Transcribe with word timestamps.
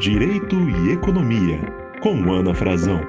Direito 0.00 0.56
e 0.56 0.92
Economia, 0.92 1.60
com 2.02 2.32
Ana 2.32 2.54
Frazão. 2.54 3.02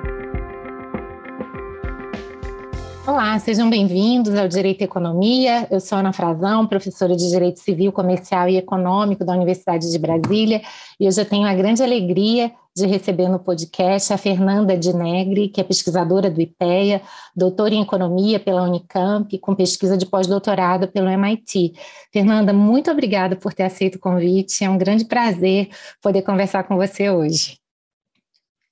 Olá, 3.08 3.40
sejam 3.40 3.70
bem-vindos 3.70 4.36
ao 4.36 4.46
Direito 4.49 4.81
e 4.81 4.83
Economia. 4.83 5.65
Eu 5.72 5.79
sou 5.79 5.99
Ana 5.99 6.12
Frazão, 6.12 6.67
professora 6.67 7.15
de 7.15 7.29
Direito 7.29 7.62
Civil, 7.62 7.94
Comercial 7.94 8.49
e 8.49 8.58
Econômico 8.58 9.24
da 9.24 9.31
Universidade 9.31 9.90
de 9.90 9.97
Brasília, 9.97 10.62
e 10.99 11.08
hoje 11.08 11.22
eu 11.22 11.24
tenho 11.24 11.47
a 11.47 11.54
grande 11.54 11.81
alegria 11.81 12.51
de 12.76 12.85
receber 12.85 13.28
no 13.28 13.40
podcast 13.40 14.13
a 14.13 14.17
Fernanda 14.17 14.78
Dinegri, 14.78 15.49
que 15.49 15.60
é 15.60 15.63
pesquisadora 15.63 16.30
do 16.30 16.40
IPEA, 16.40 17.02
doutora 17.35 17.73
em 17.73 17.81
Economia 17.81 18.40
pela 18.40 18.63
Unicamp, 18.63 19.38
com 19.40 19.55
pesquisa 19.55 19.98
de 19.98 20.05
pós-doutorado 20.05 20.88
pelo 20.88 21.09
MIT. 21.09 21.73
Fernanda, 22.12 22.53
muito 22.53 22.89
obrigada 22.89 23.35
por 23.35 23.53
ter 23.53 23.63
aceito 23.63 23.95
o 23.95 23.99
convite, 23.99 24.63
é 24.63 24.70
um 24.70 24.77
grande 24.77 25.05
prazer 25.05 25.70
poder 26.02 26.21
conversar 26.21 26.63
com 26.63 26.77
você 26.77 27.09
hoje. 27.09 27.57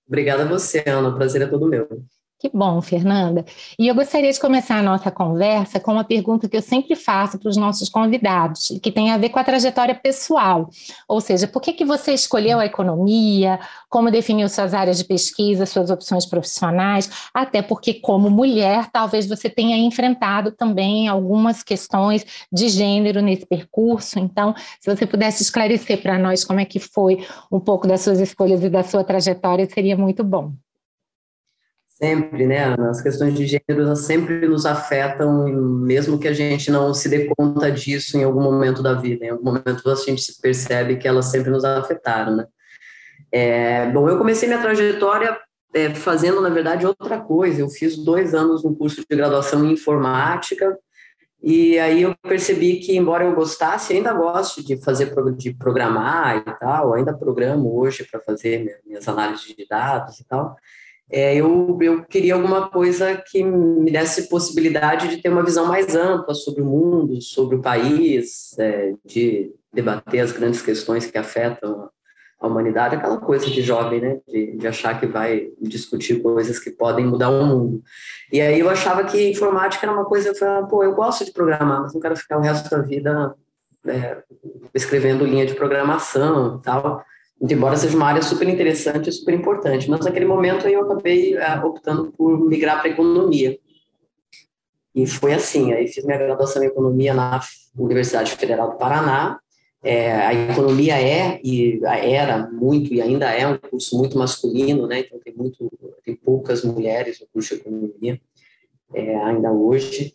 Obrigada 0.08 0.44
a 0.44 0.48
você, 0.48 0.84
Ana, 0.88 1.10
o 1.10 1.16
prazer 1.16 1.42
é 1.42 1.48
todo 1.48 1.68
meu. 1.68 1.88
Que 2.42 2.50
bom, 2.54 2.82
Fernanda. 2.82 3.44
E 3.78 3.86
eu 3.86 3.94
gostaria 3.94 4.32
de 4.32 4.40
começar 4.40 4.78
a 4.78 4.82
nossa 4.82 5.12
conversa 5.12 5.78
com 5.78 5.92
uma 5.92 6.06
pergunta 6.06 6.48
que 6.48 6.56
eu 6.56 6.62
sempre 6.62 6.96
faço 6.96 7.38
para 7.38 7.50
os 7.50 7.58
nossos 7.58 7.90
convidados, 7.90 8.80
que 8.82 8.94
tem 8.94 9.12
a 9.12 9.18
ver 9.18 9.28
com 9.28 9.40
a 9.40 9.44
trajetória 9.44 9.94
pessoal. 9.94 10.70
Ou 11.06 11.20
seja, 11.20 11.48
por 11.48 11.62
que, 11.62 11.74
que 11.74 11.84
você 11.84 12.14
escolheu 12.14 12.58
a 12.58 12.66
economia, 12.66 13.60
como 13.90 14.10
definiu 14.10 14.48
suas 14.48 14.74
áreas 14.74 14.98
de 15.00 15.04
pesquisa, 15.04 15.66
suas 15.66 15.90
opções 15.90 16.26
profissionais, 16.26 17.10
até 17.34 17.62
porque, 17.62 17.96
como 17.96 18.30
mulher, 18.30 18.90
talvez 18.90 19.28
você 19.28 19.50
tenha 19.50 19.76
enfrentado 19.78 20.54
também 20.54 21.10
algumas 21.10 21.62
questões 21.62 22.26
de 22.50 22.70
gênero 22.70 23.22
nesse 23.22 23.46
percurso. 23.46 24.18
Então, 24.18 24.56
se 24.80 24.90
você 24.90 25.06
pudesse 25.06 25.44
esclarecer 25.44 26.02
para 26.02 26.18
nós 26.18 26.46
como 26.46 26.62
é 26.62 26.64
que 26.64 26.80
foi 26.80 27.28
um 27.52 27.60
pouco 27.60 27.86
das 27.86 28.00
suas 28.00 28.22
escolhas 28.22 28.64
e 28.64 28.70
da 28.70 28.82
sua 28.82 29.04
trajetória, 29.04 29.68
seria 29.70 29.98
muito 29.98 30.24
bom. 30.24 30.54
Sempre, 32.02 32.48
né? 32.48 32.76
As 32.90 33.02
questões 33.02 33.34
de 33.34 33.46
gênero 33.46 33.94
sempre 33.96 34.48
nos 34.48 34.66
afetam, 34.66 35.44
mesmo 35.82 36.18
que 36.18 36.30
a 36.30 36.34
gente 36.34 36.72
não 36.72 36.94
se 36.94 37.10
dê 37.10 37.30
conta 37.36 37.70
disso 37.70 38.18
em 38.18 38.24
algum 38.24 38.42
momento 38.42 38.82
da 38.82 38.94
vida. 38.94 39.26
Em 39.26 39.30
algum 39.30 39.44
momento 39.44 39.90
a 39.90 39.96
gente 39.96 40.22
se 40.22 40.42
percebe 40.42 40.96
que 40.96 41.08
elas 41.08 41.26
sempre 41.26 41.52
nos 41.52 41.66
afetaram, 41.66 42.38
né? 42.38 42.46
É, 43.32 43.92
bom, 43.92 44.08
eu 44.08 44.18
comecei 44.18 44.48
minha 44.48 44.62
trajetória 44.62 45.38
é, 45.74 45.94
fazendo, 45.94 46.42
na 46.42 46.50
verdade, 46.50 46.86
outra 46.86 47.20
coisa. 47.20 47.62
Eu 47.62 47.70
fiz 47.70 47.98
dois 47.98 48.34
anos 48.34 48.64
no 48.64 48.74
curso 48.76 49.04
de 49.08 49.16
graduação 49.18 49.66
em 49.66 49.74
informática, 49.74 50.78
e 51.42 51.80
aí 51.80 52.02
eu 52.02 52.16
percebi 52.22 52.80
que, 52.80 52.98
embora 52.98 53.24
eu 53.24 53.34
gostasse, 53.34 53.94
ainda 53.94 54.14
gosto 54.14 54.64
de 54.64 54.78
fazer, 54.84 55.14
de 55.36 55.54
programar 55.54 56.38
e 56.38 56.60
tal, 56.60 56.94
ainda 56.94 57.14
programo 57.14 57.78
hoje 57.78 58.06
para 58.10 58.20
fazer 58.20 58.82
minhas 58.86 59.08
análises 59.08 59.56
de 59.56 59.66
dados 59.66 60.20
e 60.20 60.26
tal, 60.26 60.58
é, 61.12 61.36
eu, 61.36 61.78
eu 61.82 62.04
queria 62.04 62.36
alguma 62.36 62.70
coisa 62.70 63.16
que 63.18 63.44
me 63.44 63.92
desse 63.92 64.30
possibilidade 64.30 65.08
de 65.08 65.22
ter 65.22 65.30
uma 65.30 65.44
visão 65.44 65.66
mais 65.66 65.96
ampla 65.96 66.36
sobre 66.36 66.62
o 66.62 66.66
mundo, 66.66 67.20
sobre 67.22 67.56
o 67.56 67.62
país, 67.62 68.56
é, 68.60 68.94
de 69.04 69.52
debater 69.74 70.20
as 70.20 70.32
grandes 70.32 70.62
questões 70.62 71.08
que 71.08 71.18
afetam 71.18 71.90
a 72.40 72.48
humanidade, 72.48 72.96
aquela 72.96 73.18
coisa 73.18 73.48
de 73.48 73.62
jovem, 73.62 74.00
né, 74.00 74.20
de, 74.28 74.56
de 74.56 74.68
achar 74.68 74.98
que 75.00 75.06
vai 75.06 75.50
discutir 75.60 76.22
coisas 76.22 76.58
que 76.58 76.70
podem 76.70 77.06
mudar 77.06 77.30
o 77.30 77.44
mundo. 77.44 77.84
E 78.32 78.40
aí 78.40 78.60
eu 78.60 78.70
achava 78.70 79.04
que 79.04 79.30
informática 79.30 79.86
era 79.86 79.94
uma 79.94 80.06
coisa, 80.06 80.30
eu 80.30 80.36
falava, 80.36 80.68
pô, 80.68 80.84
eu 80.84 80.94
gosto 80.94 81.26
de 81.26 81.34
programar, 81.34 81.82
mas 81.82 81.94
não 81.94 82.00
quero 82.00 82.16
ficar 82.16 82.38
o 82.38 82.42
resto 82.42 82.70
da 82.70 82.82
vida 82.82 83.36
é, 83.86 84.24
escrevendo 84.74 85.26
linha 85.26 85.46
de 85.46 85.56
programação 85.56 86.58
e 86.58 86.62
tal 86.62 87.04
embora 87.42 87.76
seja 87.76 87.96
uma 87.96 88.08
área 88.08 88.22
super 88.22 88.48
interessante 88.48 89.10
e 89.10 89.14
super 89.14 89.34
importante, 89.34 89.90
mas 89.90 90.06
naquele 90.06 90.26
momento 90.26 90.68
eu 90.68 90.82
acabei 90.82 91.36
uh, 91.36 91.66
optando 91.66 92.12
por 92.12 92.40
migrar 92.48 92.80
para 92.80 92.90
economia. 92.90 93.58
E 94.94 95.06
foi 95.08 95.34
assim, 95.34 95.72
aí 95.72 95.88
fiz 95.88 96.04
minha 96.04 96.18
graduação 96.18 96.64
em 96.64 96.68
economia 96.68 97.14
na 97.14 97.40
Universidade 97.78 98.36
Federal 98.36 98.72
do 98.72 98.78
Paraná. 98.78 99.40
É, 99.82 100.12
a 100.12 100.34
economia 100.34 101.02
é 101.02 101.40
e 101.42 101.80
era 101.86 102.50
muito 102.52 102.94
e 102.94 103.02
ainda 103.02 103.32
é 103.32 103.48
um 103.48 103.58
curso 103.58 103.98
muito 103.98 104.18
masculino, 104.18 104.88
né? 104.88 105.00
Então 105.00 105.18
tem 105.20 105.34
muito, 105.34 105.72
tem 106.04 106.16
poucas 106.16 106.66
mulheres 106.66 107.22
no 107.22 107.28
curso 107.28 107.56
de 107.56 107.62
economia 107.62 108.20
é, 108.94 109.16
ainda 109.24 109.52
hoje. 109.54 110.14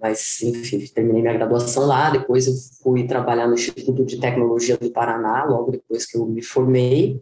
Mas, 0.00 0.40
enfim, 0.42 0.78
terminei 0.94 1.20
minha 1.20 1.34
graduação 1.34 1.84
lá, 1.84 2.08
depois 2.08 2.46
eu 2.46 2.54
fui 2.82 3.06
trabalhar 3.06 3.46
no 3.46 3.54
Instituto 3.54 4.04
de 4.04 4.18
Tecnologia 4.18 4.78
do 4.78 4.90
Paraná, 4.90 5.44
logo 5.44 5.72
depois 5.72 6.06
que 6.06 6.16
eu 6.16 6.24
me 6.26 6.42
formei, 6.42 7.20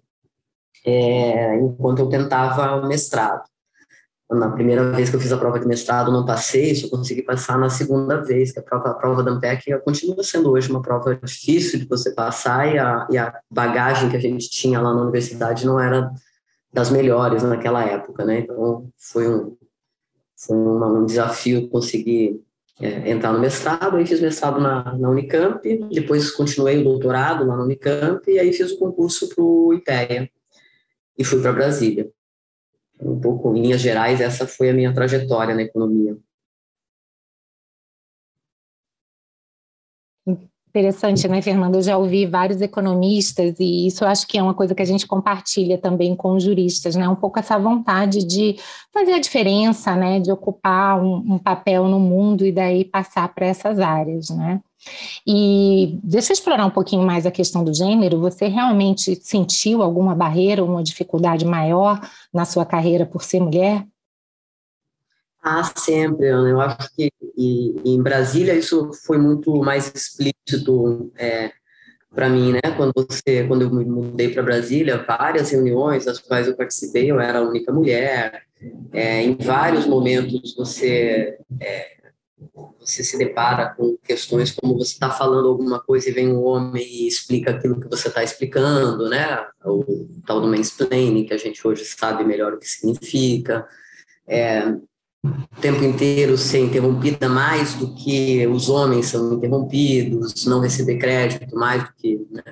é, 0.86 1.56
enquanto 1.56 1.98
eu 1.98 2.08
tentava 2.08 2.76
o 2.76 2.86
mestrado. 2.86 3.42
Na 4.30 4.50
primeira 4.50 4.92
vez 4.92 5.08
que 5.08 5.16
eu 5.16 5.20
fiz 5.20 5.32
a 5.32 5.38
prova 5.38 5.58
de 5.58 5.66
mestrado, 5.66 6.12
não 6.12 6.24
passei, 6.24 6.74
só 6.74 6.88
consegui 6.88 7.22
passar 7.22 7.58
na 7.58 7.70
segunda 7.70 8.22
vez, 8.22 8.52
que 8.52 8.58
a 8.60 8.62
prova, 8.62 8.90
a 8.90 8.94
prova 8.94 9.22
da 9.22 9.32
Ampec 9.32 9.64
continua 9.80 10.22
sendo 10.22 10.50
hoje 10.52 10.70
uma 10.70 10.82
prova 10.82 11.16
difícil 11.16 11.80
de 11.80 11.86
você 11.86 12.12
passar, 12.12 12.72
e 12.72 12.78
a, 12.78 13.08
e 13.10 13.18
a 13.18 13.34
bagagem 13.50 14.10
que 14.10 14.16
a 14.16 14.20
gente 14.20 14.48
tinha 14.50 14.80
lá 14.80 14.94
na 14.94 15.00
universidade 15.00 15.66
não 15.66 15.80
era 15.80 16.12
das 16.72 16.90
melhores 16.90 17.42
naquela 17.42 17.82
época, 17.82 18.24
né? 18.24 18.40
Então, 18.40 18.88
foi 18.96 19.28
um, 19.28 19.56
foi 20.36 20.56
um 20.56 21.06
desafio 21.06 21.68
conseguir 21.70 22.40
é, 22.80 23.10
entrar 23.10 23.32
no 23.32 23.40
mestrado, 23.40 23.96
aí 23.96 24.06
fiz 24.06 24.20
mestrado 24.20 24.60
na, 24.60 24.96
na, 24.96 25.10
Unicamp, 25.10 25.60
depois 25.92 26.30
continuei 26.30 26.80
o 26.80 26.84
doutorado 26.84 27.44
lá 27.44 27.56
na 27.56 27.64
Unicamp, 27.64 28.22
e 28.30 28.38
aí 28.38 28.52
fiz 28.52 28.72
o 28.72 28.78
concurso 28.78 29.28
para 29.28 29.42
o 29.42 29.74
IPEA, 29.74 30.30
e 31.16 31.24
fui 31.24 31.40
para 31.42 31.52
Brasília. 31.52 32.08
Um 33.00 33.20
pouco, 33.20 33.54
em 33.56 33.62
linhas 33.62 33.80
gerais, 33.80 34.20
essa 34.20 34.46
foi 34.46 34.70
a 34.70 34.72
minha 34.72 34.92
trajetória 34.92 35.54
na 35.54 35.62
economia. 35.62 36.16
Interessante, 40.68 41.26
né, 41.26 41.40
Fernando? 41.40 41.76
Eu 41.76 41.82
já 41.82 41.96
ouvi 41.96 42.26
vários 42.26 42.60
economistas, 42.60 43.58
e 43.58 43.86
isso 43.86 44.04
eu 44.04 44.08
acho 44.08 44.26
que 44.26 44.36
é 44.36 44.42
uma 44.42 44.52
coisa 44.52 44.74
que 44.74 44.82
a 44.82 44.86
gente 44.86 45.06
compartilha 45.06 45.78
também 45.78 46.14
com 46.14 46.32
os 46.32 46.42
juristas, 46.42 46.94
né? 46.94 47.08
Um 47.08 47.16
pouco 47.16 47.38
essa 47.38 47.58
vontade 47.58 48.22
de 48.22 48.56
fazer 48.92 49.14
a 49.14 49.18
diferença, 49.18 49.96
né? 49.96 50.20
De 50.20 50.30
ocupar 50.30 51.02
um, 51.02 51.34
um 51.34 51.38
papel 51.38 51.88
no 51.88 51.98
mundo 51.98 52.44
e 52.44 52.52
daí 52.52 52.84
passar 52.84 53.34
para 53.34 53.46
essas 53.46 53.78
áreas, 53.80 54.28
né? 54.28 54.60
E 55.26 55.98
deixa 56.04 56.32
eu 56.32 56.34
explorar 56.34 56.66
um 56.66 56.70
pouquinho 56.70 57.02
mais 57.02 57.24
a 57.24 57.30
questão 57.30 57.64
do 57.64 57.72
gênero. 57.72 58.20
Você 58.20 58.46
realmente 58.46 59.16
sentiu 59.16 59.82
alguma 59.82 60.14
barreira, 60.14 60.62
uma 60.62 60.82
dificuldade 60.82 61.46
maior 61.46 61.98
na 62.32 62.44
sua 62.44 62.66
carreira 62.66 63.06
por 63.06 63.24
ser 63.24 63.40
mulher? 63.40 63.86
Ah, 65.42 65.64
sempre, 65.74 66.28
Ana. 66.28 66.48
Eu 66.50 66.60
acho 66.60 66.94
que 66.94 67.10
e, 67.38 67.94
em 67.94 68.02
Brasília 68.02 68.54
isso 68.54 68.90
foi 69.06 69.16
muito 69.16 69.54
mais 69.62 69.92
explícito 69.94 71.12
é, 71.16 71.52
para 72.12 72.28
mim, 72.28 72.52
né? 72.52 72.60
Quando 72.76 72.92
você, 72.94 73.44
quando 73.46 73.62
eu 73.62 73.70
me 73.70 73.84
mudei 73.84 74.28
para 74.30 74.42
Brasília, 74.42 75.04
várias 75.06 75.50
reuniões 75.50 76.04
das 76.04 76.18
quais 76.18 76.48
eu 76.48 76.56
participei, 76.56 77.10
eu 77.10 77.20
era 77.20 77.38
a 77.38 77.48
única 77.48 77.72
mulher. 77.72 78.42
É, 78.92 79.22
em 79.22 79.36
vários 79.36 79.86
momentos 79.86 80.56
você 80.56 81.38
é, 81.60 81.98
você 82.78 83.04
se 83.04 83.18
depara 83.18 83.74
com 83.74 83.96
questões 83.98 84.52
como 84.52 84.76
você 84.76 84.92
está 84.92 85.10
falando 85.10 85.48
alguma 85.48 85.80
coisa 85.80 86.08
e 86.08 86.12
vem 86.12 86.28
um 86.28 86.42
homem 86.42 86.82
e 86.82 87.06
explica 87.06 87.50
aquilo 87.50 87.80
que 87.80 87.88
você 87.88 88.08
está 88.08 88.22
explicando, 88.22 89.08
né? 89.08 89.46
O 89.64 89.84
tal 90.26 90.40
do 90.40 90.48
mansplaining, 90.48 91.24
que 91.24 91.34
a 91.34 91.38
gente 91.38 91.66
hoje 91.66 91.84
sabe 91.84 92.24
melhor 92.24 92.54
o 92.54 92.58
que 92.58 92.66
significa. 92.66 93.66
É, 94.26 94.74
o 95.24 95.60
tempo 95.60 95.82
inteiro 95.82 96.38
ser 96.38 96.60
interrompida 96.60 97.28
mais 97.28 97.74
do 97.74 97.94
que 97.94 98.46
os 98.46 98.68
homens 98.68 99.06
são 99.06 99.34
interrompidos, 99.34 100.46
não 100.46 100.60
receber 100.60 100.98
crédito 100.98 101.56
mais 101.56 101.82
do 101.82 101.92
que, 101.96 102.26
né, 102.30 102.42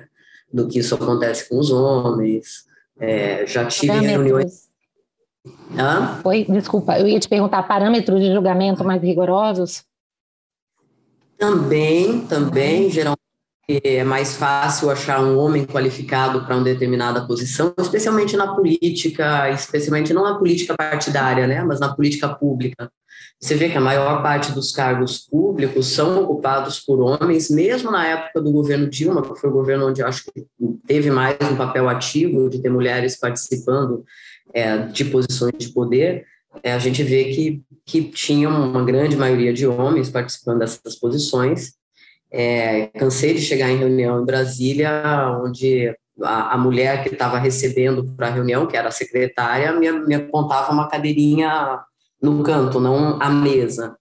do 0.51 0.67
que 0.67 0.79
isso 0.79 0.95
acontece 0.95 1.47
com 1.47 1.57
os 1.57 1.71
homens. 1.71 2.65
É, 2.99 3.45
já 3.45 3.65
tive 3.65 3.87
parâmetros. 3.87 4.11
reuniões. 4.11 4.67
Hã? 5.77 6.19
Oi, 6.23 6.45
desculpa, 6.49 6.99
eu 6.99 7.07
ia 7.07 7.19
te 7.19 7.29
perguntar 7.29 7.63
parâmetros 7.63 8.19
de 8.19 8.33
julgamento 8.33 8.83
mais 8.83 9.01
rigorosos? 9.01 9.85
Também, 11.37 12.25
também, 12.25 12.89
geralmente 12.89 13.16
é 13.69 14.03
mais 14.03 14.35
fácil 14.35 14.89
achar 14.89 15.21
um 15.21 15.37
homem 15.37 15.65
qualificado 15.65 16.45
para 16.45 16.55
uma 16.55 16.63
determinada 16.63 17.27
posição, 17.27 17.73
especialmente 17.77 18.37
na 18.37 18.55
política, 18.55 19.49
especialmente 19.51 20.13
não 20.13 20.23
na 20.23 20.37
política 20.37 20.73
partidária, 20.77 21.45
né, 21.45 21.61
mas 21.63 21.79
na 21.79 21.93
política 21.93 22.29
pública. 22.29 22.89
Você 23.39 23.55
vê 23.55 23.69
que 23.69 23.77
a 23.77 23.81
maior 23.81 24.23
parte 24.23 24.51
dos 24.53 24.71
cargos 24.71 25.19
públicos 25.19 25.87
são 25.87 26.23
ocupados 26.23 26.79
por 26.79 26.99
homens, 27.01 27.49
mesmo 27.49 27.91
na 27.91 28.07
época 28.07 28.41
do 28.41 28.51
governo 28.51 28.89
Dilma, 28.89 29.21
que 29.21 29.39
foi 29.39 29.49
o 29.49 29.53
governo 29.53 29.89
onde 29.89 30.01
acho 30.01 30.23
que 30.25 30.45
teve 30.87 31.11
mais 31.11 31.37
um 31.41 31.55
papel 31.55 31.89
ativo 31.89 32.49
de 32.49 32.59
ter 32.59 32.69
mulheres 32.69 33.19
participando 33.19 34.03
é, 34.53 34.77
de 34.87 35.05
posições 35.05 35.53
de 35.57 35.69
poder, 35.69 36.25
é, 36.63 36.73
a 36.73 36.79
gente 36.79 37.03
vê 37.03 37.25
que, 37.25 37.61
que 37.85 38.03
tinha 38.03 38.49
uma 38.49 38.83
grande 38.83 39.15
maioria 39.15 39.53
de 39.53 39.67
homens 39.67 40.09
participando 40.09 40.59
dessas 40.59 40.95
posições, 40.95 41.73
é, 42.31 42.87
cansei 42.87 43.33
de 43.33 43.41
chegar 43.41 43.69
em 43.69 43.77
reunião 43.77 44.21
em 44.21 44.25
Brasília, 44.25 45.39
onde 45.43 45.95
a, 46.21 46.53
a 46.53 46.57
mulher 46.57 47.03
que 47.03 47.09
estava 47.09 47.37
recebendo 47.37 48.03
para 48.15 48.27
a 48.27 48.31
reunião, 48.31 48.65
que 48.65 48.75
era 48.75 48.89
a 48.89 48.91
secretária, 48.91 49.71
me, 49.73 49.91
me 49.91 50.15
apontava 50.15 50.71
uma 50.71 50.89
cadeirinha 50.89 51.79
no 52.21 52.43
canto, 52.43 52.79
não 52.79 53.21
a 53.21 53.29
mesa. 53.29 53.95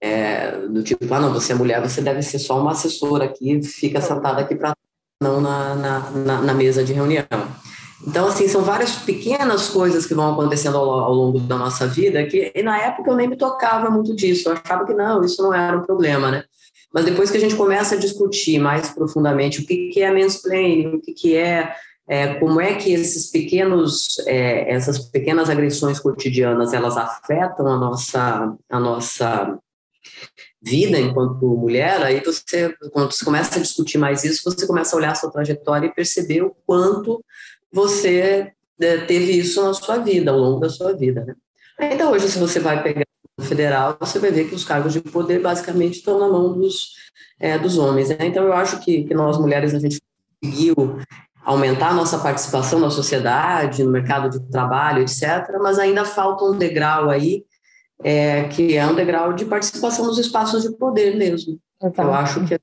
É, 0.00 0.52
do 0.68 0.82
tipo, 0.82 1.12
ah, 1.12 1.20
não, 1.20 1.32
você 1.32 1.52
é 1.52 1.54
mulher, 1.54 1.80
você 1.80 2.00
deve 2.00 2.22
ser 2.22 2.38
só 2.38 2.60
uma 2.60 2.72
assessora 2.72 3.24
aqui, 3.24 3.62
fica 3.62 4.00
sentada 4.00 4.42
aqui 4.42 4.54
para 4.54 4.74
não 5.22 5.40
na, 5.40 5.74
na, 5.74 6.42
na, 6.42 6.54
mesa 6.54 6.84
de 6.84 6.92
reunião. 6.92 7.24
Então, 8.06 8.28
assim, 8.28 8.46
são 8.46 8.62
várias 8.62 8.96
pequenas 8.96 9.68
coisas 9.68 10.04
que 10.04 10.14
vão 10.14 10.34
acontecendo 10.34 10.76
ao, 10.76 10.90
ao, 10.90 11.14
longo 11.14 11.40
da 11.40 11.56
nossa 11.56 11.86
vida 11.86 12.24
que, 12.26 12.52
na 12.62 12.78
época, 12.78 13.10
eu 13.10 13.16
nem 13.16 13.26
me 13.26 13.36
tocava 13.36 13.88
muito 13.88 14.14
disso, 14.14 14.50
eu 14.50 14.52
achava 14.52 14.84
que 14.84 14.92
não, 14.92 15.24
isso 15.24 15.42
não 15.42 15.54
era 15.54 15.78
um 15.78 15.82
problema, 15.82 16.30
né? 16.30 16.44
Mas 16.96 17.04
depois 17.04 17.30
que 17.30 17.36
a 17.36 17.40
gente 17.40 17.54
começa 17.54 17.94
a 17.94 17.98
discutir 17.98 18.58
mais 18.58 18.88
profundamente 18.88 19.60
o 19.60 19.66
que, 19.66 19.90
que 19.90 20.00
é 20.00 20.10
mansplaining, 20.10 20.96
o 20.96 21.00
que, 21.02 21.12
que 21.12 21.36
é, 21.36 21.76
é 22.08 22.36
como 22.36 22.58
é 22.58 22.74
que 22.74 22.90
esses 22.90 23.30
pequenos, 23.30 24.18
é, 24.20 24.72
essas 24.72 24.98
pequenas 25.10 25.50
agressões 25.50 26.00
cotidianas, 26.00 26.72
elas 26.72 26.96
afetam 26.96 27.66
a 27.66 27.76
nossa, 27.76 28.56
a 28.70 28.80
nossa 28.80 29.58
vida 30.62 30.98
enquanto 30.98 31.44
mulher, 31.44 32.02
aí 32.02 32.22
você, 32.24 32.74
quando 32.90 33.12
você 33.12 33.26
começa 33.26 33.58
a 33.58 33.62
discutir 33.62 33.98
mais 33.98 34.24
isso, 34.24 34.50
você 34.50 34.66
começa 34.66 34.96
a 34.96 34.98
olhar 34.98 35.12
a 35.12 35.16
sua 35.16 35.30
trajetória 35.30 35.88
e 35.88 35.94
perceber 35.94 36.40
o 36.44 36.56
quanto 36.64 37.22
você 37.70 38.50
é, 38.80 38.96
teve 39.00 39.32
isso 39.32 39.62
na 39.62 39.74
sua 39.74 39.98
vida, 39.98 40.30
ao 40.30 40.38
longo 40.38 40.60
da 40.60 40.70
sua 40.70 40.94
vida, 40.94 41.26
né? 41.26 41.34
Então, 41.92 42.10
hoje, 42.10 42.26
se 42.30 42.38
você 42.38 42.58
vai 42.58 42.82
pegar 42.82 43.05
federal, 43.40 43.96
você 44.00 44.18
vai 44.18 44.30
ver 44.30 44.48
que 44.48 44.54
os 44.54 44.64
cargos 44.64 44.92
de 44.92 45.00
poder 45.00 45.40
basicamente 45.40 45.98
estão 45.98 46.18
na 46.18 46.28
mão 46.28 46.52
dos, 46.52 46.92
é, 47.38 47.58
dos 47.58 47.76
homens. 47.76 48.08
Né? 48.08 48.16
Então, 48.20 48.44
eu 48.44 48.52
acho 48.52 48.80
que, 48.80 49.04
que 49.04 49.14
nós 49.14 49.38
mulheres, 49.38 49.74
a 49.74 49.78
gente 49.78 50.00
conseguiu 50.40 50.74
aumentar 51.44 51.90
a 51.90 51.94
nossa 51.94 52.18
participação 52.18 52.80
na 52.80 52.90
sociedade, 52.90 53.84
no 53.84 53.90
mercado 53.90 54.30
de 54.30 54.40
trabalho, 54.50 55.02
etc., 55.02 55.58
mas 55.60 55.78
ainda 55.78 56.04
falta 56.04 56.44
um 56.44 56.56
degrau 56.56 57.08
aí, 57.08 57.44
é, 58.02 58.44
que 58.44 58.76
é 58.76 58.86
um 58.86 58.94
degrau 58.94 59.32
de 59.32 59.44
participação 59.44 60.06
nos 60.06 60.18
espaços 60.18 60.62
de 60.62 60.72
poder 60.72 61.16
mesmo. 61.16 61.58
Eu 61.80 62.12
acho 62.12 62.44
que 62.46 62.58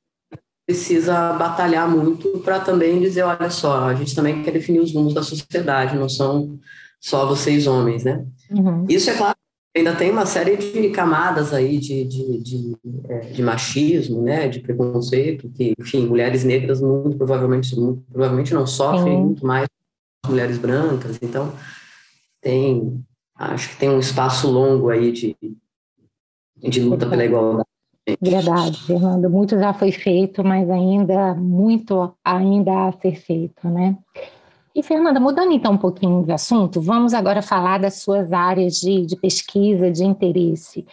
precisa 0.66 1.34
batalhar 1.34 1.90
muito 1.90 2.40
para 2.40 2.60
também 2.60 3.00
dizer, 3.00 3.24
olha 3.24 3.50
só, 3.50 3.88
a 3.88 3.96
gente 3.96 4.16
também 4.16 4.42
quer 4.44 4.52
definir 4.52 4.80
os 4.80 4.94
rumos 4.94 5.14
da 5.14 5.22
sociedade, 5.22 5.98
não 5.98 6.10
são 6.10 6.58
só 7.00 7.26
vocês 7.26 7.68
homens, 7.68 8.04
né? 8.04 8.26
Uhum. 8.50 8.86
Isso 8.90 9.10
é 9.10 9.16
claro 9.16 9.36
ainda 9.76 9.96
tem 9.96 10.12
uma 10.12 10.26
série 10.26 10.56
de 10.56 10.90
camadas 10.90 11.54
aí 11.54 11.78
de, 11.78 12.04
de, 12.04 12.38
de, 12.40 12.78
é, 13.10 13.20
de, 13.32 13.42
machismo, 13.42 14.22
né, 14.22 14.48
de 14.48 14.60
preconceito, 14.60 15.50
que, 15.50 15.74
enfim, 15.80 16.06
mulheres 16.06 16.44
negras 16.44 16.80
muito 16.80 17.18
provavelmente, 17.18 17.76
muito, 17.80 18.04
provavelmente 18.12 18.54
não 18.54 18.68
sofrem 18.68 19.16
Sim. 19.16 19.24
muito 19.24 19.46
mais 19.46 19.68
que 20.24 20.30
mulheres 20.30 20.58
brancas, 20.58 21.18
então 21.22 21.52
tem, 22.40 23.04
acho 23.36 23.70
que 23.70 23.78
tem 23.78 23.90
um 23.90 24.00
espaço 24.00 24.50
longo 24.50 24.90
aí 24.90 25.12
de, 25.12 25.36
de 26.58 26.82
luta 26.82 27.08
pela 27.08 27.26
igualdade. 27.26 27.68
Verdade, 28.22 28.84
Fernando, 28.86 29.30
muito 29.30 29.58
já 29.58 29.74
foi 29.74 29.92
feito, 29.92 30.44
mas 30.44 30.70
ainda, 30.70 31.34
muito 31.36 32.14
ainda 32.24 32.90
a 32.90 32.92
ser 32.92 33.16
feito, 33.16 33.68
né? 33.70 33.98
E, 34.76 34.82
Fernanda, 34.82 35.20
mudando 35.20 35.52
então 35.52 35.74
um 35.74 35.78
pouquinho 35.78 36.26
de 36.26 36.32
assunto, 36.32 36.82
vamos 36.82 37.14
agora 37.14 37.44
falar 37.44 37.80
das 37.80 38.02
suas 38.02 38.32
áreas 38.34 38.74
de, 38.76 39.06
de 39.06 39.16
pesquisa, 39.16 39.92
de 39.92 40.04
interesse. 40.04 40.86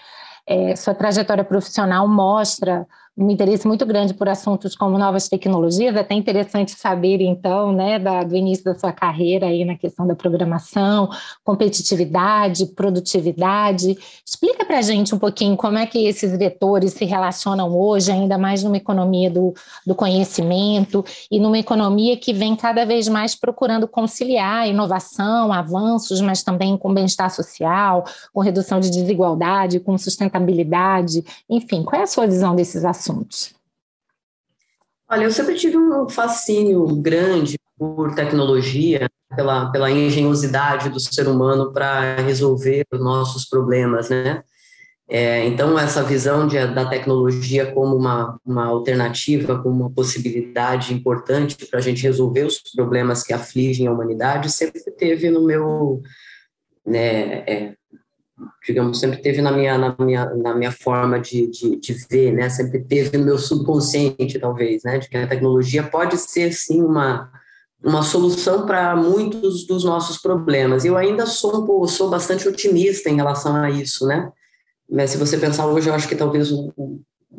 É, 0.47 0.77
sua 0.77 0.95
trajetória 0.95 1.45
profissional 1.45 2.07
mostra 2.07 2.87
um 3.21 3.31
interesse 3.31 3.69
muito 3.69 3.85
grande 3.85 4.15
por 4.15 4.29
assuntos 4.31 4.75
como 4.75 4.97
novas 4.97 5.29
tecnologias, 5.29 5.95
é 5.95 6.01
até 6.01 6.15
interessante 6.15 6.73
saber, 6.73 7.21
então, 7.21 7.71
né, 7.71 7.99
da, 7.99 8.25
do 8.25 8.35
início 8.35 8.65
da 8.65 8.75
sua 8.79 8.93
carreira 8.93 9.47
aí 9.47 9.63
na 9.63 9.77
questão 9.77 10.07
da 10.07 10.15
programação, 10.15 11.11
competitividade, 11.45 12.65
produtividade. 12.69 13.95
Explica 14.25 14.65
para 14.65 14.79
a 14.79 14.83
gente 14.83 15.15
um 15.15 15.19
pouquinho 15.19 15.55
como 15.55 15.77
é 15.77 15.85
que 15.85 16.07
esses 16.07 16.37
vetores 16.39 16.95
se 16.95 17.05
relacionam 17.05 17.77
hoje, 17.79 18.11
ainda 18.11 18.39
mais 18.39 18.63
numa 18.63 18.79
economia 18.79 19.31
do, 19.31 19.53
do 19.87 19.95
conhecimento 19.95 21.05
e 21.31 21.39
numa 21.39 21.59
economia 21.59 22.17
que 22.17 22.33
vem 22.33 22.57
cada 22.57 22.87
vez 22.87 23.07
mais 23.07 23.35
procurando 23.35 23.87
conciliar 23.87 24.67
inovação, 24.67 25.53
avanços, 25.53 26.23
mas 26.23 26.43
também 26.43 26.75
com 26.79 26.95
bem-estar 26.95 27.31
social, 27.31 28.03
com 28.33 28.41
redução 28.41 28.81
de 28.81 28.91
desigualdade, 28.91 29.79
com 29.79 29.99
sustentabilidade, 29.99 31.23
enfim, 31.51 31.83
qual 31.83 32.01
é 32.01 32.05
a 32.05 32.07
sua 32.07 32.27
visão 32.27 32.57
desses 32.57 32.83
assuntos? 32.83 33.10
Assuntos? 33.11 33.55
Olha, 35.09 35.25
eu 35.25 35.33
sempre 35.33 35.57
tive 35.57 35.77
um 35.77 36.09
fascínio 36.09 36.87
grande 36.97 37.59
por 37.77 38.15
tecnologia, 38.15 39.09
pela, 39.35 39.71
pela 39.73 39.91
engenhosidade 39.91 40.89
do 40.89 41.01
ser 41.01 41.27
humano 41.27 41.73
para 41.73 42.17
resolver 42.17 42.85
os 42.93 43.01
nossos 43.01 43.45
problemas, 43.45 44.09
né? 44.09 44.43
É, 45.13 45.45
então, 45.45 45.77
essa 45.77 46.05
visão 46.05 46.47
de, 46.47 46.55
da 46.69 46.89
tecnologia 46.89 47.73
como 47.73 47.97
uma, 47.97 48.39
uma 48.47 48.67
alternativa, 48.67 49.61
como 49.61 49.81
uma 49.81 49.91
possibilidade 49.91 50.95
importante 50.95 51.67
para 51.67 51.81
a 51.81 51.83
gente 51.83 52.05
resolver 52.05 52.45
os 52.45 52.61
problemas 52.77 53.25
que 53.25 53.33
afligem 53.33 53.89
a 53.89 53.93
humanidade, 53.93 54.53
sempre 54.53 54.81
teve 54.93 55.29
no 55.29 55.45
meu, 55.45 56.01
né, 56.87 57.39
é, 57.41 57.75
digamos, 58.67 58.99
sempre 58.99 59.21
teve 59.21 59.43
na 59.43 59.53
minha, 59.53 59.77
na 59.77 59.97
minha, 59.99 60.27
na 60.35 60.55
minha 60.55 60.73
forma 60.73 61.19
de, 61.19 61.47
de, 61.49 61.77
de, 61.77 61.93
ver, 62.11 62.33
né? 62.33 62.49
Sempre 62.49 62.81
teve 62.81 63.17
no 63.17 63.25
meu 63.25 63.39
subconsciente, 63.39 64.39
talvez, 64.39 64.83
né? 64.83 64.99
De 64.99 65.09
que 65.09 65.17
a 65.17 65.27
tecnologia 65.27 65.83
pode 65.83 66.17
ser, 66.19 66.53
sim, 66.53 66.83
uma, 66.83 67.31
uma 67.83 68.03
solução 68.03 68.67
para 68.67 68.95
muitos 68.97 69.67
dos 69.67 69.85
nossos 69.85 70.19
problemas. 70.19 70.85
Eu 70.85 70.97
ainda 70.97 71.27
sou, 71.27 71.87
sou 71.87 72.11
bastante 72.11 72.49
otimista 72.49 73.09
em 73.11 73.17
relação 73.17 73.57
a 73.57 73.71
isso, 73.71 74.07
né? 74.07 74.31
Mas 74.91 75.11
se 75.11 75.19
você 75.19 75.37
pensar 75.37 75.67
hoje, 75.67 75.89
eu 75.89 75.95
acho 75.95 76.09
que 76.09 76.17
talvez 76.17 76.51
um, 76.51 76.71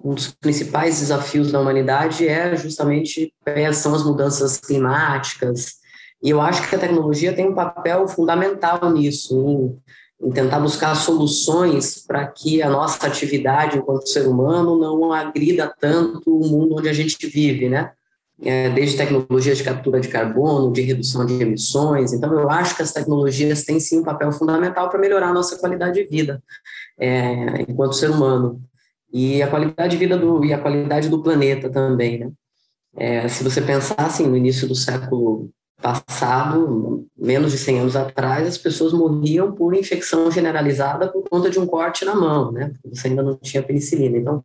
um 0.03 0.13
dos 0.13 0.31
principais 0.31 0.99
desafios 0.99 1.51
da 1.51 1.59
humanidade 1.59 2.27
é 2.27 2.55
justamente 2.55 3.33
é, 3.45 3.71
são 3.73 3.93
as 3.93 4.03
mudanças 4.03 4.57
climáticas, 4.57 5.81
e 6.23 6.29
eu 6.29 6.39
acho 6.39 6.67
que 6.69 6.75
a 6.75 6.79
tecnologia 6.79 7.33
tem 7.33 7.49
um 7.49 7.55
papel 7.55 8.07
fundamental 8.07 8.91
nisso, 8.91 9.35
em 9.35 9.79
em 10.23 10.31
tentar 10.31 10.59
buscar 10.59 10.95
soluções 10.95 12.05
para 12.05 12.27
que 12.27 12.61
a 12.61 12.69
nossa 12.69 13.07
atividade 13.07 13.77
enquanto 13.77 14.07
ser 14.07 14.27
humano 14.27 14.77
não 14.77 15.11
agrida 15.11 15.73
tanto 15.79 16.37
o 16.37 16.47
mundo 16.47 16.75
onde 16.77 16.87
a 16.87 16.93
gente 16.93 17.25
vive, 17.27 17.69
né? 17.69 17.91
É, 18.43 18.69
desde 18.69 18.97
tecnologias 18.97 19.59
de 19.59 19.63
captura 19.63 19.99
de 19.99 20.07
carbono, 20.07 20.73
de 20.73 20.81
redução 20.81 21.25
de 21.25 21.39
emissões. 21.39 22.11
Então, 22.11 22.33
eu 22.33 22.49
acho 22.49 22.75
que 22.75 22.81
as 22.81 22.91
tecnologias 22.91 23.63
têm 23.63 23.79
sim 23.79 23.99
um 23.99 24.03
papel 24.03 24.31
fundamental 24.31 24.89
para 24.89 24.99
melhorar 24.99 25.27
a 25.29 25.33
nossa 25.33 25.59
qualidade 25.59 26.01
de 26.01 26.07
vida 26.07 26.41
é, 26.99 27.61
enquanto 27.67 27.95
ser 27.95 28.09
humano 28.09 28.59
e 29.13 29.41
a 29.43 29.47
qualidade 29.47 29.91
de 29.91 29.97
vida 29.97 30.17
do 30.17 30.43
e 30.45 30.53
a 30.53 30.57
qualidade 30.57 31.09
do 31.09 31.21
planeta 31.21 31.69
também, 31.69 32.19
né? 32.19 32.31
É, 32.95 33.27
se 33.27 33.43
você 33.43 33.61
pensar 33.61 33.95
assim, 33.97 34.27
no 34.27 34.35
início 34.35 34.67
do 34.67 34.75
século 34.75 35.49
passado, 35.81 37.05
menos 37.17 37.51
de 37.51 37.57
100 37.57 37.79
anos 37.79 37.95
atrás, 37.95 38.47
as 38.47 38.57
pessoas 38.57 38.93
morriam 38.93 39.51
por 39.51 39.73
infecção 39.73 40.31
generalizada 40.31 41.11
por 41.11 41.27
conta 41.27 41.49
de 41.49 41.59
um 41.59 41.65
corte 41.65 42.05
na 42.05 42.15
mão, 42.15 42.51
né? 42.51 42.71
Você 42.85 43.07
ainda 43.07 43.23
não 43.23 43.35
tinha 43.35 43.63
penicilina. 43.63 44.17
Então, 44.17 44.43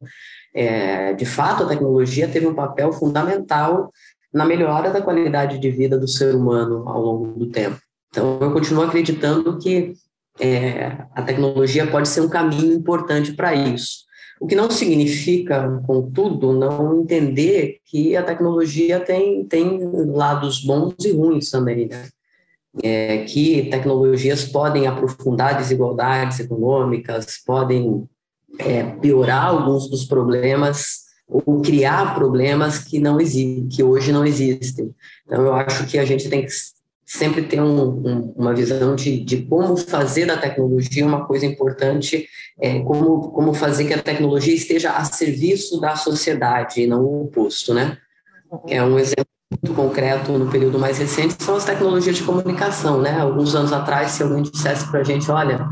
é, 0.54 1.12
de 1.12 1.26
fato, 1.26 1.62
a 1.62 1.66
tecnologia 1.66 2.26
teve 2.26 2.46
um 2.46 2.54
papel 2.54 2.92
fundamental 2.92 3.92
na 4.32 4.44
melhora 4.44 4.90
da 4.90 5.02
qualidade 5.02 5.58
de 5.58 5.70
vida 5.70 5.98
do 5.98 6.08
ser 6.08 6.34
humano 6.34 6.88
ao 6.88 7.00
longo 7.00 7.38
do 7.38 7.46
tempo. 7.46 7.78
Então, 8.10 8.38
eu 8.40 8.52
continuo 8.52 8.84
acreditando 8.84 9.58
que 9.58 9.92
é, 10.40 11.04
a 11.14 11.22
tecnologia 11.22 11.86
pode 11.86 12.08
ser 12.08 12.22
um 12.22 12.28
caminho 12.28 12.72
importante 12.72 13.32
para 13.32 13.54
isso. 13.54 14.05
O 14.40 14.46
que 14.46 14.54
não 14.54 14.70
significa, 14.70 15.82
contudo, 15.86 16.52
não 16.52 17.00
entender 17.00 17.80
que 17.84 18.16
a 18.16 18.22
tecnologia 18.22 19.00
tem, 19.00 19.44
tem 19.44 19.78
lados 20.08 20.62
bons 20.62 20.94
e 21.04 21.12
ruins 21.12 21.50
também, 21.50 21.86
né? 21.86 22.08
É, 22.82 23.24
que 23.24 23.70
tecnologias 23.70 24.44
podem 24.44 24.86
aprofundar 24.86 25.56
desigualdades 25.56 26.38
econômicas, 26.40 27.38
podem 27.46 28.06
é, 28.58 28.84
piorar 29.00 29.46
alguns 29.46 29.88
dos 29.88 30.04
problemas 30.04 31.06
ou 31.26 31.62
criar 31.62 32.14
problemas 32.14 32.78
que 32.78 32.98
não 32.98 33.18
existem, 33.18 33.66
que 33.68 33.82
hoje 33.82 34.12
não 34.12 34.24
existem. 34.24 34.94
Então, 35.26 35.42
eu 35.44 35.54
acho 35.54 35.86
que 35.86 35.98
a 35.98 36.04
gente 36.04 36.28
tem 36.28 36.44
que 36.44 36.50
sempre 37.06 37.42
ter 37.42 37.62
um, 37.62 37.88
um, 37.88 38.34
uma 38.36 38.52
visão 38.52 38.96
de, 38.96 39.20
de 39.20 39.42
como 39.42 39.76
fazer 39.76 40.26
da 40.26 40.36
tecnologia 40.36 41.06
uma 41.06 41.24
coisa 41.24 41.46
importante, 41.46 42.28
é, 42.60 42.80
como, 42.80 43.30
como 43.30 43.54
fazer 43.54 43.86
que 43.86 43.94
a 43.94 44.02
tecnologia 44.02 44.52
esteja 44.52 44.90
a 44.90 45.04
serviço 45.04 45.80
da 45.80 45.94
sociedade 45.94 46.80
e 46.80 46.86
não 46.86 47.04
o 47.04 47.24
oposto, 47.26 47.72
né? 47.72 47.96
É 48.68 48.82
um 48.82 48.98
exemplo 48.98 49.26
muito 49.50 49.74
concreto 49.74 50.32
no 50.32 50.50
período 50.50 50.78
mais 50.78 50.98
recente 50.98 51.36
são 51.42 51.54
as 51.54 51.64
tecnologias 51.64 52.16
de 52.16 52.24
comunicação, 52.24 53.00
né? 53.00 53.20
Alguns 53.20 53.54
anos 53.54 53.72
atrás, 53.72 54.10
se 54.10 54.24
alguém 54.24 54.42
dissesse 54.42 54.90
para 54.90 55.00
a 55.00 55.04
gente, 55.04 55.30
olha, 55.30 55.68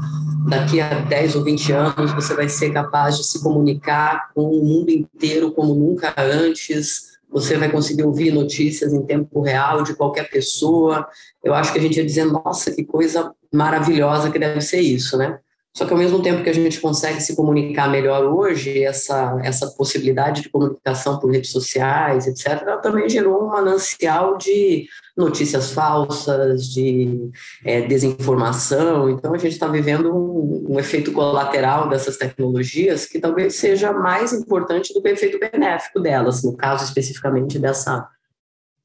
daqui 0.48 0.80
a 0.80 1.00
10 1.00 1.34
ou 1.34 1.42
20 1.42 1.72
anos 1.72 2.12
você 2.12 2.34
vai 2.34 2.48
ser 2.48 2.72
capaz 2.72 3.16
de 3.16 3.24
se 3.24 3.42
comunicar 3.42 4.30
com 4.32 4.42
o 4.42 4.64
mundo 4.64 4.90
inteiro 4.90 5.50
como 5.50 5.74
nunca 5.74 6.14
antes, 6.16 7.13
você 7.34 7.58
vai 7.58 7.68
conseguir 7.68 8.04
ouvir 8.04 8.32
notícias 8.32 8.94
em 8.94 9.02
tempo 9.02 9.40
real 9.40 9.82
de 9.82 9.96
qualquer 9.96 10.30
pessoa. 10.30 11.04
Eu 11.42 11.52
acho 11.52 11.72
que 11.72 11.80
a 11.80 11.82
gente 11.82 11.96
ia 11.96 12.06
dizer, 12.06 12.26
nossa, 12.26 12.70
que 12.70 12.84
coisa 12.84 13.34
maravilhosa 13.52 14.30
que 14.30 14.38
deve 14.38 14.60
ser 14.60 14.80
isso, 14.80 15.18
né? 15.18 15.40
Só 15.76 15.84
que 15.84 15.92
ao 15.92 15.98
mesmo 15.98 16.22
tempo 16.22 16.44
que 16.44 16.50
a 16.50 16.54
gente 16.54 16.80
consegue 16.80 17.20
se 17.20 17.34
comunicar 17.34 17.90
melhor 17.90 18.24
hoje, 18.24 18.84
essa, 18.84 19.40
essa 19.42 19.66
possibilidade 19.72 20.42
de 20.42 20.48
comunicação 20.48 21.18
por 21.18 21.32
redes 21.32 21.50
sociais, 21.50 22.28
etc., 22.28 22.62
ela 22.62 22.76
também 22.76 23.08
gerou 23.08 23.42
um 23.42 23.48
manancial 23.48 24.38
de 24.38 24.86
notícias 25.16 25.72
falsas, 25.72 26.68
de 26.68 27.28
é, 27.64 27.80
desinformação. 27.80 29.10
Então, 29.10 29.34
a 29.34 29.38
gente 29.38 29.54
está 29.54 29.66
vivendo 29.66 30.14
um, 30.14 30.74
um, 30.74 30.78
efeito 30.78 31.10
colateral 31.10 31.88
dessas 31.88 32.16
tecnologias 32.16 33.06
que 33.06 33.18
talvez 33.18 33.56
seja 33.56 33.92
mais 33.92 34.32
importante 34.32 34.94
do 34.94 35.02
que 35.02 35.08
o 35.08 35.12
efeito 35.12 35.40
benéfico 35.40 35.98
delas, 35.98 36.44
no 36.44 36.56
caso 36.56 36.84
especificamente 36.84 37.58
dessa, 37.58 38.08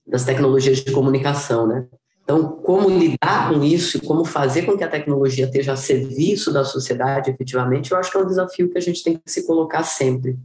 das 0.07 0.25
tecnologias 0.25 0.79
de 0.79 0.91
comunicação, 0.91 1.67
né? 1.67 1.85
Então, 2.29 2.61
como 2.61 2.87
lidar 2.91 3.49
com 3.49 3.63
isso 3.63 3.97
e 3.97 4.01
como 4.01 4.23
fazer 4.23 4.61
com 4.61 4.77
que 4.77 4.83
a 4.83 4.87
tecnologia 4.87 5.45
esteja 5.45 5.73
a 5.73 5.75
serviço 5.75 6.53
da 6.53 6.63
sociedade 6.63 7.31
efetivamente, 7.31 7.91
eu 7.91 7.97
acho 7.97 8.11
que 8.11 8.17
é 8.17 8.19
um 8.19 8.27
desafio 8.27 8.69
que 8.69 8.77
a 8.77 8.81
gente 8.81 9.03
tem 9.03 9.17
que 9.17 9.31
se 9.31 9.47
colocar 9.47 9.81
sempre. 9.81 10.37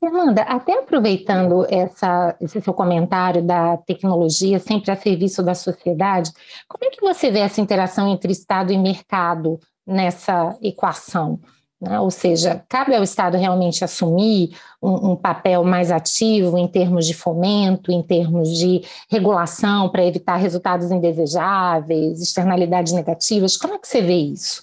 Fernanda, 0.00 0.40
até 0.44 0.78
aproveitando 0.78 1.66
essa, 1.68 2.34
esse 2.40 2.62
seu 2.62 2.72
comentário 2.72 3.42
da 3.42 3.76
tecnologia 3.76 4.58
sempre 4.58 4.90
a 4.90 4.96
serviço 4.96 5.42
da 5.42 5.54
sociedade, 5.54 6.30
como 6.66 6.86
é 6.86 6.88
que 6.88 7.02
você 7.02 7.30
vê 7.30 7.40
essa 7.40 7.60
interação 7.60 8.08
entre 8.08 8.32
Estado 8.32 8.72
e 8.72 8.78
mercado 8.78 9.60
nessa 9.86 10.56
equação? 10.62 11.38
Né? 11.80 12.00
Ou 12.00 12.10
seja, 12.10 12.64
cabe 12.68 12.94
ao 12.94 13.02
Estado 13.02 13.36
realmente 13.36 13.84
assumir 13.84 14.56
um, 14.82 15.12
um, 15.12 15.16
papel 15.16 15.62
mais 15.62 15.90
ativo 15.90 16.56
em 16.56 16.66
termos 16.66 17.06
de 17.06 17.12
fomento, 17.12 17.92
em 17.92 18.02
termos 18.02 18.56
de 18.56 18.82
regulação 19.10 19.90
para 19.90 20.04
evitar 20.04 20.36
resultados 20.36 20.90
indesejáveis, 20.90 22.20
externalidades 22.20 22.92
negativas? 22.92 23.56
Como 23.56 23.74
é 23.74 23.78
que 23.78 23.86
você 23.86 24.00
vê 24.00 24.16
isso? 24.16 24.62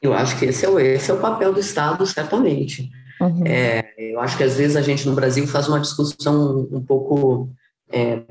Eu 0.00 0.14
acho 0.14 0.38
que 0.38 0.46
esse 0.46 0.64
é 0.64 0.68
o, 0.68 0.78
esse 0.78 1.10
é 1.10 1.14
o 1.14 1.20
papel 1.20 1.52
do 1.52 1.60
Estado, 1.60 2.06
certamente. 2.06 2.88
Uhum. 3.20 3.44
É, 3.44 3.92
eu 3.98 4.20
acho 4.20 4.36
que 4.36 4.44
às 4.44 4.56
vezes 4.56 4.76
a 4.76 4.82
gente 4.82 5.06
no 5.08 5.14
Brasil 5.14 5.46
faz 5.46 5.68
uma 5.68 5.80
discussão 5.80 6.68
um 6.70 6.80
pouco 6.80 7.50
é, 7.90 8.22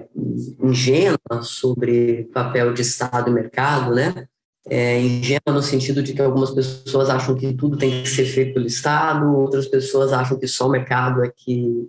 ingênua 0.61 1.17
sobre 1.43 2.29
papel 2.33 2.73
de 2.73 2.81
Estado 2.81 3.29
e 3.29 3.33
mercado, 3.33 3.93
né? 3.93 4.27
É, 4.69 4.99
ingênua 4.99 5.41
no 5.47 5.61
sentido 5.61 6.03
de 6.03 6.13
que 6.13 6.21
algumas 6.21 6.51
pessoas 6.51 7.09
acham 7.09 7.35
que 7.35 7.53
tudo 7.53 7.77
tem 7.77 8.03
que 8.03 8.09
ser 8.09 8.25
feito 8.25 8.53
pelo 8.53 8.67
Estado, 8.67 9.25
outras 9.35 9.67
pessoas 9.67 10.13
acham 10.13 10.37
que 10.37 10.47
só 10.47 10.67
o 10.67 10.71
mercado 10.71 11.23
é 11.23 11.31
que, 11.35 11.87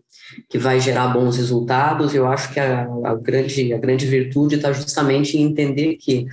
que 0.49 0.59
vai 0.59 0.81
gerar 0.81 1.09
bons 1.09 1.37
resultados. 1.37 2.15
Eu 2.15 2.27
acho 2.27 2.53
que 2.53 2.59
a, 2.59 2.89
a 3.05 3.15
grande, 3.15 3.73
a 3.73 3.79
grande 3.79 4.07
virtude 4.07 4.57
está 4.57 4.73
justamente 4.73 5.37
em 5.37 5.43
entender 5.43 5.97
que 5.97 6.27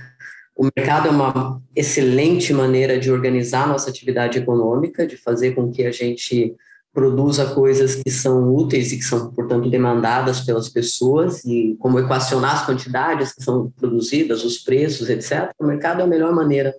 o 0.56 0.68
mercado 0.76 1.08
é 1.08 1.10
uma 1.10 1.62
excelente 1.74 2.52
maneira 2.52 2.98
de 2.98 3.10
organizar 3.10 3.66
nossa 3.66 3.88
atividade 3.88 4.38
econômica, 4.38 5.06
de 5.06 5.16
fazer 5.16 5.52
com 5.52 5.70
que 5.70 5.84
a 5.84 5.92
gente 5.92 6.54
produza 6.92 7.46
coisas 7.54 7.96
que 7.96 8.10
são 8.10 8.52
úteis 8.52 8.92
e 8.92 8.98
que 8.98 9.04
são, 9.04 9.30
portanto, 9.32 9.70
demandadas 9.70 10.40
pelas 10.40 10.68
pessoas, 10.68 11.44
e 11.44 11.76
como 11.78 11.98
equacionar 11.98 12.54
as 12.54 12.66
quantidades 12.66 13.32
que 13.32 13.42
são 13.42 13.70
produzidas, 13.78 14.44
os 14.44 14.58
preços, 14.58 15.08
etc., 15.08 15.50
o 15.58 15.66
mercado 15.66 16.00
é 16.00 16.04
a 16.04 16.06
melhor 16.06 16.34
maneira 16.34 16.74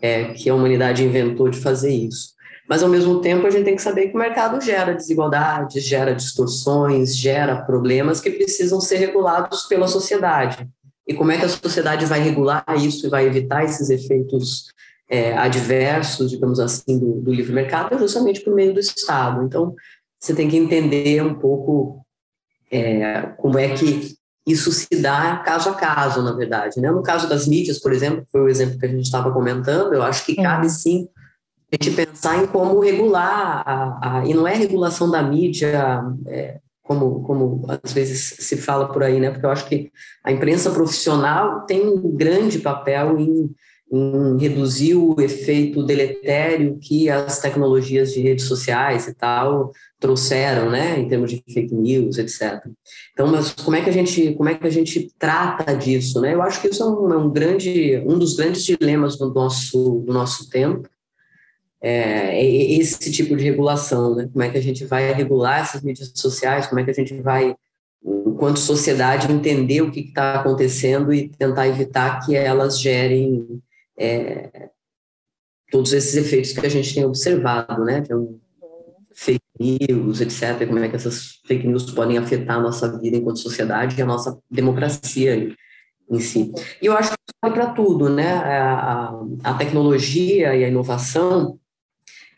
é, 0.00 0.34
que 0.34 0.50
a 0.50 0.54
humanidade 0.54 1.04
inventou 1.04 1.48
de 1.48 1.58
fazer 1.58 1.92
isso. 1.92 2.36
Mas, 2.68 2.82
ao 2.82 2.88
mesmo 2.88 3.20
tempo, 3.20 3.46
a 3.46 3.50
gente 3.50 3.64
tem 3.64 3.76
que 3.76 3.82
saber 3.82 4.08
que 4.08 4.14
o 4.14 4.18
mercado 4.18 4.60
gera 4.60 4.92
desigualdades, 4.92 5.84
gera 5.84 6.14
distorções, 6.14 7.16
gera 7.16 7.62
problemas 7.62 8.20
que 8.20 8.30
precisam 8.30 8.80
ser 8.80 8.96
regulados 8.96 9.62
pela 9.64 9.86
sociedade. 9.86 10.68
E 11.06 11.14
como 11.14 11.30
é 11.30 11.38
que 11.38 11.44
a 11.44 11.48
sociedade 11.48 12.04
vai 12.04 12.20
regular 12.20 12.64
isso 12.76 13.06
e 13.06 13.10
vai 13.10 13.24
evitar 13.24 13.64
esses 13.64 13.88
efeitos 13.88 14.66
é, 15.08 15.36
adversos, 15.36 16.30
digamos 16.30 16.58
assim, 16.58 16.98
do, 16.98 17.20
do 17.20 17.32
livre 17.32 17.52
mercado 17.52 17.94
é 17.94 17.98
justamente 17.98 18.40
por 18.40 18.54
meio 18.54 18.74
do 18.74 18.80
Estado. 18.80 19.44
Então, 19.44 19.74
você 20.18 20.34
tem 20.34 20.48
que 20.48 20.56
entender 20.56 21.22
um 21.22 21.34
pouco 21.34 22.04
é, 22.70 23.22
como 23.38 23.58
é 23.58 23.74
que 23.74 24.16
isso 24.46 24.70
se 24.70 24.88
dá 25.00 25.36
caso 25.44 25.70
a 25.70 25.74
caso, 25.74 26.22
na 26.22 26.32
verdade. 26.32 26.80
Né? 26.80 26.90
No 26.90 27.02
caso 27.02 27.28
das 27.28 27.46
mídias, 27.46 27.78
por 27.80 27.92
exemplo, 27.92 28.26
foi 28.30 28.40
o 28.42 28.48
exemplo 28.48 28.78
que 28.78 28.86
a 28.86 28.88
gente 28.88 29.04
estava 29.04 29.32
comentando, 29.32 29.92
eu 29.92 30.02
acho 30.02 30.24
que 30.24 30.36
cabe 30.36 30.68
sim 30.70 31.08
a 31.72 31.84
gente 31.84 31.96
pensar 31.96 32.42
em 32.42 32.46
como 32.46 32.78
regular, 32.78 33.62
a, 33.66 34.18
a, 34.20 34.26
e 34.26 34.32
não 34.32 34.46
é 34.46 34.54
regulação 34.54 35.10
da 35.10 35.20
mídia, 35.20 36.00
é, 36.28 36.60
como, 36.80 37.22
como 37.24 37.66
às 37.82 37.92
vezes 37.92 38.36
se 38.38 38.56
fala 38.56 38.88
por 38.88 39.02
aí, 39.02 39.18
né? 39.18 39.30
porque 39.30 39.44
eu 39.44 39.50
acho 39.50 39.68
que 39.68 39.90
a 40.22 40.30
imprensa 40.30 40.70
profissional 40.70 41.62
tem 41.62 41.84
um 41.84 42.14
grande 42.16 42.60
papel 42.60 43.18
em 43.18 43.50
em 43.90 44.36
reduzir 44.38 44.96
o 44.96 45.14
efeito 45.20 45.84
deletério 45.84 46.76
que 46.80 47.08
as 47.08 47.38
tecnologias 47.38 48.12
de 48.12 48.20
redes 48.20 48.46
sociais 48.46 49.06
e 49.06 49.14
tal 49.14 49.70
trouxeram, 50.00 50.70
né, 50.70 50.98
em 50.98 51.08
termos 51.08 51.30
de 51.30 51.42
fake 51.48 51.74
news, 51.74 52.18
etc. 52.18 52.66
Então, 53.12 53.28
mas 53.28 53.52
como 53.52 53.76
é 53.76 53.82
que 53.82 53.88
a 53.88 53.92
gente, 53.92 54.34
como 54.34 54.48
é 54.48 54.54
que 54.54 54.66
a 54.66 54.70
gente 54.70 55.12
trata 55.18 55.74
disso, 55.74 56.20
né? 56.20 56.34
Eu 56.34 56.42
acho 56.42 56.60
que 56.60 56.68
isso 56.68 56.82
é 56.82 56.86
um, 56.86 57.12
é 57.12 57.16
um 57.16 57.30
grande, 57.30 58.02
um 58.04 58.18
dos 58.18 58.34
grandes 58.34 58.64
dilemas 58.64 59.16
do 59.16 59.32
nosso, 59.32 60.02
do 60.04 60.12
nosso 60.12 60.50
tempo, 60.50 60.88
é, 61.80 62.40
é 62.40 62.72
esse 62.72 63.10
tipo 63.12 63.36
de 63.36 63.44
regulação, 63.44 64.16
né? 64.16 64.28
Como 64.32 64.44
é 64.44 64.50
que 64.50 64.58
a 64.58 64.62
gente 64.62 64.84
vai 64.84 65.12
regular 65.12 65.60
essas 65.60 65.82
mídias 65.82 66.10
sociais? 66.14 66.66
Como 66.66 66.80
é 66.80 66.84
que 66.84 66.90
a 66.90 66.94
gente 66.94 67.14
vai 67.22 67.54
enquanto 68.04 68.58
sociedade, 68.58 69.32
entender 69.32 69.82
o 69.82 69.90
que 69.90 70.00
está 70.00 70.34
acontecendo 70.34 71.12
e 71.12 71.28
tentar 71.28 71.66
evitar 71.66 72.24
que 72.24 72.36
elas 72.36 72.78
gerem 72.78 73.60
é, 73.98 74.70
todos 75.70 75.92
esses 75.92 76.14
efeitos 76.16 76.52
que 76.52 76.66
a 76.66 76.68
gente 76.68 76.94
tem 76.94 77.04
observado, 77.04 77.84
né? 77.84 78.02
Um 78.10 78.38
fake 79.14 79.40
news, 79.58 80.20
etc. 80.20 80.66
Como 80.66 80.78
é 80.78 80.88
que 80.88 80.96
essas 80.96 81.40
fake 81.46 81.66
news 81.66 81.90
podem 81.90 82.18
afetar 82.18 82.56
a 82.56 82.62
nossa 82.62 82.98
vida 82.98 83.16
enquanto 83.16 83.38
sociedade 83.38 83.98
e 83.98 84.02
a 84.02 84.06
nossa 84.06 84.38
democracia 84.50 85.54
em 86.10 86.20
si. 86.20 86.52
E 86.80 86.86
eu 86.86 86.96
acho 86.96 87.10
que 87.10 87.16
isso 87.28 87.36
vale 87.42 87.54
para 87.54 87.72
tudo, 87.72 88.08
né? 88.08 88.34
A, 88.34 89.12
a, 89.42 89.54
tecnologia 89.54 90.54
e 90.54 90.64
a 90.64 90.68
inovação, 90.68 91.58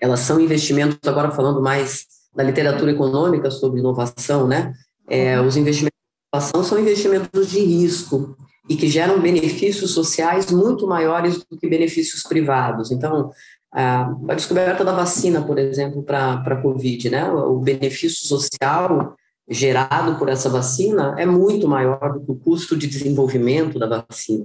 elas 0.01 0.21
são 0.21 0.41
investimentos, 0.41 0.99
agora 1.07 1.31
falando 1.31 1.61
mais 1.61 2.07
da 2.35 2.43
literatura 2.43 2.93
econômica 2.93 3.51
sobre 3.51 3.81
inovação, 3.81 4.47
né? 4.47 4.73
É, 5.09 5.41
os 5.41 5.57
investimentos 5.57 5.99
em 5.99 6.37
inovação 6.37 6.65
são 6.65 6.79
investimentos 6.79 7.51
de 7.51 7.61
risco, 7.61 8.37
e 8.69 8.77
que 8.77 8.89
geram 8.89 9.21
benefícios 9.21 9.93
sociais 9.93 10.51
muito 10.51 10.87
maiores 10.87 11.39
do 11.39 11.57
que 11.57 11.69
benefícios 11.69 12.23
privados. 12.23 12.91
Então, 12.91 13.31
a, 13.73 14.35
descoberta 14.35 14.85
da 14.85 14.93
vacina, 14.93 15.43
por 15.43 15.59
exemplo, 15.59 16.03
para 16.03 16.35
a 16.35 16.63
Covid, 16.63 17.11
né? 17.11 17.31
o 17.31 17.59
benefício 17.59 18.27
social 18.27 19.17
gerado 19.49 20.19
por 20.19 20.29
essa 20.29 20.51
vacina 20.51 21.15
é 21.17 21.25
muito 21.25 21.67
maior 21.67 22.13
do 22.13 22.21
que 22.21 22.31
o 22.31 22.37
custo 22.37 22.77
de 22.77 22.87
desenvolvimento 22.87 23.79
da 23.79 24.05
vacina. 24.07 24.45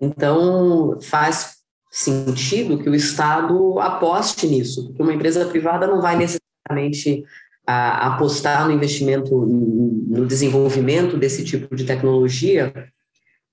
Então, 0.00 0.98
faz 1.00 1.58
sentido 1.90 2.78
que 2.78 2.88
o 2.88 2.94
Estado 2.94 3.78
aposte 3.78 4.46
nisso, 4.46 4.86
porque 4.86 5.02
uma 5.02 5.14
empresa 5.14 5.44
privada 5.46 5.86
não 5.86 6.00
vai 6.00 6.16
necessariamente 6.16 7.24
a, 7.64 8.14
apostar 8.14 8.66
no 8.66 8.72
investimento, 8.72 9.34
no 9.46 10.26
desenvolvimento 10.26 11.16
desse 11.16 11.44
tipo 11.44 11.76
de 11.76 11.84
tecnologia 11.84 12.72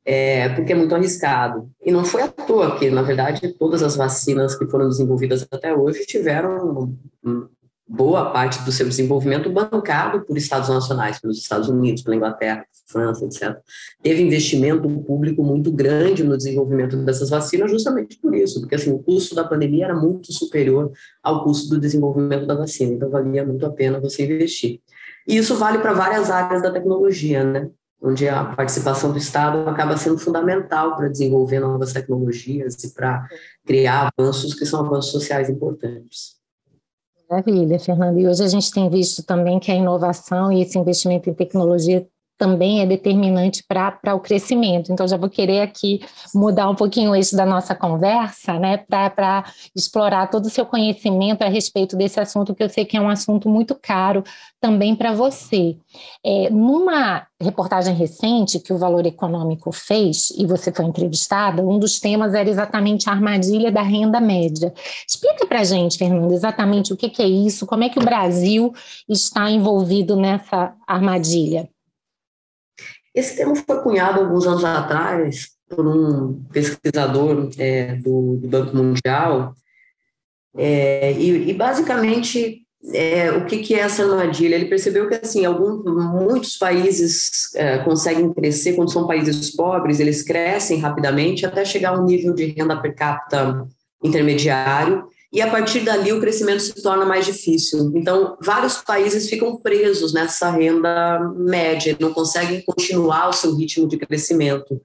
é, 0.09 0.47
porque 0.55 0.71
é 0.71 0.75
muito 0.75 0.95
arriscado. 0.95 1.69
E 1.85 1.91
não 1.91 2.05
foi 2.05 2.21
à 2.21 2.29
toa 2.29 2.79
que, 2.79 2.89
na 2.89 3.01
verdade, 3.01 3.53
todas 3.59 3.83
as 3.83 3.97
vacinas 3.97 4.55
que 4.55 4.65
foram 4.65 4.87
desenvolvidas 4.87 5.45
até 5.51 5.75
hoje 5.75 6.05
tiveram 6.05 6.95
boa 7.85 8.31
parte 8.31 8.63
do 8.63 8.71
seu 8.71 8.87
desenvolvimento 8.87 9.49
bancado 9.49 10.21
por 10.21 10.37
estados 10.37 10.69
nacionais, 10.69 11.19
pelos 11.19 11.37
Estados 11.37 11.67
Unidos, 11.67 12.03
pela 12.03 12.15
Inglaterra, 12.15 12.65
França, 12.85 13.25
etc. 13.25 13.57
Teve 14.01 14.21
investimento 14.21 14.89
público 15.01 15.43
muito 15.43 15.69
grande 15.73 16.23
no 16.23 16.37
desenvolvimento 16.37 16.95
dessas 17.03 17.29
vacinas 17.29 17.69
justamente 17.69 18.17
por 18.17 18.33
isso, 18.33 18.61
porque 18.61 18.75
assim, 18.75 18.93
o 18.93 18.99
custo 18.99 19.35
da 19.35 19.43
pandemia 19.43 19.85
era 19.85 19.95
muito 19.95 20.31
superior 20.31 20.89
ao 21.21 21.43
custo 21.43 21.69
do 21.69 21.81
desenvolvimento 21.81 22.45
da 22.45 22.55
vacina, 22.55 22.93
então 22.93 23.09
valia 23.09 23.45
muito 23.45 23.65
a 23.65 23.69
pena 23.69 23.99
você 23.99 24.23
investir. 24.23 24.79
E 25.27 25.35
isso 25.35 25.55
vale 25.57 25.79
para 25.79 25.91
várias 25.91 26.29
áreas 26.29 26.61
da 26.61 26.71
tecnologia, 26.71 27.43
né? 27.43 27.69
Onde 28.01 28.27
a 28.27 28.45
participação 28.45 29.11
do 29.11 29.17
Estado 29.17 29.67
acaba 29.69 29.97
sendo 29.97 30.17
fundamental 30.17 30.95
para 30.95 31.09
desenvolver 31.09 31.59
novas 31.59 31.93
tecnologias 31.93 32.83
e 32.83 32.93
para 32.93 33.27
criar 33.65 34.11
avanços 34.17 34.53
que 34.53 34.65
são 34.65 34.85
avanços 34.85 35.11
sociais 35.11 35.49
importantes. 35.49 36.37
Maravilha, 37.29 37.79
Fernanda. 37.79 38.19
E 38.19 38.27
hoje 38.27 38.43
a 38.43 38.47
gente 38.47 38.71
tem 38.71 38.89
visto 38.89 39.23
também 39.23 39.59
que 39.59 39.71
a 39.71 39.75
inovação 39.75 40.51
e 40.51 40.61
esse 40.61 40.77
investimento 40.77 41.29
em 41.29 41.33
tecnologia 41.33 42.07
também 42.37 42.81
é 42.81 42.85
determinante 42.85 43.63
para 43.67 44.13
o 44.13 44.19
crescimento. 44.19 44.91
Então, 44.91 45.07
já 45.07 45.17
vou 45.17 45.29
querer 45.29 45.61
aqui 45.61 46.01
mudar 46.33 46.69
um 46.69 46.75
pouquinho 46.75 47.11
o 47.11 47.15
eixo 47.15 47.35
da 47.35 47.45
nossa 47.45 47.73
conversa, 47.73 48.59
né, 48.59 48.77
para 48.77 49.43
explorar 49.75 50.29
todo 50.29 50.45
o 50.45 50.49
seu 50.49 50.65
conhecimento 50.65 51.41
a 51.41 51.47
respeito 51.49 51.95
desse 51.95 52.19
assunto, 52.19 52.53
que 52.53 52.63
eu 52.63 52.69
sei 52.69 52.85
que 52.85 52.95
é 52.95 53.01
um 53.01 53.09
assunto 53.09 53.49
muito 53.49 53.75
caro 53.75 54.23
também 54.61 54.95
para 54.95 55.13
você. 55.13 55.77
É, 56.25 56.49
numa 56.49 57.25
reportagem 57.41 57.93
recente 57.93 58.59
que 58.59 58.73
o 58.73 58.77
Valor 58.77 59.05
Econômico 59.05 59.71
fez, 59.71 60.31
e 60.31 60.45
você 60.45 60.71
foi 60.71 60.85
entrevistada, 60.85 61.61
um 61.61 61.77
dos 61.77 61.99
temas 61.99 62.33
era 62.33 62.49
exatamente 62.49 63.09
a 63.09 63.13
armadilha 63.13 63.71
da 63.71 63.81
renda 63.81 64.19
média. 64.19 64.73
Explica 65.07 65.45
para 65.45 65.61
a 65.61 65.63
gente, 65.63 65.97
Fernanda, 65.97 66.33
exatamente 66.33 66.93
o 66.93 66.97
que, 66.97 67.09
que 67.09 67.21
é 67.21 67.27
isso, 67.27 67.65
como 67.65 67.83
é 67.83 67.89
que 67.89 67.99
o 67.99 68.03
Brasil 68.03 68.73
está 69.07 69.49
envolvido 69.49 70.15
nessa 70.15 70.73
armadilha. 70.87 71.69
Esse 73.17 73.35
termo 73.35 73.55
foi 73.55 73.81
cunhado 73.81 74.19
alguns 74.19 74.45
anos 74.45 74.63
atrás 74.63 75.47
por 75.67 75.87
um 75.87 76.43
pesquisador 76.53 77.49
é, 77.57 77.95
do, 77.95 78.37
do, 78.37 78.47
Banco 78.47 78.77
Mundial, 78.77 79.55
é, 80.55 81.13
e, 81.13 81.49
e, 81.49 81.53
basicamente 81.53 82.61
é, 82.93 83.31
o 83.31 83.45
que, 83.45 83.57
que, 83.57 83.73
é 83.73 83.79
essa 83.79 84.03
armadilha? 84.03 84.53
Ele 84.53 84.65
percebeu 84.65 85.09
que 85.09 85.15
assim, 85.15 85.45
alguns, 85.45 85.83
muitos 85.83 86.57
países 86.57 87.53
é, 87.55 87.79
conseguem 87.79 88.31
crescer 88.31 88.73
quando 88.73 88.93
são 88.93 89.07
países 89.07 89.49
pobres, 89.55 89.99
eles 89.99 90.21
crescem 90.21 90.79
rapidamente 90.79 91.43
até 91.43 91.65
chegar 91.65 91.95
a 91.95 91.99
um 91.99 92.05
nível 92.05 92.35
de 92.35 92.45
renda 92.45 92.79
per 92.79 92.93
capita 92.93 93.67
intermediário, 94.03 95.07
e 95.31 95.41
a 95.41 95.49
partir 95.49 95.81
dali 95.81 96.13
o 96.13 96.19
crescimento 96.19 96.61
se 96.61 96.81
torna 96.81 97.05
mais 97.05 97.25
difícil. 97.25 97.91
Então, 97.95 98.37
vários 98.41 98.77
países 98.77 99.29
ficam 99.29 99.57
presos 99.57 100.13
nessa 100.13 100.49
renda 100.49 101.19
média, 101.35 101.97
não 101.99 102.13
conseguem 102.13 102.63
continuar 102.65 103.29
o 103.29 103.33
seu 103.33 103.55
ritmo 103.55 103.87
de 103.87 103.97
crescimento 103.97 104.81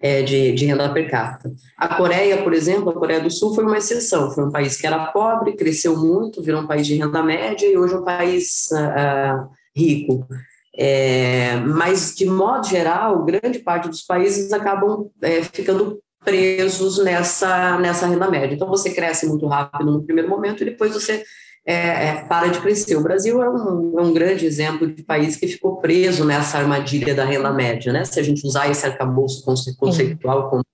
é, 0.00 0.22
de, 0.22 0.52
de, 0.52 0.64
renda 0.64 0.92
per 0.92 1.10
capita. 1.10 1.50
A 1.76 1.94
Coreia, 1.96 2.42
por 2.42 2.54
exemplo, 2.54 2.90
a 2.90 2.94
Coreia 2.94 3.20
do 3.20 3.30
Sul 3.30 3.54
foi 3.54 3.64
uma 3.64 3.78
exceção, 3.78 4.30
foi 4.30 4.44
um 4.44 4.50
país 4.50 4.76
que 4.80 4.86
era 4.86 5.06
pobre, 5.06 5.56
cresceu 5.56 5.96
muito, 5.96 6.42
virou 6.42 6.62
um 6.62 6.66
país 6.66 6.86
de 6.86 6.94
renda 6.94 7.22
média 7.22 7.66
e 7.66 7.76
hoje 7.76 7.94
é 7.94 7.98
um 7.98 8.04
país 8.04 8.70
uh, 8.72 9.48
rico. 9.76 10.26
É, 10.74 11.56
mas, 11.56 12.14
de 12.14 12.24
modo 12.24 12.66
geral, 12.66 13.24
grande 13.24 13.58
parte 13.58 13.88
dos 13.88 14.02
países 14.02 14.52
acabam 14.54 15.10
é, 15.20 15.42
ficando 15.42 16.00
presos 16.24 17.02
nessa, 17.02 17.78
nessa 17.78 18.06
renda 18.06 18.30
média. 18.30 18.54
Então, 18.54 18.68
você 18.68 18.90
cresce 18.90 19.26
muito 19.26 19.46
rápido 19.46 19.90
no 19.90 20.02
primeiro 20.02 20.28
momento 20.30 20.62
e 20.62 20.66
depois 20.66 20.92
você 20.92 21.24
é, 21.64 22.08
é, 22.08 22.14
para 22.24 22.48
de 22.48 22.60
crescer. 22.60 22.96
O 22.96 23.02
Brasil 23.02 23.42
é 23.42 23.48
um, 23.48 23.98
é 23.98 24.02
um, 24.02 24.12
grande 24.12 24.46
exemplo 24.46 24.86
de 24.86 25.02
país 25.02 25.36
que 25.36 25.46
ficou 25.46 25.76
preso 25.76 26.24
nessa 26.24 26.58
armadilha 26.58 27.14
da 27.14 27.24
renda 27.24 27.52
média. 27.52 27.92
Né? 27.92 28.04
Se 28.04 28.18
a 28.18 28.22
gente 28.22 28.46
usar 28.46 28.70
esse 28.70 28.84
arcabouço 28.84 29.44
conceitual 29.76 30.50
como, 30.50 30.64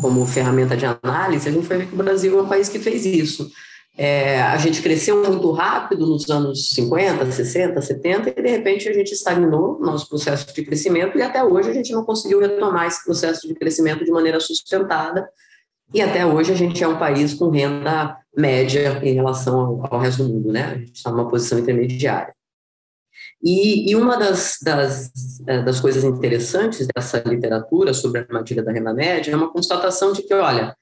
como 0.00 0.26
ferramenta 0.26 0.76
de 0.76 0.86
análise, 0.86 1.48
a 1.48 1.52
gente 1.52 1.66
vai 1.66 1.78
ver 1.78 1.86
que 1.86 1.94
o 1.94 1.98
Brasil 1.98 2.38
é 2.38 2.42
um 2.42 2.48
país 2.48 2.68
que 2.68 2.78
fez 2.78 3.06
isso. 3.06 3.48
É, 3.96 4.42
a 4.42 4.56
gente 4.56 4.82
cresceu 4.82 5.22
muito 5.22 5.52
rápido 5.52 6.04
nos 6.04 6.28
anos 6.28 6.70
50, 6.70 7.30
60, 7.30 7.80
70 7.80 8.30
e 8.30 8.42
de 8.42 8.50
repente 8.50 8.88
a 8.88 8.92
gente 8.92 9.12
estagnou 9.12 9.78
nosso 9.78 10.08
processo 10.08 10.52
de 10.52 10.64
crescimento 10.64 11.16
e 11.16 11.22
até 11.22 11.44
hoje 11.44 11.70
a 11.70 11.72
gente 11.72 11.92
não 11.92 12.04
conseguiu 12.04 12.40
retomar 12.40 12.86
esse 12.88 13.04
processo 13.04 13.46
de 13.46 13.54
crescimento 13.54 14.04
de 14.04 14.10
maneira 14.10 14.40
sustentada 14.40 15.28
e 15.92 16.02
até 16.02 16.26
hoje 16.26 16.52
a 16.52 16.56
gente 16.56 16.82
é 16.82 16.88
um 16.88 16.98
país 16.98 17.34
com 17.34 17.50
renda 17.50 18.18
média 18.36 19.00
em 19.00 19.14
relação 19.14 19.60
ao, 19.60 19.94
ao 19.94 20.00
resto 20.00 20.24
do 20.24 20.28
mundo, 20.32 20.52
né? 20.52 20.64
A 20.64 20.78
gente 20.78 20.94
está 20.94 21.10
numa 21.12 21.28
posição 21.28 21.56
intermediária. 21.58 22.34
E, 23.40 23.90
e 23.90 23.94
uma 23.94 24.16
das, 24.16 24.56
das, 24.62 25.12
eh, 25.46 25.62
das 25.62 25.78
coisas 25.78 26.02
interessantes 26.02 26.88
dessa 26.92 27.18
literatura 27.18 27.94
sobre 27.94 28.18
a 28.18 28.22
armadilha 28.22 28.62
da 28.62 28.72
renda 28.72 28.92
média 28.92 29.32
é 29.32 29.36
uma 29.36 29.52
constatação 29.52 30.12
de 30.12 30.22
que, 30.22 30.34
olha, 30.34 30.74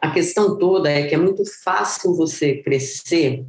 a 0.00 0.10
questão 0.10 0.56
toda 0.56 0.90
é 0.90 1.06
que 1.06 1.14
é 1.14 1.18
muito 1.18 1.42
fácil 1.62 2.14
você 2.14 2.62
crescer 2.62 3.44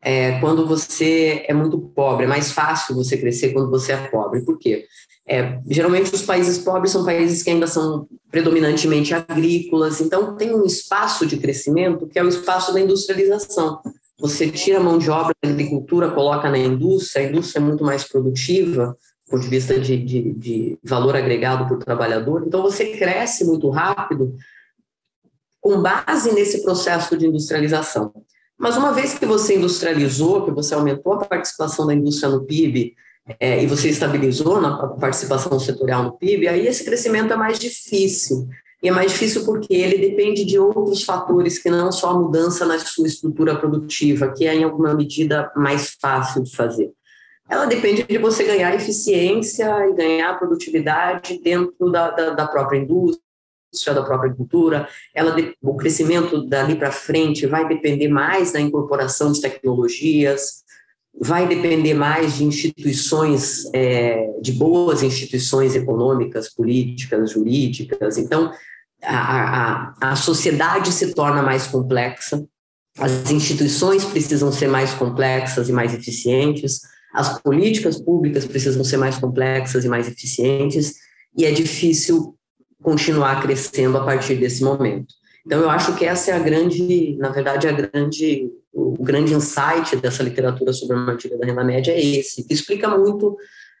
é, 0.00 0.38
quando 0.38 0.66
você 0.66 1.44
é 1.48 1.52
muito 1.52 1.78
pobre, 1.78 2.24
é 2.24 2.28
mais 2.28 2.52
fácil 2.52 2.94
você 2.94 3.16
crescer 3.16 3.52
quando 3.52 3.68
você 3.68 3.92
é 3.92 3.96
pobre. 4.08 4.40
Por 4.42 4.56
quê? 4.58 4.86
É, 5.28 5.58
geralmente 5.68 6.14
os 6.14 6.22
países 6.22 6.58
pobres 6.58 6.92
são 6.92 7.04
países 7.04 7.42
que 7.42 7.50
ainda 7.50 7.66
são 7.66 8.06
predominantemente 8.30 9.12
agrícolas, 9.12 10.00
então 10.00 10.36
tem 10.36 10.54
um 10.54 10.64
espaço 10.64 11.26
de 11.26 11.36
crescimento 11.36 12.06
que 12.06 12.18
é 12.18 12.22
o 12.22 12.28
espaço 12.28 12.72
da 12.72 12.80
industrialização. 12.80 13.80
Você 14.20 14.48
tira 14.48 14.78
a 14.78 14.82
mão 14.82 14.96
de 14.96 15.10
obra 15.10 15.34
da 15.42 15.50
agricultura, 15.50 16.12
coloca 16.12 16.48
na 16.48 16.58
indústria, 16.58 17.26
a 17.26 17.28
indústria 17.28 17.58
é 17.58 17.64
muito 17.64 17.84
mais 17.84 18.04
produtiva, 18.04 18.96
do 19.26 19.30
ponto 19.32 19.42
de 19.42 19.48
vista 19.48 19.78
de, 19.78 19.96
de, 19.98 20.32
de 20.34 20.78
valor 20.84 21.16
agregado 21.16 21.66
por 21.66 21.78
trabalhador, 21.78 22.44
então 22.46 22.62
você 22.62 22.96
cresce 22.96 23.44
muito 23.44 23.68
rápido 23.68 24.36
com 25.66 25.82
base 25.82 26.32
nesse 26.32 26.62
processo 26.62 27.18
de 27.18 27.26
industrialização. 27.26 28.12
Mas 28.56 28.76
uma 28.76 28.92
vez 28.92 29.18
que 29.18 29.26
você 29.26 29.56
industrializou, 29.56 30.44
que 30.44 30.52
você 30.52 30.72
aumentou 30.74 31.14
a 31.14 31.24
participação 31.24 31.84
da 31.84 31.92
indústria 31.92 32.30
no 32.30 32.44
PIB 32.44 32.94
é, 33.40 33.64
e 33.64 33.66
você 33.66 33.88
estabilizou 33.88 34.60
na 34.60 34.86
participação 34.86 35.58
setorial 35.58 36.04
no 36.04 36.12
PIB, 36.12 36.46
aí 36.46 36.68
esse 36.68 36.84
crescimento 36.84 37.32
é 37.32 37.36
mais 37.36 37.58
difícil. 37.58 38.46
E 38.80 38.88
é 38.88 38.92
mais 38.92 39.10
difícil 39.10 39.44
porque 39.44 39.74
ele 39.74 40.08
depende 40.08 40.44
de 40.44 40.56
outros 40.56 41.02
fatores 41.02 41.58
que 41.58 41.68
não 41.68 41.90
só 41.90 42.10
a 42.10 42.18
mudança 42.18 42.64
na 42.64 42.78
sua 42.78 43.08
estrutura 43.08 43.56
produtiva, 43.56 44.32
que 44.32 44.46
é 44.46 44.54
em 44.54 44.62
alguma 44.62 44.94
medida 44.94 45.50
mais 45.56 45.96
fácil 46.00 46.44
de 46.44 46.54
fazer. 46.54 46.92
Ela 47.50 47.66
depende 47.66 48.04
de 48.04 48.18
você 48.18 48.44
ganhar 48.44 48.72
eficiência 48.72 49.66
e 49.88 49.94
ganhar 49.94 50.38
produtividade 50.38 51.40
dentro 51.42 51.90
da, 51.90 52.12
da, 52.12 52.30
da 52.30 52.46
própria 52.46 52.78
indústria 52.78 53.25
da 53.94 54.02
própria 54.02 54.30
agricultura, 54.30 54.88
ela, 55.14 55.34
o 55.62 55.76
crescimento 55.76 56.46
dali 56.46 56.76
para 56.76 56.90
frente 56.90 57.46
vai 57.46 57.66
depender 57.68 58.08
mais 58.08 58.52
da 58.52 58.60
incorporação 58.60 59.32
de 59.32 59.40
tecnologias, 59.40 60.64
vai 61.18 61.48
depender 61.48 61.94
mais 61.94 62.36
de 62.36 62.44
instituições, 62.44 63.64
é, 63.72 64.30
de 64.40 64.52
boas 64.52 65.02
instituições 65.02 65.74
econômicas, 65.74 66.52
políticas, 66.52 67.30
jurídicas. 67.32 68.18
Então, 68.18 68.52
a, 69.02 69.94
a, 70.00 70.12
a 70.12 70.16
sociedade 70.16 70.92
se 70.92 71.14
torna 71.14 71.42
mais 71.42 71.66
complexa, 71.66 72.44
as 72.98 73.30
instituições 73.30 74.04
precisam 74.04 74.50
ser 74.50 74.68
mais 74.68 74.92
complexas 74.94 75.68
e 75.68 75.72
mais 75.72 75.94
eficientes, 75.94 76.80
as 77.14 77.40
políticas 77.40 78.00
públicas 78.00 78.44
precisam 78.44 78.84
ser 78.84 78.96
mais 78.96 79.18
complexas 79.18 79.84
e 79.84 79.88
mais 79.88 80.08
eficientes, 80.08 80.94
e 81.36 81.44
é 81.44 81.50
difícil 81.50 82.34
continuar 82.82 83.42
crescendo 83.42 83.98
a 83.98 84.04
partir 84.04 84.36
desse 84.36 84.62
momento. 84.62 85.14
Então, 85.44 85.60
eu 85.60 85.70
acho 85.70 85.94
que 85.94 86.04
essa 86.04 86.32
é 86.32 86.34
a 86.34 86.40
grande, 86.40 87.16
na 87.18 87.28
verdade, 87.28 87.68
a 87.68 87.72
grande, 87.72 88.50
o 88.72 89.02
grande 89.02 89.32
insight 89.32 89.96
dessa 89.96 90.22
literatura 90.22 90.72
sobre 90.72 90.96
a 90.96 91.00
armadilha 91.00 91.38
da 91.38 91.46
renda 91.46 91.62
média 91.62 91.92
é 91.92 92.04
esse, 92.04 92.44
que 92.44 92.52
explica 92.52 92.88
muito 92.96 93.36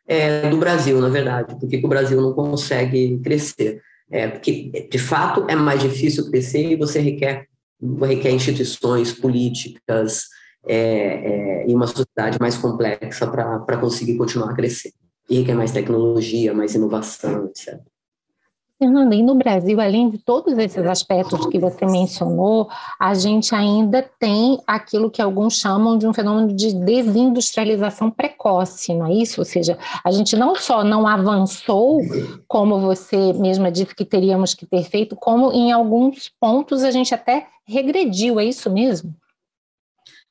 é, 0.06 0.48
do 0.48 0.56
Brasil, 0.58 1.00
na 1.00 1.08
verdade, 1.08 1.56
porque 1.58 1.78
o 1.84 1.88
Brasil 1.88 2.20
não 2.20 2.32
consegue 2.32 3.18
crescer. 3.18 3.82
É, 4.08 4.28
porque, 4.28 4.88
de 4.88 4.98
fato, 4.98 5.44
é 5.48 5.56
mais 5.56 5.82
difícil 5.82 6.30
crescer 6.30 6.70
e 6.70 6.76
você 6.76 7.00
requer, 7.00 7.46
requer 8.00 8.30
instituições 8.30 9.12
políticas 9.12 10.26
é, 10.64 10.76
é, 10.76 11.64
e 11.68 11.74
uma 11.74 11.88
sociedade 11.88 12.38
mais 12.40 12.56
complexa 12.56 13.26
para 13.26 13.76
conseguir 13.78 14.16
continuar 14.16 14.50
a 14.50 14.54
crescer. 14.54 14.92
E 15.28 15.40
requer 15.40 15.54
mais 15.54 15.72
tecnologia, 15.72 16.54
mais 16.54 16.76
inovação, 16.76 17.46
etc. 17.46 17.80
Fernanda, 18.78 19.14
e 19.14 19.22
no 19.22 19.34
Brasil, 19.34 19.80
além 19.80 20.10
de 20.10 20.18
todos 20.18 20.58
esses 20.58 20.84
aspectos 20.84 21.46
que 21.46 21.58
você 21.58 21.86
mencionou, 21.86 22.68
a 23.00 23.14
gente 23.14 23.54
ainda 23.54 24.02
tem 24.18 24.60
aquilo 24.66 25.10
que 25.10 25.22
alguns 25.22 25.58
chamam 25.58 25.96
de 25.96 26.06
um 26.06 26.12
fenômeno 26.12 26.54
de 26.54 26.74
desindustrialização 26.74 28.10
precoce, 28.10 28.94
não 28.94 29.06
é 29.06 29.14
isso? 29.14 29.40
Ou 29.40 29.46
seja, 29.46 29.78
a 30.04 30.10
gente 30.10 30.36
não 30.36 30.54
só 30.54 30.84
não 30.84 31.06
avançou, 31.06 32.02
como 32.46 32.78
você 32.78 33.32
mesma 33.32 33.72
disse 33.72 33.94
que 33.94 34.04
teríamos 34.04 34.52
que 34.52 34.66
ter 34.66 34.84
feito, 34.84 35.16
como 35.16 35.52
em 35.52 35.72
alguns 35.72 36.30
pontos 36.38 36.84
a 36.84 36.90
gente 36.90 37.14
até 37.14 37.46
regrediu, 37.66 38.38
é 38.38 38.44
isso 38.44 38.70
mesmo? 38.70 39.14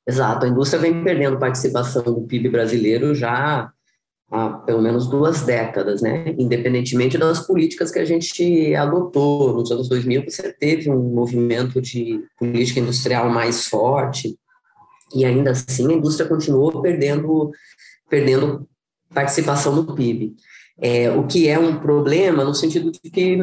Exato, 0.07 0.45
a 0.45 0.49
indústria 0.49 0.79
vem 0.79 1.03
perdendo 1.03 1.39
participação 1.39 2.03
do 2.03 2.21
PIB 2.21 2.49
brasileiro 2.49 3.15
já 3.15 3.71
há 4.31 4.49
pelo 4.49 4.81
menos 4.81 5.07
duas 5.07 5.41
décadas, 5.41 6.01
né? 6.01 6.35
Independentemente 6.37 7.17
das 7.17 7.45
políticas 7.45 7.91
que 7.91 7.99
a 7.99 8.05
gente 8.05 8.73
adotou 8.75 9.53
nos 9.53 9.71
anos 9.71 9.87
2000, 9.87 10.23
você 10.23 10.51
teve 10.51 10.89
um 10.89 11.13
movimento 11.13 11.81
de 11.81 12.23
política 12.37 12.79
industrial 12.79 13.29
mais 13.29 13.67
forte 13.67 14.35
e 15.13 15.23
ainda 15.23 15.51
assim 15.51 15.91
a 15.91 15.95
indústria 15.95 16.27
continuou 16.27 16.81
perdendo 16.81 17.51
perdendo 18.09 18.67
participação 19.13 19.75
no 19.75 19.95
PIB. 19.95 20.35
É, 20.77 21.09
o 21.11 21.25
que 21.25 21.47
é 21.47 21.57
um 21.57 21.79
problema 21.79 22.43
no 22.43 22.53
sentido 22.53 22.91
de 22.91 22.99
que 23.09 23.37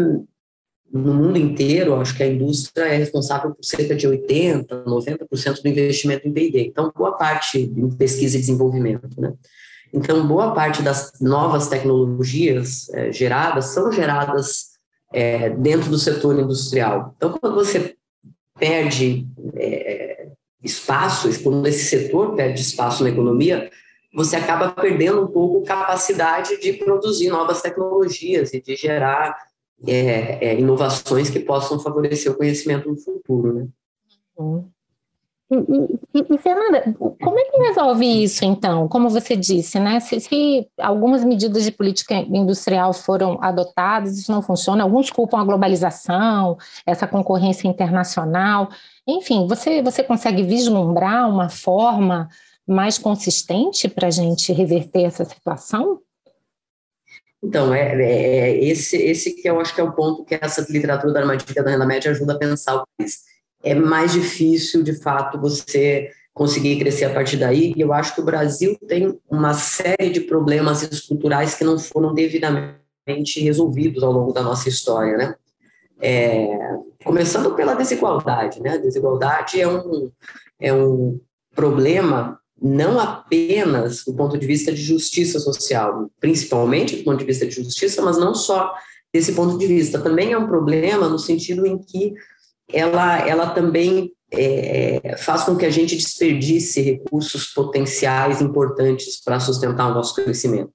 no 0.93 1.15
mundo 1.15 1.39
inteiro, 1.39 1.95
acho 1.95 2.15
que 2.15 2.23
a 2.23 2.27
indústria 2.27 2.85
é 2.85 2.97
responsável 2.99 3.55
por 3.55 3.65
cerca 3.65 3.95
de 3.95 4.07
80%, 4.07 4.67
90% 4.85 5.63
do 5.63 5.69
investimento 5.69 6.29
em 6.29 6.33
P&D. 6.33 6.67
Então, 6.67 6.93
boa 6.95 7.13
parte 7.13 7.59
em 7.59 7.91
pesquisa 7.91 8.37
e 8.37 8.41
desenvolvimento, 8.41 9.09
né? 9.19 9.33
Então, 9.93 10.27
boa 10.27 10.55
parte 10.55 10.83
das 10.83 11.13
novas 11.21 11.69
tecnologias 11.69 12.89
é, 12.91 13.13
geradas 13.13 13.67
são 13.67 13.93
geradas 13.93 14.73
é, 15.13 15.51
dentro 15.51 15.91
do 15.91 15.99
setor 15.99 16.39
industrial. 16.39 17.15
Então, 17.17 17.33
quando 17.39 17.55
você 17.55 17.95
perde 18.59 19.27
é, 19.55 20.29
espaço, 20.63 21.29
quando 21.43 21.67
esse 21.67 21.85
setor 21.85 22.35
perde 22.35 22.61
espaço 22.61 23.03
na 23.03 23.11
economia, 23.11 23.71
você 24.15 24.37
acaba 24.37 24.71
perdendo 24.71 25.23
um 25.23 25.27
pouco 25.27 25.65
capacidade 25.65 26.61
de 26.61 26.73
produzir 26.75 27.29
novas 27.29 27.61
tecnologias 27.61 28.53
e 28.53 28.61
de 28.61 28.77
gerar 28.77 29.37
é, 29.87 30.49
é, 30.49 30.59
inovações 30.59 31.29
que 31.29 31.41
possam 31.41 31.79
favorecer 31.79 32.31
o 32.31 32.37
conhecimento 32.37 32.89
no 32.89 32.97
futuro, 32.97 33.53
né? 33.55 33.69
Uhum. 34.37 34.69
E, 35.53 36.19
e, 36.19 36.35
e, 36.35 36.39
Fernanda, 36.39 36.95
como 36.99 37.39
é 37.39 37.45
que 37.45 37.59
resolve 37.59 38.25
isso, 38.25 38.43
então? 38.43 38.89
Como 38.89 39.11
você 39.11 39.37
disse, 39.37 39.79
né? 39.79 40.01
Se, 40.01 40.19
se, 40.19 40.67
algumas 40.79 41.23
medidas 41.23 41.65
de 41.65 41.71
política 41.71 42.15
industrial 42.15 42.95
foram 42.95 43.39
adotadas, 43.43 44.17
isso 44.17 44.33
não 44.33 44.41
funciona, 44.41 44.83
alguns 44.83 45.11
culpam 45.11 45.43
a 45.43 45.45
globalização, 45.45 46.57
essa 46.87 47.07
concorrência 47.07 47.69
internacional. 47.69 48.71
Enfim, 49.07 49.47
você, 49.47 49.83
você 49.83 50.03
consegue 50.03 50.43
vislumbrar 50.43 51.29
uma 51.29 51.51
forma 51.51 52.31
mais 52.67 52.97
consistente 52.97 53.89
para 53.89 54.09
a 54.09 54.11
gente 54.11 54.55
reverter 54.55 55.03
essa 55.03 55.27
situação? 55.27 56.01
Então, 57.45 57.75
é, 57.75 57.95
é, 58.01 58.39
é, 58.39 58.65
esse, 58.65 58.97
esse 58.97 59.35
que 59.35 59.51
eu 59.51 59.61
acho 59.61 59.75
que 59.75 59.83
é 59.83 59.85
o 59.85 59.93
ponto 59.93 60.25
que 60.25 60.39
essa 60.41 60.65
literatura 60.73 61.13
da 61.13 61.21
armadilha 61.21 61.63
da 61.63 61.73
renda 61.73 61.85
média 61.85 62.11
ajuda 62.11 62.33
a 62.33 62.39
pensar 62.39 62.77
o 62.77 62.87
país. 62.97 63.32
É 63.63 63.75
mais 63.75 64.13
difícil, 64.13 64.83
de 64.83 64.95
fato, 64.95 65.41
você 65.41 66.11
conseguir 66.35 66.79
crescer 66.79 67.05
a 67.05 67.13
partir 67.13 67.37
daí, 67.37 67.73
e 67.77 67.81
eu 67.81 67.93
acho 67.93 68.15
que 68.15 68.21
o 68.21 68.25
Brasil 68.25 68.77
tem 68.89 69.19
uma 69.29 69.53
série 69.55 70.11
de 70.11 70.21
problemas 70.21 70.83
estruturais 70.83 71.55
que 71.55 71.65
não 71.65 71.79
foram 71.79 72.15
devidamente 72.15 73.41
resolvidos 73.41 74.03
ao 74.03 74.13
longo 74.13 74.33
da 74.33 74.43
nossa 74.43 74.69
história, 74.69 75.17
né? 75.17 75.35
É, 76.01 76.49
começando 77.05 77.55
pela 77.55 77.75
desigualdade, 77.75 78.61
né? 78.61 78.71
A 78.71 78.77
desigualdade 78.79 79.61
é 79.61 79.69
um, 79.69 80.11
é 80.59 80.73
um 80.73 81.21
problema 81.55 82.41
não 82.61 82.99
apenas 82.99 84.05
do 84.05 84.15
ponto 84.15 84.39
de 84.39 84.47
vista 84.47 84.73
de 84.73 84.81
justiça 84.81 85.39
social, 85.41 86.11
principalmente 86.21 86.97
do 86.97 87.05
ponto 87.05 87.19
de 87.19 87.25
vista 87.25 87.47
de 87.47 87.57
justiça, 87.57 88.01
mas 88.01 88.17
não 88.17 88.35
só 88.35 88.73
desse 89.13 89.33
ponto 89.33 89.59
de 89.59 89.67
vista. 89.67 90.01
Também 90.01 90.33
é 90.33 90.39
um 90.39 90.47
problema 90.47 91.09
no 91.09 91.19
sentido 91.19 91.67
em 91.67 91.77
que 91.77 92.15
ela, 92.69 93.27
ela 93.27 93.51
também 93.51 94.13
é, 94.31 95.17
faz 95.19 95.45
com 95.45 95.57
que 95.57 95.67
a 95.67 95.71
gente 95.71 95.97
desperdice 95.97 96.81
recursos 96.81 97.47
potenciais 97.49 98.41
importantes 98.41 99.23
para 99.23 99.39
sustentar 99.39 99.91
o 99.91 99.95
nosso 99.95 100.15
crescimento. 100.15 100.73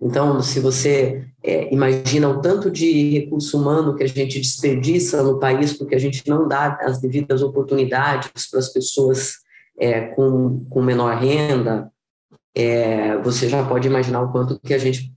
Então, 0.00 0.42
se 0.42 0.60
você 0.60 1.26
é, 1.42 1.72
imagina 1.72 2.28
o 2.28 2.40
tanto 2.40 2.70
de 2.70 3.18
recurso 3.18 3.58
humano 3.58 3.94
que 3.94 4.04
a 4.04 4.08
gente 4.08 4.38
desperdiça 4.38 5.22
no 5.22 5.38
país 5.38 5.72
porque 5.72 5.94
a 5.94 5.98
gente 5.98 6.22
não 6.28 6.46
dá 6.46 6.78
as 6.82 7.00
devidas 7.00 7.42
oportunidades 7.42 8.50
para 8.50 8.60
as 8.60 8.68
pessoas 8.68 9.36
é, 9.78 10.02
com, 10.08 10.64
com 10.68 10.82
menor 10.82 11.16
renda, 11.16 11.90
é, 12.54 13.16
você 13.18 13.48
já 13.48 13.64
pode 13.64 13.88
imaginar 13.88 14.22
o 14.22 14.32
quanto 14.32 14.60
que 14.60 14.74
a 14.74 14.78
gente 14.78 15.12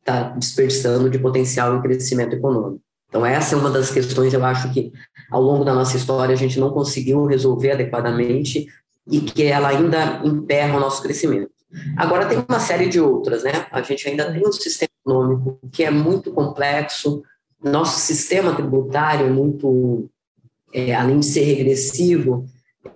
está 0.00 0.30
desperdiçando 0.30 1.10
de 1.10 1.18
potencial 1.18 1.76
em 1.76 1.82
crescimento 1.82 2.34
econômico. 2.34 2.82
Então, 3.08 3.24
essa 3.24 3.54
é 3.54 3.58
uma 3.58 3.70
das 3.70 3.90
questões, 3.90 4.34
eu 4.34 4.44
acho 4.44 4.72
que 4.72 4.92
ao 5.30 5.42
longo 5.42 5.64
da 5.64 5.74
nossa 5.74 5.96
história 5.96 6.32
a 6.32 6.38
gente 6.38 6.58
não 6.58 6.70
conseguiu 6.70 7.24
resolver 7.26 7.72
adequadamente 7.72 8.66
e 9.06 9.20
que 9.20 9.44
ela 9.44 9.68
ainda 9.68 10.20
emperra 10.24 10.76
o 10.76 10.80
nosso 10.80 11.02
crescimento. 11.02 11.50
Agora, 11.96 12.26
tem 12.26 12.42
uma 12.48 12.60
série 12.60 12.88
de 12.88 12.98
outras, 12.98 13.42
né? 13.42 13.66
A 13.70 13.82
gente 13.82 14.08
ainda 14.08 14.32
tem 14.32 14.46
um 14.46 14.52
sistema 14.52 14.90
econômico 15.04 15.58
que 15.70 15.84
é 15.84 15.90
muito 15.90 16.30
complexo, 16.32 17.22
nosso 17.62 17.98
sistema 18.00 18.54
tributário 18.54 19.26
é 19.26 19.30
muito, 19.30 20.08
é, 20.72 20.94
além 20.94 21.20
de 21.20 21.26
ser 21.26 21.42
regressivo, 21.42 22.46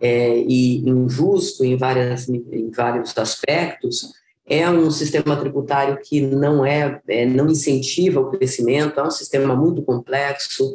é, 0.01 0.39
e 0.39 0.89
injusto 0.89 1.65
em, 1.65 1.77
várias, 1.77 2.29
em 2.29 2.71
vários 2.71 3.17
aspectos, 3.19 4.13
é 4.47 4.69
um 4.69 4.91
sistema 4.91 5.37
tributário 5.37 5.99
que 6.03 6.21
não 6.21 6.65
é, 6.65 7.01
é, 7.09 7.27
não 7.27 7.49
incentiva 7.49 8.21
o 8.21 8.31
crescimento, 8.31 8.99
é 8.99 9.03
um 9.03 9.11
sistema 9.11 9.55
muito 9.55 9.83
complexo. 9.83 10.75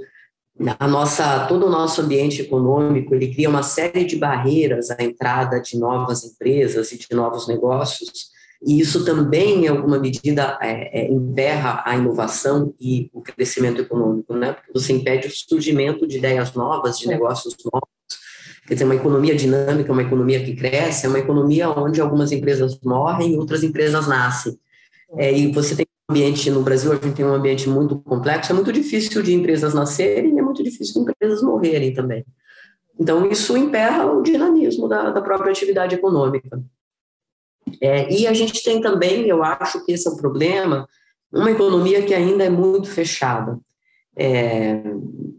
A 0.79 0.87
nossa, 0.87 1.45
todo 1.45 1.67
o 1.67 1.69
nosso 1.69 2.01
ambiente 2.01 2.41
econômico 2.41 3.13
ele 3.13 3.33
cria 3.33 3.49
uma 3.49 3.61
série 3.61 4.05
de 4.05 4.15
barreiras 4.15 4.89
à 4.89 4.97
entrada 5.03 5.59
de 5.59 5.77
novas 5.77 6.23
empresas 6.23 6.91
e 6.91 6.97
de 6.97 7.07
novos 7.11 7.47
negócios, 7.47 8.35
e 8.65 8.79
isso 8.79 9.05
também, 9.05 9.65
em 9.65 9.67
alguma 9.67 9.99
medida, 9.99 10.57
é, 10.59 11.01
é, 11.01 11.11
emperra 11.11 11.83
a 11.85 11.95
inovação 11.95 12.73
e 12.79 13.07
o 13.13 13.21
crescimento 13.21 13.81
econômico, 13.81 14.33
né? 14.33 14.53
Porque 14.53 14.73
você 14.73 14.93
impede 14.93 15.27
o 15.27 15.31
surgimento 15.31 16.07
de 16.07 16.17
ideias 16.17 16.53
novas, 16.53 16.97
de 16.97 17.07
negócios 17.07 17.55
novos, 17.63 17.89
Quer 18.67 18.73
dizer, 18.73 18.83
uma 18.83 18.95
economia 18.95 19.33
dinâmica, 19.33 19.93
uma 19.93 20.01
economia 20.01 20.43
que 20.43 20.53
cresce, 20.53 21.05
é 21.05 21.09
uma 21.09 21.19
economia 21.19 21.69
onde 21.69 22.01
algumas 22.01 22.33
empresas 22.33 22.77
morrem 22.83 23.33
e 23.33 23.37
outras 23.37 23.63
empresas 23.63 24.07
nascem. 24.07 24.59
É, 25.17 25.31
e 25.31 25.49
você 25.53 25.73
tem 25.73 25.85
ambiente, 26.09 26.49
no 26.49 26.61
Brasil, 26.61 26.91
a 26.91 26.95
gente 26.95 27.15
tem 27.15 27.25
um 27.25 27.33
ambiente 27.33 27.67
muito 27.67 27.99
complexo, 27.99 28.51
é 28.51 28.55
muito 28.55 28.71
difícil 28.71 29.21
de 29.21 29.33
empresas 29.33 29.73
nascerem 29.73 30.35
e 30.35 30.39
é 30.39 30.41
muito 30.41 30.63
difícil 30.63 30.93
de 30.93 31.11
empresas 31.11 31.41
morrerem 31.41 31.93
também. 31.93 32.25
Então, 32.99 33.29
isso 33.29 33.57
emperra 33.57 34.05
o 34.05 34.23
dinamismo 34.23 34.87
da, 34.87 35.11
da 35.11 35.21
própria 35.21 35.51
atividade 35.51 35.95
econômica. 35.95 36.61
É, 37.81 38.11
e 38.11 38.25
a 38.25 38.33
gente 38.33 38.63
tem 38.63 38.79
também, 38.79 39.27
eu 39.27 39.43
acho 39.43 39.85
que 39.85 39.91
esse 39.91 40.07
é 40.07 40.11
o 40.11 40.15
problema, 40.15 40.87
uma 41.31 41.51
economia 41.51 42.01
que 42.01 42.13
ainda 42.13 42.45
é 42.45 42.49
muito 42.49 42.89
fechada. 42.89 43.59
É, 44.15 44.81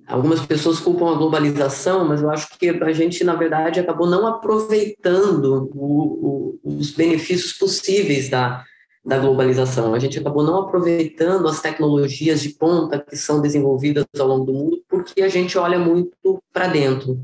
algumas 0.06 0.44
pessoas 0.44 0.78
culpam 0.78 1.12
a 1.12 1.16
globalização, 1.16 2.06
mas 2.06 2.22
eu 2.22 2.30
acho 2.30 2.56
que 2.58 2.68
a 2.68 2.92
gente, 2.92 3.24
na 3.24 3.34
verdade, 3.34 3.80
acabou 3.80 4.06
não 4.06 4.26
aproveitando 4.26 5.70
o, 5.74 6.58
o, 6.62 6.78
os 6.78 6.90
benefícios 6.90 7.54
possíveis 7.54 8.28
da, 8.28 8.64
da 9.04 9.18
globalização. 9.18 9.94
A 9.94 9.98
gente 9.98 10.18
acabou 10.18 10.42
não 10.42 10.60
aproveitando 10.60 11.48
as 11.48 11.60
tecnologias 11.60 12.40
de 12.42 12.50
ponta 12.50 12.98
que 12.98 13.16
são 13.16 13.40
desenvolvidas 13.40 14.04
ao 14.18 14.26
longo 14.26 14.44
do 14.44 14.52
mundo, 14.52 14.82
porque 14.88 15.22
a 15.22 15.28
gente 15.28 15.56
olha 15.56 15.78
muito 15.78 16.42
para 16.52 16.68
dentro, 16.68 17.18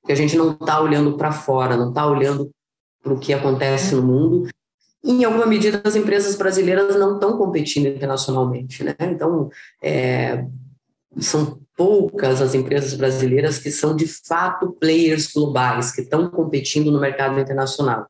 porque 0.00 0.12
a 0.12 0.16
gente 0.16 0.36
não 0.36 0.52
está 0.52 0.80
olhando 0.80 1.16
para 1.16 1.32
fora, 1.32 1.76
não 1.76 1.90
está 1.90 2.06
olhando 2.06 2.50
para 3.02 3.12
o 3.12 3.18
que 3.18 3.32
acontece 3.32 3.94
no 3.94 4.02
mundo. 4.02 4.48
Em 5.04 5.24
alguma 5.24 5.46
medida, 5.46 5.80
as 5.84 5.94
empresas 5.94 6.34
brasileiras 6.36 6.96
não 6.96 7.14
estão 7.14 7.36
competindo 7.36 7.86
internacionalmente. 7.86 8.82
Né? 8.82 8.94
Então, 9.00 9.48
é, 9.82 10.44
são 11.18 11.60
poucas 11.76 12.40
as 12.40 12.54
empresas 12.54 12.94
brasileiras 12.94 13.58
que 13.58 13.70
são 13.70 13.94
de 13.94 14.06
fato 14.06 14.72
players 14.72 15.32
globais, 15.32 15.92
que 15.92 16.00
estão 16.00 16.28
competindo 16.30 16.90
no 16.90 17.00
mercado 17.00 17.38
internacional. 17.38 18.06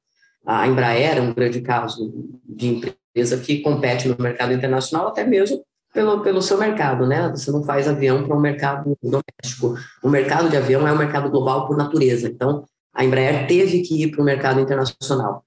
A 0.47 0.67
Embraer 0.67 1.19
é 1.19 1.21
um 1.21 1.35
grande 1.35 1.61
caso 1.61 2.31
de 2.45 2.95
empresa 3.17 3.39
que 3.39 3.63
compete 3.63 4.09
no 4.09 4.17
mercado 4.19 4.53
internacional, 4.53 5.09
até 5.09 5.25
mesmo 5.25 5.65
pelo, 5.95 6.21
pelo 6.21 6.43
seu 6.43 6.59
mercado, 6.59 7.07
né? 7.07 7.31
Você 7.31 7.51
não 7.51 7.65
faz 7.65 7.89
avião 7.89 8.27
para 8.27 8.37
um 8.37 8.41
mercado 8.41 8.97
doméstico. 9.03 9.75
O 10.03 10.09
mercado 10.11 10.51
de 10.51 10.57
avião 10.57 10.87
é 10.87 10.93
um 10.93 10.99
mercado 10.99 11.31
global 11.31 11.67
por 11.67 11.77
natureza. 11.77 12.29
Então, 12.29 12.65
a 12.95 13.03
Embraer 13.03 13.47
teve 13.47 13.81
que 13.81 14.03
ir 14.03 14.11
para 14.11 14.21
o 14.21 14.25
mercado 14.25 14.61
internacional. 14.61 15.43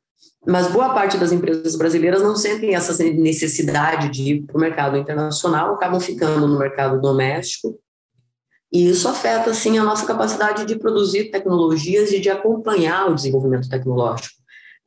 Mas 0.47 0.71
boa 0.71 0.93
parte 0.93 1.17
das 1.17 1.32
empresas 1.32 1.75
brasileiras 1.75 2.23
não 2.23 2.36
sentem 2.36 2.73
essa 2.73 3.03
necessidade 3.03 4.10
de 4.10 4.34
ir 4.34 4.41
para 4.41 4.58
o 4.58 4.60
mercado 4.60 4.97
internacional, 4.97 5.75
acabam 5.75 5.99
ficando 5.99 6.47
no 6.47 6.58
mercado 6.58 6.99
doméstico, 6.99 7.77
e 8.71 8.89
isso 8.89 9.08
afeta, 9.08 9.53
sim, 9.53 9.77
a 9.77 9.84
nossa 9.84 10.05
capacidade 10.05 10.65
de 10.65 10.77
produzir 10.77 11.32
tecnologias 11.32 12.12
e 12.12 12.19
de 12.19 12.29
acompanhar 12.29 13.10
o 13.10 13.15
desenvolvimento 13.15 13.67
tecnológico 13.67 14.38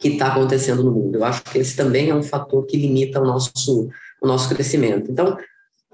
que 0.03 0.09
está 0.09 0.27
acontecendo 0.27 0.83
no 0.83 0.91
mundo. 0.91 1.17
Eu 1.17 1.25
acho 1.25 1.45
que 1.45 1.59
esse 1.59 1.77
também 1.77 2.11
é 2.11 2.15
um 2.15 2.25
fator 2.25 2.67
que 2.67 2.77
limita 2.77 3.21
o 3.21 3.25
nosso, 3.25 3.88
o 4.21 4.27
nosso 4.27 4.53
crescimento. 4.53 5.11
Então, 5.11 5.38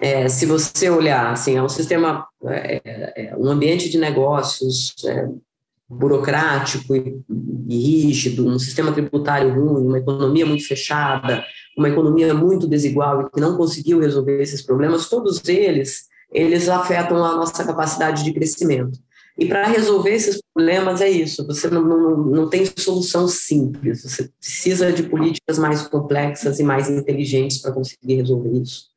é, 0.01 0.27
se 0.29 0.47
você 0.47 0.89
olhar, 0.89 1.31
assim, 1.31 1.57
é 1.57 1.63
um 1.63 1.69
sistema, 1.69 2.27
é, 2.47 2.81
é, 3.15 3.37
um 3.37 3.51
ambiente 3.51 3.91
de 3.91 3.99
negócios 3.99 4.95
é, 5.05 5.29
burocrático 5.87 6.97
e, 6.97 7.21
e 7.69 7.79
rígido, 7.79 8.47
um 8.47 8.59
sistema 8.59 8.93
tributário 8.93 9.53
ruim, 9.53 9.87
uma 9.87 9.99
economia 9.99 10.47
muito 10.47 10.67
fechada, 10.67 11.45
uma 11.77 11.91
economia 11.91 12.33
muito 12.33 12.67
desigual 12.67 13.23
e 13.23 13.31
que 13.31 13.41
não 13.41 13.59
conseguiu 13.59 14.01
resolver 14.01 14.41
esses 14.41 14.63
problemas, 14.63 15.09
todos 15.11 15.47
eles, 15.47 16.07
eles 16.33 16.67
afetam 16.69 17.23
a 17.23 17.37
nossa 17.37 17.63
capacidade 17.63 18.25
de 18.25 18.33
crescimento. 18.33 18.99
E 19.39 19.47
para 19.47 19.69
resolver 19.69 20.11
esses 20.11 20.43
problemas 20.53 21.01
é 21.01 21.09
isso, 21.09 21.47
você 21.47 21.71
não, 21.71 21.85
não, 21.85 22.17
não 22.17 22.51
tem 22.51 22.67
solução 22.77 23.29
simples, 23.29 24.03
você 24.03 24.29
precisa 24.41 24.93
de 24.93 25.05
políticas 25.05 25.61
mais 25.61 25.87
complexas 25.87 26.59
e 26.59 26.65
mais 26.65 26.91
inteligentes 26.91 27.59
para 27.59 27.71
conseguir 27.71 28.17
resolver 28.17 28.51
isso. 28.61 28.89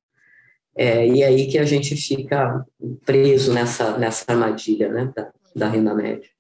É, 0.75 1.07
e 1.07 1.21
é 1.21 1.27
aí 1.27 1.47
que 1.47 1.59
a 1.59 1.63
gente 1.63 1.95
fica 1.95 2.65
preso 3.05 3.53
nessa, 3.53 3.99
nessa 3.99 4.25
armadilha 4.27 4.91
né, 4.91 5.13
da, 5.15 5.31
da 5.55 5.69
renda 5.69 5.93
média. 5.93 6.30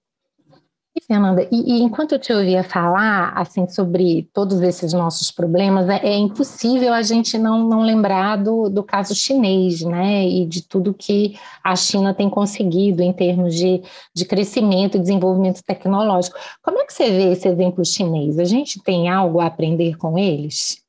Fernanda, 1.07 1.47
e, 1.51 1.77
e, 1.77 1.81
enquanto 1.81 2.11
eu 2.11 2.19
te 2.19 2.31
ouvia 2.31 2.63
falar 2.63 3.33
assim 3.35 3.67
sobre 3.67 4.29
todos 4.31 4.61
esses 4.61 4.93
nossos 4.93 5.31
problemas, 5.31 5.89
é, 5.89 5.97
é 6.05 6.15
impossível 6.15 6.93
a 6.93 7.01
gente 7.01 7.37
não, 7.37 7.67
não 7.67 7.81
lembrar 7.81 8.37
do, 8.37 8.69
do, 8.69 8.83
caso 8.83 9.15
chinês, 9.15 9.81
né? 9.81 10.27
E 10.27 10.45
de 10.45 10.61
tudo 10.61 10.93
que 10.93 11.37
a 11.63 11.75
China 11.75 12.13
tem 12.13 12.29
conseguido 12.29 13.01
em 13.01 13.11
termos 13.11 13.55
de, 13.55 13.81
de 14.13 14.25
crescimento 14.25 14.95
e 14.97 15.01
desenvolvimento 15.01 15.63
tecnológico. 15.63 16.37
Como 16.61 16.79
é 16.79 16.85
que 16.85 16.93
você 16.93 17.09
vê 17.09 17.31
esse 17.31 17.47
exemplo 17.47 17.83
chinês? 17.83 18.37
A 18.37 18.45
gente 18.45 18.81
tem 18.83 19.09
algo 19.09 19.39
a 19.39 19.47
aprender 19.47 19.97
com 19.97 20.17
eles? 20.17 20.83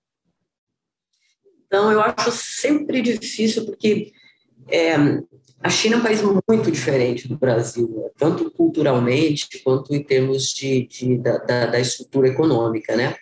Então, 1.66 1.90
eu 1.90 2.02
acho 2.02 2.30
sempre 2.32 3.00
difícil, 3.00 3.64
porque 3.64 4.12
é, 4.68 4.94
a 5.62 5.70
China 5.70 5.96
é 5.96 5.98
um 5.98 6.02
país 6.02 6.20
muito 6.22 6.70
diferente 6.70 7.28
do 7.28 7.36
Brasil, 7.36 7.88
né? 7.88 8.10
tanto 8.18 8.50
culturalmente 8.50 9.62
quanto 9.62 9.94
em 9.94 10.02
termos 10.02 10.52
de, 10.52 10.86
de 10.86 11.18
da, 11.18 11.38
da, 11.66 11.80
estrutura 11.80 12.28
econômica, 12.28 12.96
né? 12.96 13.14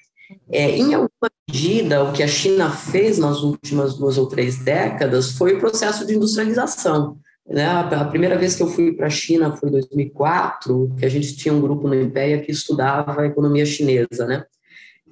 É, 0.48 0.70
em 0.70 0.94
alguma 0.94 1.30
medida, 1.48 2.04
o 2.04 2.12
que 2.12 2.22
a 2.22 2.28
China 2.28 2.70
fez 2.70 3.18
nas 3.18 3.42
últimas 3.42 3.96
duas 3.96 4.16
ou 4.16 4.26
três 4.26 4.58
décadas 4.58 5.32
foi 5.32 5.54
o 5.54 5.58
processo 5.58 6.06
de 6.06 6.14
industrialização. 6.14 7.18
Né? 7.46 7.66
A 7.66 8.04
primeira 8.04 8.38
vez 8.38 8.54
que 8.54 8.62
eu 8.62 8.68
fui 8.68 8.92
para 8.92 9.08
a 9.08 9.10
China 9.10 9.56
foi 9.56 9.68
em 9.68 9.72
2004, 9.72 10.94
que 10.96 11.04
a 11.04 11.08
gente 11.08 11.36
tinha 11.36 11.52
um 11.52 11.60
grupo 11.60 11.88
no 11.88 12.00
IPEA 12.00 12.42
que 12.42 12.52
estudava 12.52 13.26
economia 13.26 13.66
chinesa, 13.66 14.24
né? 14.24 14.44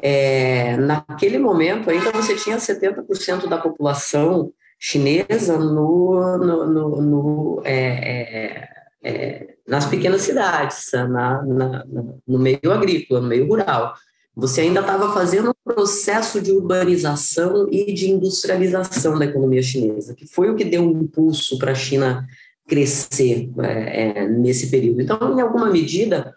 É, 0.00 0.76
naquele 0.76 1.38
momento, 1.38 1.90
ainda 1.90 2.12
você 2.12 2.36
tinha 2.36 2.56
70% 2.56 3.48
da 3.48 3.58
população 3.58 4.52
chinesa 4.78 5.58
no, 5.58 6.38
no, 6.38 6.66
no, 6.66 7.02
no 7.02 7.62
é, 7.64 7.74
é, 7.74 8.68
é, 9.02 9.54
nas 9.66 9.86
pequenas 9.86 10.22
cidades, 10.22 10.90
na, 10.92 11.42
na, 11.42 11.84
no 12.26 12.38
meio 12.38 12.72
agrícola, 12.72 13.20
no 13.20 13.28
meio 13.28 13.46
rural. 13.46 13.94
Você 14.34 14.60
ainda 14.60 14.80
estava 14.80 15.12
fazendo 15.12 15.50
um 15.50 15.74
processo 15.74 16.40
de 16.40 16.52
urbanização 16.52 17.68
e 17.72 17.92
de 17.92 18.08
industrialização 18.08 19.18
da 19.18 19.24
economia 19.24 19.62
chinesa, 19.62 20.14
que 20.14 20.26
foi 20.26 20.48
o 20.48 20.54
que 20.54 20.64
deu 20.64 20.82
um 20.82 21.02
impulso 21.02 21.58
para 21.58 21.72
a 21.72 21.74
China 21.74 22.24
crescer 22.68 23.50
é, 23.58 24.20
é, 24.20 24.28
nesse 24.28 24.70
período. 24.70 25.02
Então, 25.02 25.36
em 25.36 25.40
alguma 25.40 25.68
medida, 25.70 26.34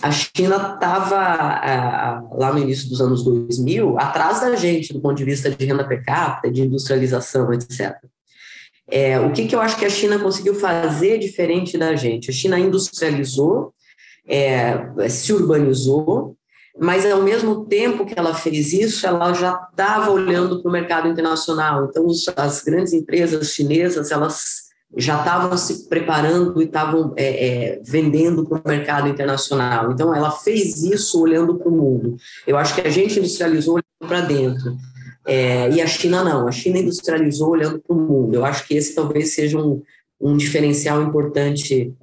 a 0.00 0.10
China 0.10 0.74
estava, 0.74 2.22
lá 2.32 2.52
no 2.52 2.58
início 2.58 2.88
dos 2.88 3.00
anos 3.00 3.22
2000, 3.24 3.98
atrás 3.98 4.40
da 4.40 4.56
gente, 4.56 4.92
do 4.92 5.00
ponto 5.00 5.16
de 5.16 5.24
vista 5.24 5.50
de 5.50 5.64
renda 5.64 5.86
per 5.86 6.04
capita, 6.04 6.50
de 6.50 6.62
industrialização, 6.62 7.52
etc. 7.52 7.96
É, 8.88 9.20
o 9.20 9.32
que, 9.32 9.46
que 9.46 9.54
eu 9.54 9.60
acho 9.60 9.78
que 9.78 9.84
a 9.84 9.90
China 9.90 10.18
conseguiu 10.18 10.54
fazer 10.54 11.18
diferente 11.18 11.78
da 11.78 11.94
gente? 11.94 12.30
A 12.30 12.32
China 12.32 12.58
industrializou, 12.58 13.72
é, 14.26 15.08
se 15.08 15.32
urbanizou, 15.32 16.36
mas 16.78 17.04
ao 17.04 17.22
mesmo 17.22 17.66
tempo 17.66 18.06
que 18.06 18.18
ela 18.18 18.34
fez 18.34 18.72
isso, 18.72 19.06
ela 19.06 19.32
já 19.34 19.68
estava 19.70 20.10
olhando 20.10 20.62
para 20.62 20.68
o 20.68 20.72
mercado 20.72 21.08
internacional. 21.08 21.84
Então, 21.84 22.06
as 22.36 22.62
grandes 22.62 22.92
empresas 22.92 23.48
chinesas, 23.48 24.10
elas 24.10 24.71
já 24.96 25.18
estavam 25.18 25.56
se 25.56 25.88
preparando 25.88 26.60
e 26.60 26.66
estavam 26.66 27.14
é, 27.16 27.46
é, 27.46 27.80
vendendo 27.84 28.44
para 28.44 28.58
o 28.58 28.68
mercado 28.68 29.08
internacional. 29.08 29.92
Então, 29.92 30.14
ela 30.14 30.30
fez 30.30 30.82
isso 30.82 31.20
olhando 31.20 31.56
para 31.56 31.68
o 31.68 31.72
mundo. 31.72 32.16
Eu 32.46 32.56
acho 32.56 32.74
que 32.74 32.82
a 32.82 32.90
gente 32.90 33.18
industrializou 33.18 33.74
olhando 33.74 34.08
para 34.08 34.20
dentro. 34.20 34.76
É, 35.26 35.70
e 35.70 35.80
a 35.80 35.86
China 35.86 36.22
não, 36.24 36.48
a 36.48 36.52
China 36.52 36.78
industrializou 36.78 37.50
olhando 37.50 37.78
para 37.78 37.96
o 37.96 38.00
mundo. 38.00 38.34
Eu 38.34 38.44
acho 38.44 38.66
que 38.66 38.74
esse 38.74 38.94
talvez 38.94 39.34
seja 39.34 39.58
um, 39.58 39.82
um 40.20 40.36
diferencial 40.36 41.02
importante 41.02 41.94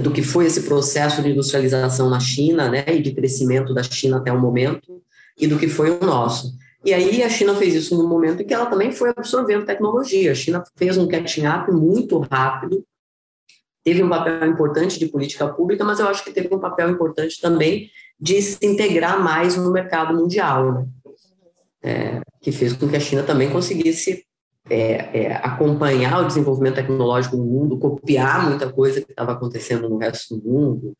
do 0.00 0.10
que 0.10 0.22
foi 0.22 0.46
esse 0.46 0.62
processo 0.62 1.22
de 1.22 1.30
industrialização 1.30 2.10
na 2.10 2.18
China, 2.18 2.68
né, 2.68 2.84
e 2.88 3.00
de 3.00 3.12
crescimento 3.12 3.72
da 3.72 3.84
China 3.84 4.16
até 4.16 4.32
o 4.32 4.40
momento, 4.40 5.00
e 5.38 5.46
do 5.46 5.58
que 5.58 5.68
foi 5.68 5.90
o 5.90 6.04
nosso. 6.04 6.54
E 6.84 6.94
aí 6.94 7.22
a 7.22 7.28
China 7.28 7.54
fez 7.54 7.74
isso 7.74 7.96
no 7.96 8.08
momento 8.08 8.42
em 8.42 8.46
que 8.46 8.54
ela 8.54 8.66
também 8.66 8.92
foi 8.92 9.10
absorvendo 9.10 9.66
tecnologia. 9.66 10.32
A 10.32 10.34
China 10.34 10.62
fez 10.76 10.96
um 10.96 11.08
catching 11.08 11.46
up 11.46 11.70
muito 11.72 12.18
rápido, 12.18 12.84
teve 13.82 14.02
um 14.02 14.08
papel 14.08 14.46
importante 14.46 14.98
de 14.98 15.06
política 15.06 15.48
pública, 15.48 15.84
mas 15.84 16.00
eu 16.00 16.08
acho 16.08 16.24
que 16.24 16.32
teve 16.32 16.54
um 16.54 16.58
papel 16.58 16.90
importante 16.90 17.40
também 17.40 17.90
de 18.18 18.40
se 18.40 18.64
integrar 18.64 19.22
mais 19.22 19.56
no 19.56 19.70
mercado 19.70 20.14
mundial, 20.14 20.72
né? 20.72 20.86
É, 21.82 22.20
que 22.40 22.50
fez 22.50 22.72
com 22.72 22.88
que 22.88 22.96
a 22.96 23.00
China 23.00 23.22
também 23.22 23.50
conseguisse 23.50 24.24
é, 24.68 25.20
é, 25.20 25.32
acompanhar 25.36 26.20
o 26.20 26.26
desenvolvimento 26.26 26.76
tecnológico 26.76 27.36
no 27.36 27.44
mundo, 27.44 27.78
copiar 27.78 28.48
muita 28.48 28.72
coisa 28.72 29.00
que 29.00 29.12
estava 29.12 29.32
acontecendo 29.32 29.88
no 29.88 29.98
resto 29.98 30.36
do 30.36 30.50
mundo. 30.50 30.96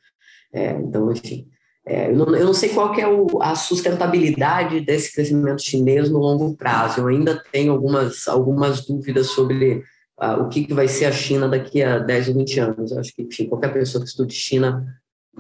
É, 0.53 0.71
então, 0.73 1.11
enfim, 1.11 1.49
é, 1.89 2.11
eu, 2.11 2.17
não, 2.17 2.35
eu, 2.35 2.47
não, 2.47 2.55
sei 2.55 2.71
qual 2.71 2.93
é 2.95 3.07
o, 3.07 3.41
a 3.41 3.55
sustentabilidade 3.55 4.81
desse 4.81 5.15
crescimento 5.15 5.63
chinês 5.63 6.11
no 6.11 6.19
longo 6.19 6.57
prazo. 6.57 7.01
Eu 7.01 7.07
ainda 7.07 7.41
tenho 7.53 7.71
algumas, 7.73 8.27
algumas 8.27 8.85
dúvidas 8.85 9.29
sobre 9.29 9.85
uh, 10.21 10.43
o 10.43 10.49
que, 10.49 10.65
que 10.65 10.75
vai 10.75 10.89
ser 10.89 11.05
a 11.05 11.13
China 11.13 11.49
daqui 11.49 11.85
a 11.85 12.01
10 12.01 12.29
ou 12.29 12.35
20 12.35 12.61
anos. 12.61 12.91
Eu 12.91 12.99
acho 12.99 13.15
que, 13.15 13.23
enfim, 13.23 13.47
qualquer 13.47 13.73
pessoa 13.73 14.03
que 14.03 14.11
estude 14.11 14.35
China 14.35 14.85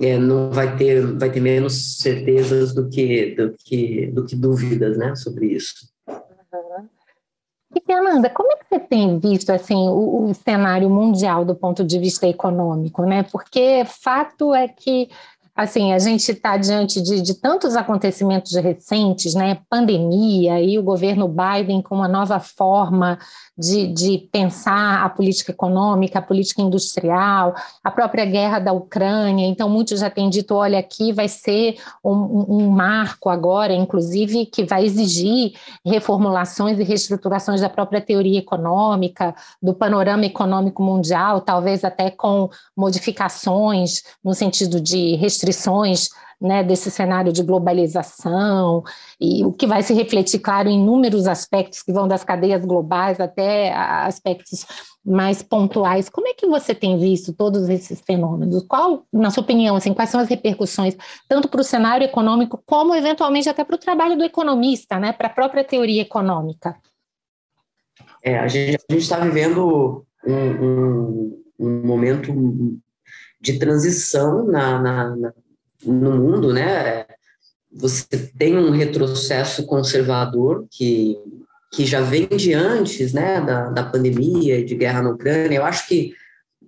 é, 0.01 0.17
não 0.19 0.53
vai 0.53 0.77
ter, 0.77 1.05
vai 1.17 1.33
ter 1.33 1.41
menos 1.41 1.99
certezas 1.99 2.73
do 2.73 2.89
que, 2.89 3.35
do 3.35 3.55
que, 3.65 4.07
do 4.13 4.25
que 4.25 4.37
dúvidas 4.37 4.97
né, 4.97 5.17
sobre 5.17 5.47
isso. 5.47 5.75
E, 7.75 7.81
Fernanda, 7.85 8.31
como 8.31 8.53
é 8.53 8.57
que 8.57 8.67
você 8.69 8.79
tem 8.79 9.19
visto 9.19 9.51
assim, 9.51 9.89
o, 9.89 10.31
o 10.31 10.35
cenário 10.35 10.89
mundial 10.89 11.45
do 11.45 11.57
ponto 11.57 11.83
de 11.83 11.99
vista 11.99 12.27
econômico? 12.27 13.03
Né? 13.05 13.25
Porque 13.25 13.85
fato 13.85 14.55
é 14.55 14.69
que 14.69 15.11
assim, 15.57 15.95
a 15.95 15.99
gente 15.99 16.31
está 16.31 16.59
diante 16.59 17.01
de, 17.01 17.23
de, 17.23 17.33
tantos 17.33 17.77
acontecimentos 17.77 18.55
recentes, 18.57 19.35
né? 19.35 19.59
Pandemia 19.71 20.61
e 20.61 20.79
o 20.79 20.83
governo 20.83 21.27
Biden 21.27 21.81
com 21.81 21.95
uma 21.95 22.07
nova 22.07 22.39
forma 22.39 23.19
de, 23.57 23.87
de, 23.87 24.29
pensar 24.31 25.03
a 25.03 25.09
política 25.09 25.53
econômica, 25.53 26.19
a 26.19 26.23
política 26.23 26.61
industrial, 26.61 27.55
a 27.83 27.91
própria 27.91 28.27
guerra 28.27 28.59
da 28.59 28.73
Ucrânia. 28.73 29.47
Então, 29.47 29.67
muitos 29.67 30.01
já 30.01 30.11
têm 30.11 30.29
dito: 30.29 30.55
olha, 30.55 30.79
aqui 30.79 31.11
vai 31.11 31.27
ser 31.27 31.79
um, 32.05 32.45
um 32.49 32.71
marco 32.71 33.31
agora, 33.31 33.73
inclusive, 33.73 34.45
que 34.45 34.63
vai 34.63 34.85
exigir 34.85 35.55
reformulações 35.85 36.79
e 36.79 36.83
reestruturações 36.83 37.63
da 37.63 37.71
própria 37.71 38.03
teoria 38.03 38.41
econômica, 38.41 39.35
do 39.63 39.73
panorama 39.73 40.27
econômico 40.27 40.83
mundial, 40.83 41.41
talvez 41.41 41.83
até 41.83 42.11
com 42.11 42.51
modificações 42.77 44.03
no 44.23 44.35
sentido 44.35 44.79
de 44.79 45.17
restrições 45.47 46.09
né, 46.39 46.63
desse 46.63 46.91
cenário 46.91 47.33
de 47.33 47.43
globalização, 47.43 48.83
e 49.19 49.43
o 49.43 49.53
que 49.53 49.67
vai 49.67 49.83
se 49.83 49.95
refletir, 49.95 50.39
claro, 50.39 50.69
em 50.69 50.79
inúmeros 50.79 51.27
aspectos 51.27 51.83
que 51.83 51.93
vão 51.93 52.07
das 52.07 52.23
cadeias 52.23 52.63
globais 52.63 53.19
até 53.19 53.73
aspectos 53.75 54.67
mais 55.03 55.43
pontuais. 55.43 56.11
Como 56.11 56.29
é 56.29 56.35
que 56.35 56.47
você 56.47 56.75
tem 56.75 56.99
visto 56.99 57.33
todos 57.33 57.71
esses 57.71 58.03
fenômenos? 58.03 58.67
Qual, 58.69 59.05
na 59.11 59.31
sua 59.31 59.43
opinião, 59.43 59.77
assim, 59.77 59.95
quais 59.95 60.11
são 60.11 60.21
as 60.21 60.29
repercussões, 60.29 60.95
tanto 61.27 61.49
para 61.49 61.61
o 61.61 61.65
cenário 61.65 62.05
econômico, 62.05 62.63
como 62.67 62.95
eventualmente 62.95 63.49
até 63.49 63.65
para 63.65 63.77
o 63.77 63.79
trabalho 63.79 64.19
do 64.19 64.25
economista, 64.25 64.99
né, 64.99 65.13
para 65.13 65.29
a 65.29 65.33
própria 65.33 65.65
teoria 65.65 66.03
econômica? 66.03 66.77
É, 68.23 68.39
a 68.39 68.49
gente 68.49 68.79
está 68.91 69.19
vivendo 69.21 70.05
um, 70.27 70.35
um, 70.35 71.45
um, 71.59 71.87
momento 71.87 72.31
de 73.41 73.59
transição 73.59 74.47
na, 74.47 74.79
na, 74.81 75.17
na 75.17 75.33
no 75.85 76.17
mundo, 76.17 76.53
né? 76.53 77.05
Você 77.73 78.31
tem 78.39 78.57
um 78.57 78.71
retrocesso 78.71 79.67
conservador 79.67 80.67
que, 80.71 81.17
que 81.73 81.85
já 81.85 82.01
vem 82.01 82.27
de 82.27 82.55
antes, 82.55 83.13
né, 83.13 83.41
da, 83.41 83.69
da 83.69 83.85
pandemia, 83.85 84.65
de 84.65 84.75
guerra 84.75 85.03
na 85.03 85.11
Ucrânia. 85.11 85.57
Eu 85.57 85.65
acho 85.65 85.87
que 85.87 86.15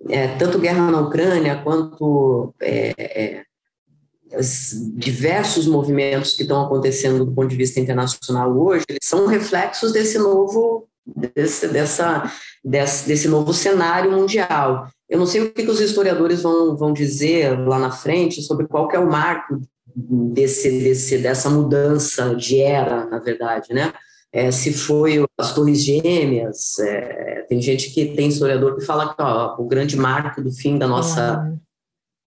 é, 0.07 0.27
tanto 0.37 0.59
guerra 0.59 0.89
na 0.89 1.01
Ucrânia 1.01 1.61
quanto 1.63 2.53
é, 2.61 2.93
é, 2.97 3.43
diversos 4.93 5.65
movimentos 5.65 6.35
que 6.35 6.43
estão 6.43 6.63
acontecendo 6.63 7.25
do 7.25 7.31
ponto 7.31 7.49
de 7.49 7.55
vista 7.55 7.79
internacional 7.79 8.55
hoje, 8.55 8.85
eles 8.87 8.99
são 9.03 9.25
reflexos 9.25 9.91
desse 9.91 10.19
novo 10.19 10.87
desse, 11.15 11.67
dessa, 11.67 12.31
desse, 12.63 13.07
desse 13.07 13.27
novo 13.27 13.53
cenário 13.53 14.11
mundial. 14.11 14.87
Eu 15.09 15.17
não 15.17 15.25
sei 15.25 15.41
o 15.41 15.51
que, 15.51 15.63
os 15.63 15.81
historiadores 15.81 16.43
vão, 16.43 16.77
vão 16.77 16.93
dizer 16.93 17.57
lá 17.67 17.79
na 17.79 17.91
frente 17.91 18.43
sobre 18.43 18.67
qual 18.67 18.89
é 18.91 18.99
o 18.99 19.09
marco 19.09 19.59
desse, 19.95 20.69
desse, 20.79 21.17
dessa 21.17 21.49
mudança 21.49 22.35
de 22.35 22.59
era, 22.59 23.05
na 23.05 23.17
verdade, 23.17 23.73
né? 23.73 23.91
É, 24.31 24.51
se 24.51 24.71
foi 24.71 25.25
as 25.39 25.53
Torres 25.55 25.83
Gêmeas, 25.83 26.77
é, 26.77 27.45
tem 27.49 27.59
gente 27.59 27.89
que 27.89 28.13
tem 28.13 28.29
historiador 28.29 28.75
que 28.75 28.85
fala 28.85 29.11
que 29.15 29.19
ó, 29.19 29.55
o 29.57 29.65
grande 29.65 29.97
marco 29.97 30.39
do 30.39 30.51
fim 30.51 30.77
da 30.77 30.87
nossa 30.87 31.57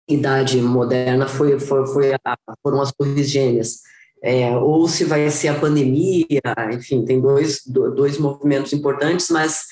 idade 0.08 0.62
moderna 0.62 1.28
foi, 1.28 1.60
foi, 1.60 1.88
foi 1.88 2.14
a, 2.14 2.38
foram 2.62 2.80
as 2.82 2.92
Torres 2.92 3.28
Gêmeas. 3.28 3.82
É, 4.24 4.56
ou 4.56 4.88
se 4.88 5.04
vai 5.06 5.30
ser 5.30 5.48
a 5.48 5.60
pandemia, 5.60 6.26
enfim, 6.72 7.04
tem 7.06 7.20
dois, 7.20 7.62
dois 7.66 8.18
movimentos 8.18 8.74
importantes, 8.74 9.30
mas 9.30 9.66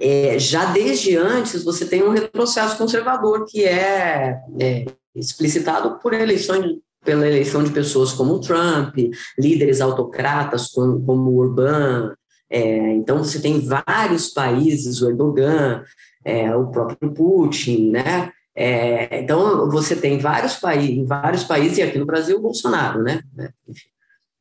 é, 0.00 0.38
já 0.38 0.66
desde 0.66 1.16
antes 1.16 1.62
você 1.62 1.84
tem 1.84 2.02
um 2.02 2.10
retrocesso 2.10 2.76
conservador 2.78 3.44
que 3.46 3.64
é, 3.64 4.38
é 4.58 4.86
explicitado 5.14 5.98
por 5.98 6.14
eleições 6.14 6.78
pela 7.04 7.26
eleição 7.26 7.62
de 7.64 7.70
pessoas 7.70 8.12
como 8.12 8.40
Trump, 8.40 8.96
líderes 9.38 9.80
autocratas 9.80 10.68
como, 10.68 11.04
como 11.04 11.36
Orbán. 11.36 12.14
É, 12.48 12.92
então, 12.92 13.18
você 13.18 13.40
tem 13.40 13.60
vários 13.60 14.28
países, 14.28 15.00
o 15.00 15.08
Erdogan, 15.08 15.82
é, 16.24 16.54
o 16.54 16.66
próprio 16.66 17.12
Putin, 17.12 17.90
né? 17.90 18.30
É, 18.54 19.20
então, 19.20 19.70
você 19.70 19.96
tem 19.96 20.18
vários 20.18 20.56
países, 20.56 21.06
vários 21.06 21.44
países, 21.44 21.78
e 21.78 21.82
aqui 21.82 21.98
no 21.98 22.04
Brasil, 22.04 22.36
o 22.36 22.42
Bolsonaro, 22.42 23.02
né? 23.02 23.22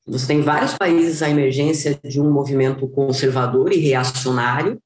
Você 0.07 0.27
tem 0.27 0.41
vários 0.41 0.73
países 0.73 1.21
a 1.21 1.29
emergência 1.29 1.97
de 2.03 2.19
um 2.19 2.29
movimento 2.31 2.87
conservador 2.89 3.71
e 3.71 3.77
reacionário, 3.77 4.81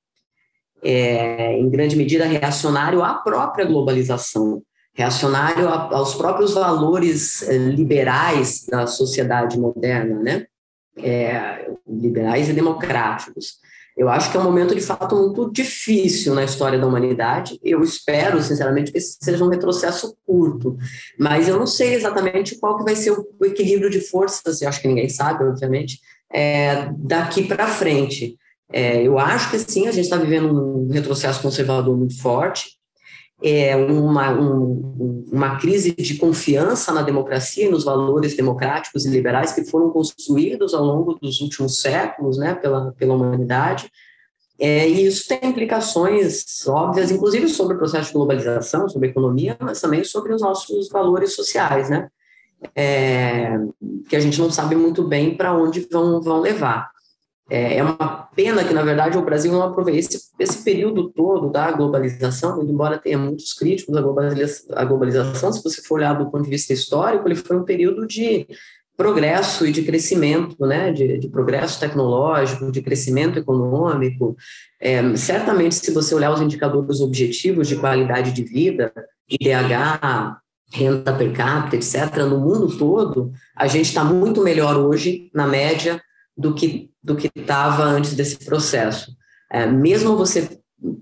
é, 0.83 1.57
em 1.57 1.69
grande 1.69 1.95
medida 1.95 2.25
reacionário 2.25 3.03
à 3.03 3.13
própria 3.15 3.65
globalização 3.65 4.61
reacionário 4.93 5.67
aos 5.67 6.13
próprios 6.13 6.53
valores 6.53 7.41
eh, 7.41 7.57
liberais 7.57 8.65
da 8.69 8.85
sociedade 8.85 9.59
moderna, 9.59 10.19
né? 10.19 10.45
É, 10.95 11.71
liberais 11.87 12.47
e 12.49 12.53
democráticos. 12.53 13.55
Eu 13.97 14.09
acho 14.09 14.31
que 14.31 14.37
é 14.37 14.39
um 14.39 14.43
momento 14.43 14.75
de 14.75 14.81
fato 14.81 15.15
muito 15.15 15.51
difícil 15.51 16.35
na 16.35 16.43
história 16.43 16.79
da 16.79 16.85
humanidade. 16.85 17.59
Eu 17.63 17.81
espero, 17.81 18.41
sinceramente, 18.41 18.91
que 18.91 18.97
esse 18.99 19.17
seja 19.19 19.43
um 19.43 19.49
retrocesso 19.49 20.15
curto, 20.25 20.77
mas 21.17 21.47
eu 21.47 21.57
não 21.57 21.65
sei 21.65 21.95
exatamente 21.95 22.57
qual 22.59 22.77
que 22.77 22.83
vai 22.83 22.95
ser 22.95 23.11
o 23.11 23.45
equilíbrio 23.45 23.89
de 23.89 24.01
forças. 24.01 24.61
Eu 24.61 24.69
acho 24.69 24.81
que 24.81 24.87
ninguém 24.87 25.09
sabe, 25.09 25.43
obviamente, 25.43 25.99
é, 26.31 26.91
daqui 26.97 27.47
para 27.47 27.67
frente. 27.67 28.37
É, 28.73 29.03
eu 29.03 29.19
acho 29.19 29.51
que 29.51 29.59
sim, 29.59 29.87
a 29.87 29.91
gente 29.91 30.05
está 30.05 30.17
vivendo 30.17 30.51
um 30.51 30.91
retrocesso 30.91 31.41
conservador 31.41 31.95
muito 31.95 32.19
forte 32.19 32.73
é, 33.43 33.75
uma, 33.75 34.31
um, 34.31 35.25
uma 35.29 35.57
crise 35.57 35.91
de 35.91 36.15
confiança 36.15 36.93
na 36.93 37.01
democracia 37.01 37.65
e 37.65 37.69
nos 37.69 37.83
valores 37.83 38.37
democráticos 38.37 39.05
e 39.05 39.09
liberais 39.09 39.51
que 39.51 39.65
foram 39.65 39.89
construídos 39.89 40.73
ao 40.73 40.83
longo 40.83 41.15
dos 41.15 41.41
últimos 41.41 41.81
séculos 41.81 42.37
né, 42.37 42.55
pela, 42.55 42.93
pela 42.93 43.13
humanidade. 43.13 43.91
É, 44.57 44.87
e 44.87 45.05
isso 45.05 45.27
tem 45.27 45.39
implicações 45.43 46.65
óbvias, 46.65 47.11
inclusive 47.11 47.49
sobre 47.49 47.75
o 47.75 47.77
processo 47.77 48.07
de 48.07 48.13
globalização, 48.13 48.87
sobre 48.87 49.09
a 49.09 49.11
economia, 49.11 49.57
mas 49.59 49.81
também 49.81 50.05
sobre 50.05 50.33
os 50.33 50.41
nossos 50.41 50.87
valores 50.87 51.35
sociais, 51.35 51.89
né? 51.89 52.07
É, 52.73 53.59
que 54.07 54.15
a 54.15 54.21
gente 54.21 54.39
não 54.39 54.49
sabe 54.49 54.73
muito 54.73 55.03
bem 55.03 55.35
para 55.35 55.53
onde 55.53 55.81
vão, 55.91 56.21
vão 56.21 56.39
levar. 56.39 56.92
É, 57.49 57.77
é 57.77 57.83
uma 57.83 58.29
pena 58.35 58.63
que, 58.63 58.73
na 58.73 58.83
verdade, 58.83 59.17
o 59.17 59.25
Brasil 59.25 59.51
não 59.51 59.63
aproveite 59.63 60.17
esse, 60.39 60.63
período 60.63 61.09
todo 61.09 61.49
da 61.49 61.71
globalização, 61.71 62.61
embora 62.63 62.97
tenha 62.97 63.17
muitos 63.17 63.53
críticos 63.53 63.95
à 63.95 64.01
globalização, 64.01 64.77
à 64.77 64.85
globalização, 64.85 65.51
se 65.51 65.61
você 65.61 65.81
for 65.81 65.95
olhar 65.95 66.13
do 66.13 66.31
ponto 66.31 66.43
de 66.43 66.49
vista 66.49 66.71
histórico, 66.71 67.27
ele 67.27 67.35
foi 67.35 67.57
um 67.57 67.63
período 67.63 68.07
de 68.07 68.47
progresso 68.95 69.65
e 69.65 69.71
de 69.71 69.83
crescimento, 69.83 70.55
né, 70.65 70.91
de, 70.91 71.17
de 71.17 71.27
progresso 71.27 71.79
tecnológico, 71.79 72.71
de 72.71 72.81
crescimento 72.81 73.39
econômico. 73.39 74.37
É, 74.79 75.15
certamente, 75.15 75.75
se 75.75 75.91
você 75.91 76.15
olhar 76.15 76.31
os 76.31 76.41
indicadores 76.41 77.01
objetivos 77.01 77.67
de 77.67 77.75
qualidade 77.75 78.31
de 78.31 78.43
vida, 78.43 78.93
IDH, 79.29 80.37
renda 80.71 81.13
per 81.13 81.31
capita, 81.33 81.75
etc., 81.75 82.23
no 82.27 82.39
mundo 82.39 82.77
todo, 82.77 83.31
a 83.55 83.67
gente 83.67 83.87
está 83.87 84.03
muito 84.03 84.41
melhor 84.41 84.77
hoje, 84.77 85.29
na 85.33 85.47
média, 85.47 86.01
do 86.35 86.53
que 86.53 86.91
do 87.03 87.15
que 87.15 87.29
estava 87.35 87.83
antes 87.83 88.13
desse 88.13 88.37
processo. 88.37 89.11
É, 89.51 89.65
mesmo 89.67 90.15
você 90.15 90.57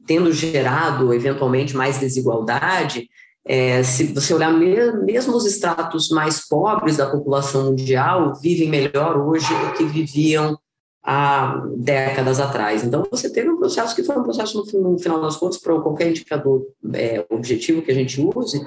tendo 0.06 0.34
gerado 0.34 1.13
eventualmente 1.13 1.76
mais 1.76 2.00
desigualdade, 2.00 3.08
é, 3.46 3.84
se 3.84 4.06
você 4.13 4.34
olhar 4.34 4.52
mesmo 4.52 5.36
os 5.36 5.46
estratos 5.46 6.10
mais 6.10 6.48
pobres 6.48 6.98
da 6.98 7.10
população 7.10 7.65
mundial 7.65 8.34
vivem 8.41 8.70
melhor 8.70 9.17
hoje 9.17 9.48
do 9.48 9.74
que 9.74 9.84
viviam 9.84 10.58
há 11.04 11.63
décadas 11.78 12.39
atrás. 12.39 12.84
Então, 12.84 13.04
você 13.10 13.32
teve 13.32 13.50
um 13.50 13.58
processo 13.58 13.96
que 13.96 14.04
foi 14.04 14.15
um 14.15 14.24
processo, 14.24 14.63
no, 14.76 15.00
final 15.00 15.20
das 15.20 15.36
contas, 15.36 15.58
para 15.58 15.80
qualquer 15.82 16.10
indicador 16.10 16.63
é, 16.94 17.26
objetivo 17.30 17.82
que 17.82 17.91
a 17.91 17.96
gente 17.96 18.22
use, 18.22 18.63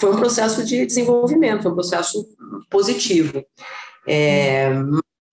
foi 0.00 0.12
um 0.12 0.16
processo 0.16 0.64
de 0.64 0.84
desenvolvimento, 0.84 1.62
foi 1.62 1.72
um 1.72 1.76
processo 1.76 2.26
positivo. 2.68 3.44
É, 4.06 4.70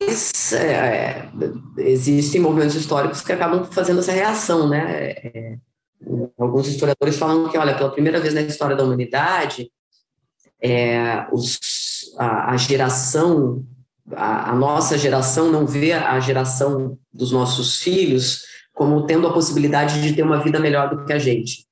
mas 0.02 0.54
é, 0.54 1.30
existem 1.78 2.42
movimentos 2.42 2.76
históricos 2.76 3.22
que 3.22 3.32
acabam 3.32 3.64
fazendo 3.66 4.00
essa 4.00 4.12
reação, 4.12 4.68
né? 4.68 5.12
É, 5.12 5.58
alguns 6.38 6.68
historiadores 6.68 7.18
falam 7.18 7.50
que, 7.50 7.58
olha, 7.58 7.76
pela 7.76 7.92
primeira 7.92 8.20
vez 8.20 8.34
na 8.34 8.42
história 8.42 8.76
da 8.76 8.84
humanidade, 8.84 9.72
é, 10.62 11.28
os, 11.32 11.60
a, 12.18 12.52
a, 12.52 12.58
geração, 12.58 13.64
a, 14.12 14.52
a, 14.52 14.56
nossa 14.56 14.98
geração 14.98 15.52
não 15.52 15.66
vê 15.66 15.94
a 15.94 16.20
geração 16.20 16.98
dos 17.14 17.32
nossos 17.32 17.78
filhos 17.78 18.44
como 18.74 19.06
tendo 19.06 19.28
a 19.28 19.34
possibilidade 19.34 20.02
de 20.02 20.14
ter 20.14 20.24
uma 20.24 20.44
vida 20.44 20.60
melhor 20.60 20.90
do 20.90 21.06
que 21.06 21.14
a 21.14 21.20
gente. 21.20 21.64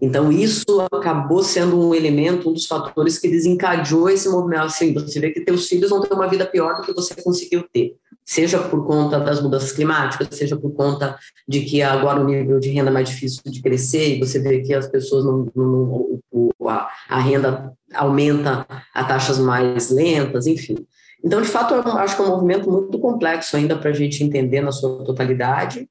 Então, 0.00 0.30
isso 0.30 0.80
acabou 0.92 1.42
sendo 1.42 1.80
um 1.80 1.94
elemento, 1.94 2.50
um 2.50 2.52
dos 2.52 2.66
fatores 2.66 3.18
que 3.18 3.28
desencadeou 3.28 4.10
esse 4.10 4.28
movimento. 4.28 4.64
Assim, 4.64 4.92
você 4.92 5.18
vê 5.18 5.30
que 5.30 5.40
teus 5.40 5.66
filhos 5.66 5.90
vão 5.90 6.00
ter 6.02 6.12
uma 6.12 6.28
vida 6.28 6.44
pior 6.44 6.76
do 6.76 6.82
que 6.82 6.92
você 6.92 7.14
conseguiu 7.22 7.64
ter, 7.72 7.96
seja 8.24 8.58
por 8.58 8.86
conta 8.86 9.18
das 9.18 9.40
mudanças 9.40 9.72
climáticas, 9.72 10.28
seja 10.32 10.56
por 10.56 10.70
conta 10.72 11.18
de 11.48 11.60
que 11.60 11.80
agora 11.80 12.20
o 12.20 12.24
nível 12.24 12.60
de 12.60 12.68
renda 12.68 12.90
é 12.90 12.92
mais 12.92 13.08
difícil 13.08 13.40
de 13.46 13.62
crescer, 13.62 14.16
e 14.16 14.20
você 14.20 14.38
vê 14.38 14.60
que 14.60 14.74
as 14.74 14.86
pessoas 14.86 15.24
não, 15.24 15.50
não 15.54 16.20
a, 16.68 16.88
a 17.08 17.20
renda 17.20 17.72
aumenta 17.94 18.66
a 18.92 19.04
taxas 19.04 19.38
mais 19.38 19.90
lentas, 19.90 20.46
enfim. 20.46 20.76
Então, 21.24 21.40
de 21.40 21.48
fato, 21.48 21.74
eu 21.74 21.80
acho 21.80 22.14
que 22.14 22.22
é 22.22 22.24
um 22.24 22.28
movimento 22.28 22.70
muito 22.70 22.98
complexo 22.98 23.56
ainda 23.56 23.76
para 23.76 23.90
a 23.90 23.94
gente 23.94 24.22
entender 24.22 24.60
na 24.60 24.70
sua 24.70 25.02
totalidade, 25.04 25.88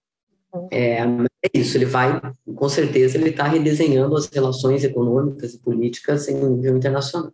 é, 0.71 0.99
é 0.99 1.49
isso, 1.53 1.77
ele 1.77 1.85
vai, 1.85 2.21
com 2.55 2.69
certeza, 2.69 3.17
ele 3.17 3.29
está 3.29 3.47
redesenhando 3.47 4.15
as 4.15 4.27
relações 4.27 4.83
econômicas 4.83 5.53
e 5.53 5.59
políticas 5.59 6.27
em 6.27 6.35
nível 6.35 6.77
internacional. 6.77 7.31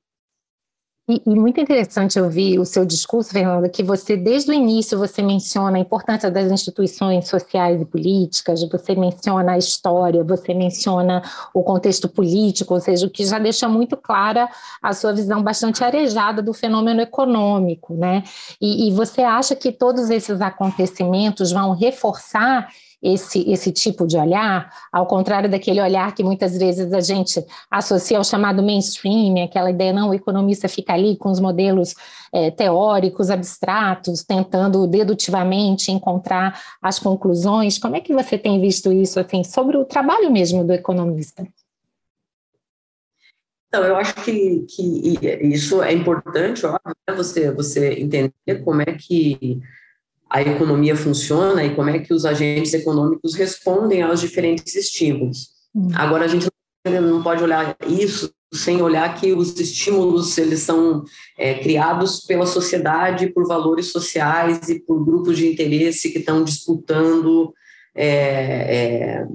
E, 1.10 1.22
e, 1.26 1.36
muito 1.36 1.60
interessante 1.60 2.20
ouvir 2.20 2.58
o 2.60 2.64
seu 2.64 2.86
discurso, 2.86 3.32
Fernanda, 3.32 3.68
que 3.68 3.84
você, 3.84 4.16
desde 4.16 4.52
o 4.52 4.54
início, 4.54 4.98
você 4.98 5.22
menciona 5.22 5.78
a 5.78 5.82
importância 5.82 6.32
das 6.32 6.50
instituições 6.50 7.28
sociais 7.28 7.82
e 7.82 7.86
políticas, 7.86 8.64
você 8.70 8.96
menciona 8.96 9.54
a 9.54 9.58
história, 9.58 10.24
você 10.24 10.54
menciona 10.54 11.22
o 11.54 11.64
contexto 11.64 12.08
político, 12.08 12.76
ou 12.76 12.80
seja, 12.80 13.08
o 13.08 13.10
que 13.10 13.26
já 13.26 13.40
deixa 13.40 13.68
muito 13.68 13.98
clara 13.98 14.48
a 14.82 14.94
sua 14.94 15.12
visão 15.12 15.44
bastante 15.44 15.84
arejada 15.84 16.42
do 16.42 16.54
fenômeno 16.54 17.02
econômico, 17.02 17.94
né? 17.96 18.24
E, 18.62 18.88
e 18.88 18.92
você 18.94 19.22
acha 19.22 19.54
que 19.54 19.72
todos 19.72 20.10
esses 20.10 20.40
acontecimentos 20.40 21.52
vão 21.52 21.74
reforçar 21.74 22.70
esse, 23.02 23.50
esse 23.50 23.72
tipo 23.72 24.06
de 24.06 24.18
olhar, 24.18 24.72
ao 24.92 25.08
contrário 25.08 25.50
daquele 25.50 25.82
olhar 25.82 26.14
que 26.14 26.24
muitas 26.24 26.58
vezes 26.58 26.94
a 26.94 27.00
gente 27.00 27.44
associa 27.70 28.18
ao 28.18 28.24
chamado 28.24 28.62
mainstream, 28.62 29.44
aquela 29.44 29.72
ideia, 29.72 29.92
não, 29.92 30.10
o 30.10 30.14
economista 30.14 30.68
fica 30.68 30.94
ali 30.94 31.18
com 31.18 31.32
os 31.32 31.40
modelos 31.40 31.96
é, 32.32 32.52
teóricos, 32.52 33.30
abstratos, 33.30 34.24
tentando 34.24 34.86
dedutivamente 34.86 35.92
encontrar 35.92 36.62
as 36.82 37.00
conclusões. 37.00 37.78
Como 37.78 37.96
é 37.96 38.02
que 38.02 38.14
você 38.14 38.38
tem 38.38 38.62
visto 38.62 38.92
isso, 38.92 39.20
assim, 39.20 39.44
sobre 39.44 39.78
o 39.78 39.86
trabalho 39.86 40.32
mesmo 40.32 40.64
do 40.64 40.74
economista? 40.74 41.46
Então, 43.68 43.86
eu 43.86 43.96
acho 43.96 44.14
que, 44.16 44.66
que 44.68 45.18
isso 45.42 45.82
é 45.82 45.94
importante, 45.94 46.66
óbvio, 46.66 46.94
né? 47.08 47.16
você, 47.16 47.52
você 47.52 47.94
entender 47.94 48.64
como 48.66 48.82
é 48.82 48.86
que 48.86 49.62
a 50.32 50.42
economia 50.42 50.96
funciona 50.96 51.64
e 51.66 51.76
como 51.76 51.90
é 51.90 52.00
que 52.00 52.14
os 52.14 52.24
agentes 52.24 52.74
econômicos 52.74 53.36
respondem 53.36 54.02
aos 54.02 54.22
diferentes 54.22 54.74
estímulos. 54.76 55.50
Uhum. 55.76 55.90
Agora, 55.94 56.24
a 56.24 56.28
gente 56.28 56.48
não 56.86 57.22
pode 57.22 57.44
olhar 57.44 57.76
isso 57.86 58.34
sem 58.54 58.82
olhar 58.82 59.20
que 59.20 59.34
os 59.34 59.58
estímulos 59.60 60.38
eles 60.38 60.62
são 60.62 61.04
é, 61.38 61.56
criados 61.56 62.22
pela 62.22 62.46
sociedade 62.46 63.28
por 63.28 63.46
valores 63.48 63.88
sociais 63.88 64.68
e 64.70 64.80
por 64.80 65.04
grupos 65.06 65.38
de 65.38 65.48
interesse 65.48 66.12
que 66.12 66.20
estão 66.20 66.44
disputando 66.44 67.54
é, 67.96 68.06
é, 68.08 69.28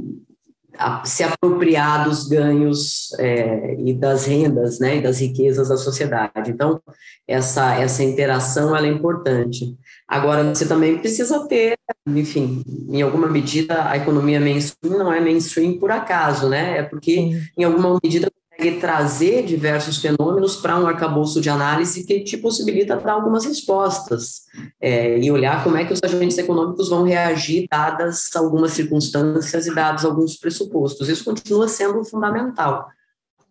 se 1.05 1.23
apropriar 1.23 2.05
dos 2.05 2.29
ganhos 2.29 3.13
é, 3.19 3.77
e 3.79 3.93
das 3.93 4.27
rendas 4.27 4.79
né, 4.79 4.97
e 4.97 5.03
das 5.03 5.21
riquezas 5.21 5.69
da 5.69 5.77
sociedade. 5.77 6.51
Então, 6.51 6.81
essa, 7.27 7.75
essa 7.75 8.03
interação 8.03 8.77
ela 8.77 8.87
é 8.87 8.91
importante. 8.91 9.77
Agora, 10.09 10.45
você 10.55 10.67
também 10.67 10.99
precisa 10.99 11.47
ter, 11.49 11.77
enfim, 12.07 12.63
em 12.89 13.03
alguma 13.03 13.29
medida, 13.29 13.89
a 13.89 13.97
economia 13.97 14.39
mainstream 14.39 14.99
não 14.99 15.13
é 15.13 15.21
mainstream 15.21 15.79
por 15.79 15.91
acaso, 15.91 16.49
né? 16.49 16.79
É 16.79 16.83
porque, 16.83 17.41
em 17.57 17.65
alguma 17.65 17.99
medida, 18.03 18.31
consegue 18.57 18.81
trazer 18.81 19.45
diversos 19.45 19.99
fenômenos 19.99 20.57
para 20.57 20.79
um 20.79 20.87
arcabouço 20.87 21.41
de 21.41 21.51
análise 21.51 22.05
que 22.05 22.21
te 22.21 22.37
possibilita 22.37 22.97
dar 22.97 23.13
algumas 23.13 23.45
respostas 23.45 24.43
é, 24.81 25.19
e 25.19 25.31
olhar 25.31 25.63
como 25.63 25.77
é 25.77 25.85
que 25.85 25.93
os 25.93 26.01
agentes 26.03 26.39
econômicos 26.39 26.89
vão 26.89 27.05
reagir 27.05 27.67
dadas 27.71 28.35
algumas 28.35 28.73
circunstâncias 28.73 29.67
e 29.67 29.75
dados 29.75 30.05
alguns 30.05 30.37
pressupostos. 30.37 31.09
Isso 31.09 31.25
continua 31.25 31.69
sendo 31.69 32.03
fundamental. 32.05 32.89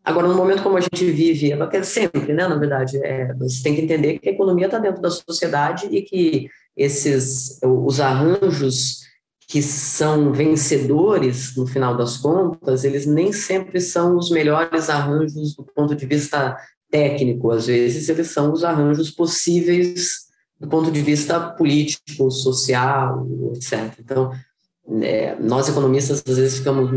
Agora, 0.04 0.28
no 0.28 0.36
momento 0.36 0.62
como 0.62 0.78
a 0.78 0.82
gente 0.82 1.12
vive, 1.12 1.52
é 1.52 1.84
sempre, 1.84 2.34
né, 2.34 2.48
na 2.48 2.56
verdade, 2.56 2.98
é, 3.04 3.34
você 3.34 3.64
tem 3.64 3.76
que 3.76 3.82
entender 3.82 4.20
que 4.20 4.30
a 4.30 4.32
economia 4.32 4.68
está 4.68 4.78
dentro 4.78 5.02
da 5.02 5.10
sociedade 5.10 5.88
e 5.88 6.02
que 6.04 6.48
esses, 6.78 7.60
os 7.64 8.00
arranjos 8.00 9.06
que 9.48 9.62
são 9.62 10.34
vencedores, 10.34 11.56
no 11.56 11.68
final 11.68 11.96
das 11.96 12.18
contas, 12.18 12.84
eles 12.84 13.06
nem 13.06 13.32
sempre 13.32 13.80
são 13.80 14.18
os 14.18 14.32
melhores 14.32 14.90
arranjos 14.90 15.56
do 15.56 15.64
ponto 15.64 15.96
de 15.96 16.06
vista 16.06 16.58
técnico, 16.90 17.52
às 17.52 17.68
vezes 17.68 18.10
eles 18.10 18.28
são 18.28 18.52
os 18.54 18.64
arranjos 18.64 19.12
possíveis 19.12 20.26
do 20.60 20.68
ponto 20.68 20.90
de 20.90 21.02
vista 21.02 21.40
político, 21.40 22.32
social, 22.32 23.28
etc. 23.54 23.94
Então, 24.00 24.32
é, 25.02 25.36
nós 25.40 25.68
economistas 25.68 26.24
às 26.26 26.38
vezes 26.38 26.58
ficamos 26.60 26.90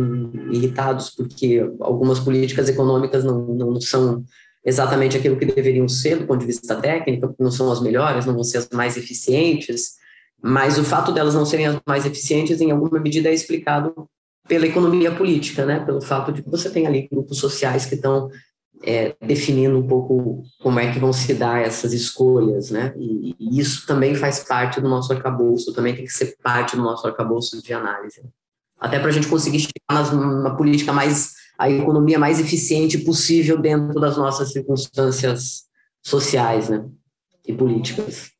irritados 0.52 1.10
porque 1.10 1.66
algumas 1.80 2.20
políticas 2.20 2.68
econômicas 2.68 3.24
não, 3.24 3.46
não 3.46 3.80
são 3.80 4.24
exatamente 4.64 5.16
aquilo 5.16 5.36
que 5.36 5.46
deveriam 5.46 5.88
ser 5.88 6.18
do 6.18 6.26
ponto 6.26 6.40
de 6.40 6.46
vista 6.46 6.76
técnico, 6.76 7.34
não 7.38 7.50
são 7.50 7.72
as 7.72 7.80
melhores, 7.80 8.26
não 8.26 8.34
vão 8.34 8.44
ser 8.44 8.58
as 8.58 8.68
mais 8.70 8.96
eficientes, 8.96 9.97
mas 10.42 10.78
o 10.78 10.84
fato 10.84 11.12
delas 11.12 11.34
não 11.34 11.44
serem 11.44 11.66
as 11.66 11.80
mais 11.86 12.06
eficientes, 12.06 12.60
em 12.60 12.70
alguma 12.70 13.00
medida, 13.00 13.28
é 13.28 13.34
explicado 13.34 14.08
pela 14.46 14.66
economia 14.66 15.14
política, 15.14 15.66
né? 15.66 15.80
pelo 15.80 16.00
fato 16.00 16.32
de 16.32 16.42
que 16.42 16.50
você 16.50 16.70
tem 16.70 16.86
ali 16.86 17.08
grupos 17.10 17.38
sociais 17.38 17.84
que 17.84 17.94
estão 17.94 18.30
é, 18.82 19.14
definindo 19.20 19.78
um 19.78 19.86
pouco 19.86 20.42
como 20.60 20.78
é 20.78 20.92
que 20.92 20.98
vão 20.98 21.12
se 21.12 21.34
dar 21.34 21.60
essas 21.60 21.92
escolhas, 21.92 22.70
né? 22.70 22.94
E, 22.96 23.34
e, 23.38 23.60
isso 23.60 23.86
também 23.86 24.14
faz 24.14 24.40
parte 24.40 24.80
do 24.80 24.88
nosso 24.88 25.12
arcabouço, 25.12 25.72
também 25.72 25.94
tem 25.94 26.04
que 26.04 26.12
ser 26.12 26.36
parte 26.42 26.76
do 26.76 26.82
nosso 26.82 27.06
arcabouço 27.06 27.60
de 27.62 27.72
análise. 27.72 28.22
Até 28.78 28.98
para 28.98 29.08
a 29.08 29.12
gente 29.12 29.26
conseguir 29.26 29.60
chegar 29.60 30.14
na 30.14 30.54
política 30.54 30.92
mais, 30.92 31.32
a 31.58 31.68
economia 31.68 32.18
mais 32.18 32.38
eficiente 32.38 32.98
possível 32.98 33.58
dentro 33.60 34.00
das 34.00 34.16
nossas 34.16 34.52
circunstâncias 34.52 35.64
sociais, 36.00 36.68
né? 36.68 36.86
E 37.46 37.52
políticas. 37.52 38.30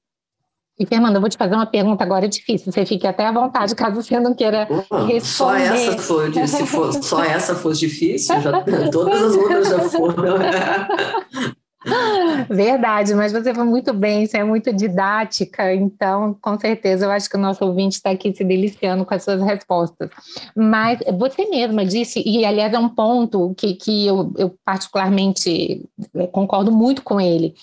E, 0.78 0.86
Fernanda, 0.86 1.16
eu 1.16 1.20
vou 1.20 1.28
te 1.28 1.36
fazer 1.36 1.54
uma 1.54 1.66
pergunta 1.66 2.04
agora 2.04 2.28
difícil. 2.28 2.70
Você 2.70 2.86
fique 2.86 3.06
até 3.06 3.26
à 3.26 3.32
vontade, 3.32 3.74
caso 3.74 4.00
você 4.00 4.20
não 4.20 4.32
queira 4.32 4.68
responder. 5.08 5.20
Só 5.20 5.54
essa 5.56 5.98
foi, 5.98 6.46
se 6.46 6.66
for, 6.66 6.92
só 6.92 7.24
essa 7.24 7.54
fosse 7.56 7.80
difícil, 7.80 8.40
já, 8.40 8.64
todas 8.92 9.22
as 9.22 9.34
outras 9.34 9.68
já 9.68 9.80
foram. 9.80 10.38
Verdade, 12.50 13.14
mas 13.14 13.32
você 13.32 13.54
foi 13.54 13.64
muito 13.64 13.92
bem, 13.92 14.26
você 14.26 14.38
é 14.38 14.44
muito 14.44 14.72
didática, 14.72 15.72
então 15.72 16.36
com 16.40 16.58
certeza 16.58 17.06
eu 17.06 17.10
acho 17.10 17.30
que 17.30 17.36
o 17.36 17.40
nosso 17.40 17.64
ouvinte 17.64 17.96
está 17.96 18.10
aqui 18.10 18.34
se 18.34 18.42
deliciando 18.42 19.04
com 19.04 19.14
as 19.14 19.22
suas 19.22 19.40
respostas. 19.40 20.10
Mas 20.56 20.98
você 21.16 21.46
mesma 21.46 21.84
disse, 21.84 22.20
e 22.26 22.44
aliás 22.44 22.72
é 22.72 22.78
um 22.78 22.88
ponto 22.88 23.54
que, 23.56 23.74
que 23.74 24.06
eu, 24.06 24.32
eu 24.36 24.54
particularmente 24.64 25.88
eh, 26.16 26.26
concordo 26.26 26.72
muito 26.72 27.02
com 27.02 27.20
ele, 27.20 27.54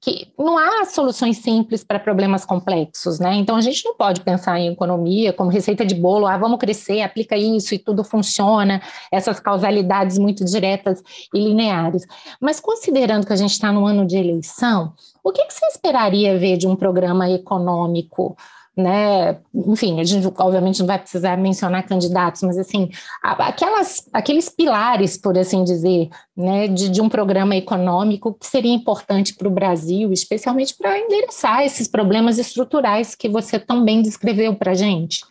que 0.00 0.28
não 0.36 0.56
há 0.58 0.84
soluções 0.86 1.36
simples 1.38 1.84
para 1.84 2.00
problemas 2.00 2.44
complexos, 2.44 3.20
né? 3.20 3.34
Então 3.34 3.54
a 3.54 3.60
gente 3.60 3.84
não 3.84 3.94
pode 3.94 4.22
pensar 4.22 4.58
em 4.58 4.72
economia 4.72 5.32
como 5.32 5.50
receita 5.50 5.84
de 5.84 5.94
bolo, 5.94 6.26
ah, 6.26 6.38
vamos 6.38 6.58
crescer, 6.58 7.02
aplica 7.02 7.36
isso 7.36 7.74
e 7.74 7.78
tudo 7.78 8.02
funciona, 8.02 8.80
essas 9.12 9.38
causalidades 9.38 10.18
muito 10.18 10.44
diretas 10.44 11.02
e 11.34 11.38
lineares. 11.38 12.06
Mas 12.40 12.58
considerando 12.58 13.26
que 13.26 13.32
a 13.32 13.36
gente 13.36 13.59
está 13.60 13.72
no 13.72 13.86
ano 13.86 14.06
de 14.06 14.16
eleição, 14.16 14.94
o 15.22 15.30
que, 15.30 15.44
que 15.44 15.52
você 15.54 15.66
esperaria 15.66 16.38
ver 16.38 16.56
de 16.56 16.66
um 16.66 16.74
programa 16.74 17.30
econômico? 17.30 18.36
né? 18.76 19.38
Enfim, 19.54 20.00
a 20.00 20.04
gente 20.04 20.26
obviamente 20.38 20.80
não 20.80 20.86
vai 20.86 20.98
precisar 20.98 21.36
mencionar 21.36 21.86
candidatos, 21.86 22.42
mas 22.42 22.58
assim, 22.58 22.90
aquelas, 23.22 24.08
aqueles 24.12 24.48
pilares, 24.48 25.16
por 25.16 25.36
assim 25.36 25.62
dizer, 25.64 26.08
né, 26.36 26.68
de, 26.68 26.88
de 26.88 27.00
um 27.00 27.08
programa 27.08 27.56
econômico 27.56 28.34
que 28.34 28.46
seria 28.46 28.72
importante 28.72 29.34
para 29.34 29.48
o 29.48 29.52
Brasil, 29.52 30.12
especialmente 30.12 30.74
para 30.76 30.98
endereçar 30.98 31.62
esses 31.62 31.86
problemas 31.86 32.38
estruturais 32.38 33.14
que 33.14 33.28
você 33.28 33.58
tão 33.58 33.84
bem 33.84 34.02
descreveu 34.02 34.54
para 34.54 34.72
a 34.72 34.74
gente. 34.74 35.24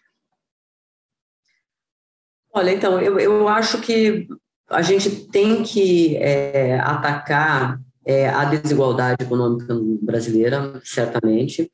Olha, 2.53 2.71
então, 2.71 2.99
eu, 2.99 3.19
eu 3.19 3.47
acho 3.47 3.79
que 3.79 4.27
a 4.69 4.81
gente 4.81 5.09
tem 5.27 5.63
que 5.63 6.17
é, 6.17 6.79
atacar 6.79 7.79
é, 8.05 8.29
a 8.29 8.45
desigualdade 8.45 9.23
econômica 9.23 9.75
brasileira, 10.01 10.81
certamente, 10.83 11.71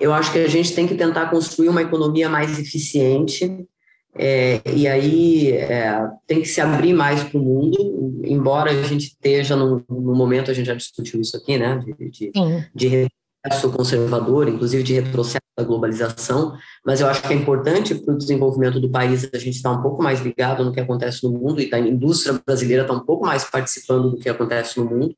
eu 0.00 0.12
acho 0.12 0.32
que 0.32 0.38
a 0.38 0.48
gente 0.48 0.74
tem 0.74 0.86
que 0.86 0.94
tentar 0.94 1.30
construir 1.30 1.68
uma 1.68 1.82
economia 1.82 2.28
mais 2.28 2.58
eficiente, 2.58 3.66
é, 4.14 4.60
e 4.74 4.88
aí 4.88 5.52
é, 5.52 6.08
tem 6.26 6.40
que 6.40 6.48
se 6.48 6.60
abrir 6.60 6.92
mais 6.92 7.22
para 7.22 7.38
o 7.38 7.42
mundo, 7.42 8.20
embora 8.24 8.70
a 8.70 8.82
gente 8.82 9.08
esteja 9.08 9.54
no, 9.54 9.84
momento, 9.88 10.50
a 10.50 10.54
gente 10.54 10.66
já 10.66 10.74
discutiu 10.74 11.20
isso 11.20 11.36
aqui, 11.36 11.58
né, 11.58 11.78
de, 11.78 12.10
de, 12.10 12.32
de 12.74 12.88
retrocesso 12.88 13.70
conservador, 13.70 14.48
inclusive 14.48 14.82
de 14.82 14.94
retrocesso 14.94 15.40
da 15.56 15.64
globalização, 15.64 16.54
mas 16.84 17.00
eu 17.00 17.06
acho 17.06 17.22
que 17.22 17.32
é 17.32 17.36
importante 17.36 17.94
para 17.94 18.14
o 18.14 18.18
desenvolvimento 18.18 18.80
do 18.80 18.90
país 18.90 19.28
a 19.32 19.38
gente 19.38 19.56
estar 19.56 19.70
tá 19.70 19.78
um 19.78 19.82
pouco 19.82 20.02
mais 20.02 20.20
ligado 20.20 20.64
no 20.64 20.72
que 20.72 20.80
acontece 20.80 21.22
no 21.22 21.30
mundo, 21.30 21.60
e 21.60 21.68
tá, 21.68 21.76
a 21.76 21.80
indústria 21.80 22.40
brasileira 22.44 22.82
está 22.82 22.94
um 22.94 23.04
pouco 23.04 23.24
mais 23.24 23.44
participando 23.44 24.10
do 24.10 24.16
que 24.16 24.28
acontece 24.28 24.78
no 24.78 24.86
mundo, 24.86 25.14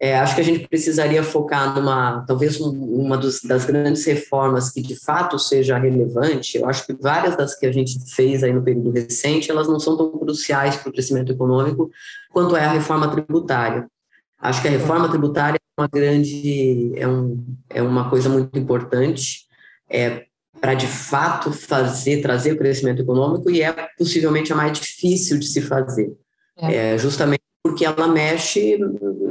é, 0.00 0.18
acho 0.18 0.34
que 0.34 0.40
a 0.40 0.44
gente 0.44 0.68
precisaria 0.68 1.22
focar 1.22 1.74
numa, 1.74 2.24
talvez 2.26 2.60
uma 2.60 3.16
dos, 3.16 3.40
das 3.40 3.64
grandes 3.64 4.04
reformas 4.04 4.70
que 4.70 4.82
de 4.82 4.96
fato 4.96 5.38
seja 5.38 5.78
relevante. 5.78 6.58
Eu 6.58 6.68
acho 6.68 6.84
que 6.84 6.92
várias 6.92 7.36
das 7.36 7.54
que 7.54 7.64
a 7.64 7.72
gente 7.72 7.98
fez 8.14 8.42
aí 8.42 8.52
no 8.52 8.62
período 8.62 8.90
recente, 8.90 9.50
elas 9.50 9.68
não 9.68 9.78
são 9.78 9.96
tão 9.96 10.10
cruciais 10.18 10.76
para 10.76 10.90
o 10.90 10.92
crescimento 10.92 11.32
econômico 11.32 11.90
quanto 12.30 12.56
é 12.56 12.64
a 12.64 12.72
reforma 12.72 13.08
tributária. 13.08 13.86
Acho 14.40 14.60
que 14.60 14.68
a 14.68 14.70
reforma 14.70 15.08
tributária 15.08 15.56
é 15.56 15.80
uma 15.80 15.88
grande, 15.88 16.92
é, 16.96 17.06
um, 17.06 17.44
é 17.70 17.80
uma 17.80 18.10
coisa 18.10 18.28
muito 18.28 18.58
importante 18.58 19.46
é, 19.88 20.26
para 20.60 20.74
de 20.74 20.86
fato 20.86 21.52
fazer, 21.52 22.20
trazer 22.20 22.52
o 22.52 22.58
crescimento 22.58 23.00
econômico 23.00 23.50
e 23.50 23.62
é 23.62 23.72
possivelmente 23.96 24.52
a 24.52 24.56
mais 24.56 24.78
difícil 24.78 25.38
de 25.38 25.46
se 25.46 25.62
fazer. 25.62 26.12
É. 26.56 26.94
É, 26.94 26.98
justamente 26.98 27.42
porque 27.64 27.86
ela 27.86 28.06
mexe 28.06 28.78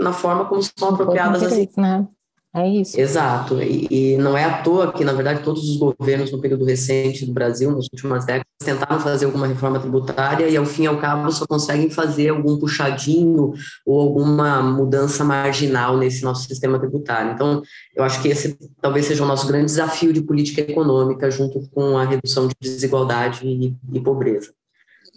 na 0.01 0.11
forma 0.11 0.45
como 0.45 0.61
são 0.63 0.89
apropriadas 0.89 1.43
as 1.43 1.75
né? 1.77 2.07
É 2.55 2.67
isso. 2.67 2.99
Exato. 2.99 3.59
E, 3.63 3.87
e, 3.89 4.17
não 4.17 4.37
é 4.37 4.43
à 4.43 4.61
toa 4.61 4.93
que, 4.93 5.03
na 5.03 5.11
verdade, 5.11 5.43
todos 5.43 5.67
os 5.67 5.77
governos 5.77 6.31
no 6.31 6.39
período 6.39 6.63
recente 6.65 7.25
do 7.25 7.33
Brasil, 7.33 7.71
nas 7.71 7.85
últimas 7.91 8.25
décadas, 8.25 8.45
tentaram 8.63 8.99
fazer 8.99 9.25
alguma 9.25 9.47
reforma 9.47 9.79
tributária 9.79 10.47
e, 10.47 10.55
ao 10.55 10.63
fim 10.63 10.83
e 10.83 10.87
ao 10.87 10.99
cabo, 10.99 11.31
só 11.31 11.47
conseguem 11.47 11.89
fazer 11.89 12.29
algum 12.29 12.59
puxadinho 12.59 13.53
ou 13.83 13.99
alguma 13.99 14.61
mudança 14.61 15.23
marginal 15.23 15.97
nesse 15.97 16.23
nosso 16.23 16.47
sistema 16.47 16.77
tributário. 16.77 17.33
Então, 17.33 17.63
eu 17.95 18.03
acho 18.03 18.21
que 18.21 18.27
esse 18.27 18.55
talvez 18.79 19.07
seja 19.07 19.23
o 19.23 19.27
nosso 19.27 19.47
grande 19.47 19.65
desafio 19.65 20.13
de 20.13 20.21
política 20.21 20.61
econômica, 20.61 21.31
junto 21.31 21.59
com 21.71 21.97
a 21.97 22.05
redução 22.05 22.47
de 22.47 22.53
desigualdade 22.61 23.47
e, 23.47 23.75
e 23.91 23.99
pobreza. 23.99 24.53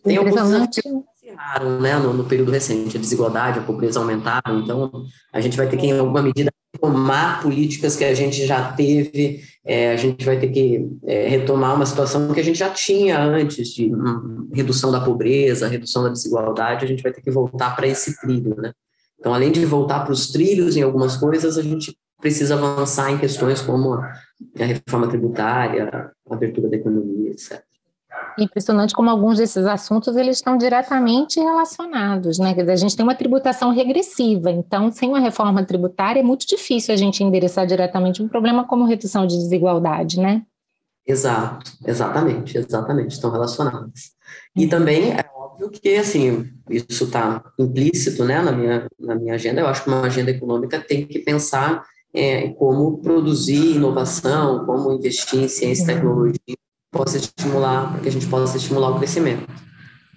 Tem 0.03 0.17
alguns 0.17 0.41
desafios 0.41 1.05
né, 1.81 1.99
no, 1.99 2.13
no, 2.13 2.25
período 2.25 2.51
recente. 2.51 2.97
A 2.97 3.01
desigualdade, 3.01 3.59
a 3.59 3.63
pobreza 3.63 3.99
aumentaram, 3.99 4.61
então 4.61 5.05
a 5.33 5.41
gente 5.41 5.57
vai 5.57 5.69
ter 5.69 5.77
que, 5.77 5.87
em 5.87 5.99
alguma 5.99 6.23
medida, 6.23 6.51
retomar 6.75 7.43
políticas 7.43 7.97
que 7.97 8.05
a 8.05 8.15
gente 8.15 8.47
já 8.47 8.73
teve, 8.73 9.41
é, 9.65 9.93
a 9.93 9.97
gente 9.97 10.25
vai 10.25 10.39
ter 10.39 10.49
que 10.49 10.89
é, 11.05 11.29
retomar 11.29 11.75
uma 11.75 11.87
situação 11.87 12.33
que 12.33 12.41
a 12.41 12.45
gente 12.45 12.59
já 12.59 12.71
tinha 12.71 13.19
antes, 13.19 13.69
de 13.69 13.95
hum, 13.95 14.49
redução 14.53 14.93
da 14.93 15.01
pobreza, 15.01 15.69
redução 15.69 16.03
da 16.03 16.11
desigualdade, 16.11 16.85
a 16.85 16.89
gente 16.89 17.03
vai 17.03 17.13
ter 17.13 17.23
que 17.23 17.31
voltar 17.31 17.75
para 17.75 17.87
esse 17.87 18.21
trilho, 18.21 18.55
né? 18.57 18.73
Então, 19.19 19.33
além 19.33 19.51
de 19.51 19.65
voltar 19.65 20.01
para 20.01 20.13
os 20.13 20.29
trilhos 20.29 20.77
em 20.77 20.83
algumas 20.83 21.17
coisas, 21.17 21.57
a 21.57 21.63
gente 21.63 21.97
precisa 22.21 22.55
avançar 22.55 23.11
em 23.11 23.19
questões 23.19 23.61
como 23.61 23.95
a 23.95 24.65
reforma 24.65 25.09
tributária, 25.09 26.13
a 26.29 26.35
abertura 26.35 26.69
da 26.69 26.77
economia, 26.77 27.31
etc 27.31 27.65
impressionante 28.39 28.95
como 28.95 29.11
alguns 29.11 29.39
desses 29.39 29.65
assuntos 29.67 30.17
eles 30.17 30.37
estão 30.37 30.57
diretamente 30.57 31.41
relacionados, 31.41 32.39
né? 32.39 32.55
a 32.57 32.77
gente 32.77 32.97
tem 32.97 33.05
uma 33.05 33.15
tributação 33.15 33.73
regressiva, 33.73 34.51
então 34.51 34.91
sem 34.93 35.09
uma 35.09 35.21
reforma 35.21 35.65
tributária 35.65 36.21
é 36.21 36.23
muito 36.23 36.47
difícil 36.47 36.93
a 36.93 36.97
gente 36.97 37.23
endereçar 37.23 37.67
diretamente 37.67 38.23
um 38.23 38.29
problema 38.29 38.67
como 38.67 38.85
redução 38.85 39.27
de 39.27 39.37
desigualdade, 39.37 40.21
né? 40.21 40.43
Exato, 41.07 41.71
exatamente, 41.87 42.59
exatamente, 42.59 43.13
estão 43.13 43.31
relacionados. 43.31 44.13
E 44.57 44.65
uhum. 44.65 44.69
também 44.69 45.13
é 45.13 45.25
óbvio 45.35 45.71
que, 45.71 45.95
assim, 45.97 46.51
isso 46.69 47.05
está 47.05 47.45
implícito, 47.59 48.25
né, 48.25 48.43
na 48.43 48.51
minha, 48.51 48.89
na 48.99 49.15
minha 49.15 49.35
agenda, 49.35 49.61
eu 49.61 49.69
acho 49.69 49.85
que 49.85 49.89
uma 49.89 50.03
agenda 50.03 50.33
econômica 50.33 50.81
tem 50.81 51.07
que 51.07 51.21
pensar 51.21 51.85
é, 52.13 52.49
como 52.49 52.99
produzir 52.99 53.77
inovação, 53.77 54.67
como 54.67 54.93
investir 54.93 55.45
em 55.45 55.49
ciência 55.49 55.85
e 55.85 55.87
uhum. 55.87 55.95
tecnologia, 55.95 56.57
possa 56.91 57.17
estimular, 57.17 57.93
para 57.93 58.01
que 58.01 58.09
a 58.09 58.13
gente 58.13 58.27
possa 58.27 58.57
estimular 58.57 58.91
o 58.91 58.99
crescimento. 58.99 59.47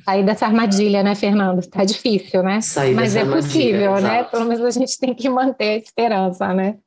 Sair 0.06 0.24
dessa 0.24 0.46
armadilha, 0.46 1.04
né, 1.04 1.14
Fernando? 1.14 1.60
Está 1.60 1.84
difícil, 1.84 2.42
né? 2.42 2.62
Sair 2.62 2.96
Mas 2.96 3.16
é 3.16 3.26
possível, 3.26 4.00
né? 4.02 4.24
Pelo 4.24 4.46
menos 4.46 4.64
a 4.64 4.72
gente 4.72 4.98
tem 4.98 5.14
que 5.14 5.30
manter 5.30 5.70
a 5.70 5.78
esperança, 5.78 6.54
né? 6.54 6.78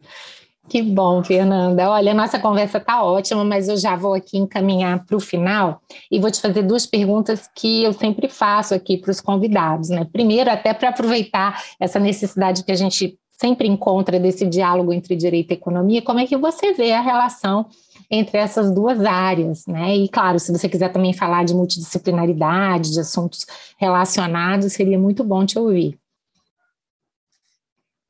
Que 0.69 0.81
bom, 0.81 1.23
Fernanda. 1.23 1.91
Olha, 1.91 2.13
a 2.13 2.15
nossa 2.15 2.39
conversa 2.39 2.79
está 2.79 3.03
ótima, 3.03 3.45
mas 3.45 3.69
eu 3.69 3.77
já 3.77 3.97
vou 3.97 4.15
aqui 4.15 4.39
encaminhar 4.39 5.05
para 5.05 5.17
o 5.17 5.21
final 5.21 5.83
e 6.11 6.21
vou 6.21 6.31
te 6.31 6.41
fazer 6.41 6.63
duas 6.63 6.87
perguntas 6.87 7.49
que 7.55 7.83
eu 7.83 7.93
sempre 7.93 8.29
faço 8.29 8.73
aqui 8.75 8.97
para 8.97 9.11
os 9.11 9.21
convidados. 9.21 9.89
Né? 9.89 10.07
Primeiro, 10.11 10.51
até 10.51 10.73
para 10.73 10.91
aproveitar 10.91 11.61
essa 11.81 11.99
necessidade 11.99 12.65
que 12.65 12.73
a 12.73 12.77
gente 12.77 13.19
sempre 13.43 13.67
encontra 13.67 14.21
desse 14.21 14.47
diálogo 14.47 14.93
entre 14.93 15.17
direito 15.17 15.51
e 15.51 15.55
economia, 15.55 16.01
como 16.01 16.21
é 16.21 16.27
que 16.27 16.37
você 16.37 16.73
vê 16.73 16.93
a 16.93 17.01
relação 17.01 17.67
entre 18.09 18.39
essas 18.39 18.73
duas 18.73 19.05
áreas, 19.05 19.67
né? 19.67 19.97
E 19.97 20.09
claro, 20.09 20.39
se 20.39 20.53
você 20.53 20.69
quiser 20.69 20.93
também 20.93 21.13
falar 21.13 21.45
de 21.45 21.53
multidisciplinaridade, 21.53 22.93
de 22.93 23.01
assuntos 23.01 23.45
relacionados, 23.77 24.73
seria 24.73 24.97
muito 24.97 25.25
bom 25.25 25.45
te 25.45 25.59
ouvir. 25.59 25.99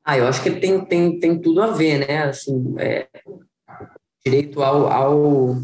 Ah, 0.05 0.17
eu 0.17 0.27
acho 0.27 0.43
que 0.43 0.51
tem, 0.51 0.85
tem, 0.85 1.19
tem 1.19 1.39
tudo 1.39 1.63
a 1.63 1.67
ver, 1.67 2.05
né? 2.07 2.25
Assim, 2.25 2.75
é, 2.77 3.07
direito 4.23 4.61
ao, 4.61 4.87
ao, 4.87 5.57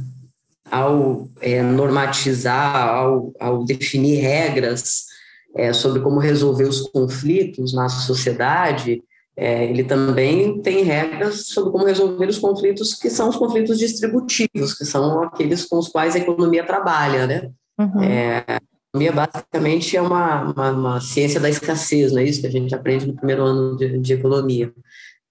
ao 0.72 1.28
é, 1.42 1.62
normatizar, 1.62 2.88
ao, 2.88 3.32
ao 3.40 3.66
definir 3.66 4.20
regras 4.20 5.06
é, 5.56 5.72
sobre 5.74 6.02
como 6.02 6.20
resolver 6.20 6.64
os 6.64 6.82
conflitos 6.90 7.72
na 7.72 7.88
sociedade, 7.88 9.04
é, 9.40 9.64
ele 9.64 9.86
também 9.86 10.62
tem 10.62 10.84
regras 10.84 11.48
sobre 11.48 11.72
como 11.72 11.86
resolver 11.86 12.28
os 12.28 12.38
conflitos 12.38 12.94
que 12.94 13.10
são 13.10 13.30
os 13.30 13.38
conflitos 13.38 13.80
distributivos, 13.80 14.74
que 14.74 14.84
são 14.84 15.24
aqueles 15.24 15.66
com 15.66 15.78
os 15.78 15.88
quais 15.88 16.14
a 16.14 16.20
economia 16.20 16.66
trabalha, 16.66 17.26
né? 17.26 17.50
Uhum. 17.80 18.04
É, 18.04 18.44
economia 18.90 19.14
basicamente 19.14 19.96
é 19.96 20.02
uma, 20.02 20.52
uma, 20.52 20.72
uma, 20.72 21.02
ciência 21.02 21.40
da 21.40 21.50
escassez, 21.50 22.12
não 22.12 22.20
é 22.20 22.26
isso 22.26 22.42
que 22.42 22.48
a 22.48 22.52
gente 22.52 22.76
aprende 22.76 23.08
no 23.08 23.16
primeiro 23.16 23.44
ano 23.44 23.78
de, 23.78 23.98
de 24.00 24.14
economia, 24.14 24.74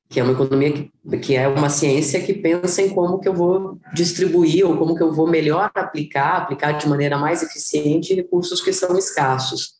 que 0.09 0.19
é 0.19 0.23
uma 0.23 0.33
economia 0.33 0.73
que, 0.73 1.19
que 1.19 1.37
é 1.37 1.47
uma 1.47 1.69
ciência 1.69 2.23
que 2.23 2.33
pensa 2.33 2.81
em 2.81 2.89
como 2.89 3.19
que 3.19 3.29
eu 3.29 3.35
vou 3.35 3.79
distribuir 3.93 4.67
ou 4.67 4.75
como 4.79 4.97
que 4.97 5.03
eu 5.03 5.13
vou 5.13 5.29
melhor 5.29 5.71
aplicar, 5.75 6.39
aplicar 6.39 6.73
de 6.73 6.89
maneira 6.89 7.19
mais 7.19 7.43
eficiente 7.43 8.15
recursos 8.15 8.63
que 8.63 8.73
são 8.73 8.97
escassos. 8.97 9.77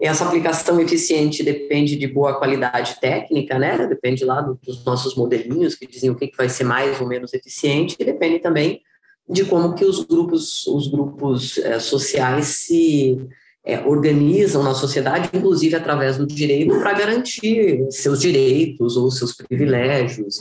Essa 0.00 0.24
aplicação 0.26 0.80
eficiente 0.80 1.42
depende 1.42 1.96
de 1.96 2.06
boa 2.06 2.36
qualidade 2.36 3.00
técnica, 3.00 3.58
né? 3.58 3.86
Depende 3.86 4.24
lá 4.24 4.40
dos 4.40 4.84
nossos 4.84 5.14
modelinhos 5.14 5.76
que 5.76 5.86
dizem 5.86 6.10
o 6.10 6.16
que 6.16 6.32
vai 6.36 6.48
ser 6.48 6.64
mais 6.64 7.00
ou 7.00 7.06
menos 7.06 7.32
eficiente, 7.32 7.96
e 7.98 8.04
depende 8.04 8.40
também 8.40 8.82
de 9.28 9.44
como 9.44 9.74
que 9.74 9.84
os 9.84 10.04
grupos, 10.04 10.66
os 10.66 10.88
grupos 10.88 11.58
é, 11.58 11.78
sociais 11.78 12.46
se 12.46 13.16
é, 13.64 13.80
organizam 13.80 14.62
na 14.62 14.74
sociedade, 14.74 15.30
inclusive 15.32 15.74
através 15.76 16.18
do 16.18 16.26
direito, 16.26 16.78
para 16.80 16.92
garantir 16.92 17.86
seus 17.90 18.20
direitos 18.20 18.96
ou 18.96 19.10
seus 19.10 19.32
privilégios. 19.32 20.38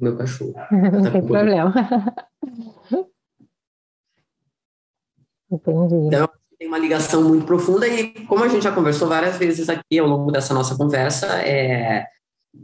Meu 0.00 0.16
cachorro. 0.16 0.54
Não 0.72 1.02
tá 1.02 1.10
tem 1.10 1.22
problema. 1.22 1.74
Entendi. 5.50 5.94
Então, 5.94 6.28
tem 6.68 6.74
uma 6.74 6.78
ligação 6.78 7.22
muito 7.22 7.46
profunda 7.46 7.88
e, 7.88 8.08
como 8.26 8.44
a 8.44 8.48
gente 8.48 8.62
já 8.62 8.70
conversou 8.70 9.08
várias 9.08 9.36
vezes 9.38 9.68
aqui 9.68 9.98
ao 9.98 10.06
longo 10.06 10.30
dessa 10.30 10.52
nossa 10.52 10.76
conversa, 10.76 11.26
é, 11.42 12.04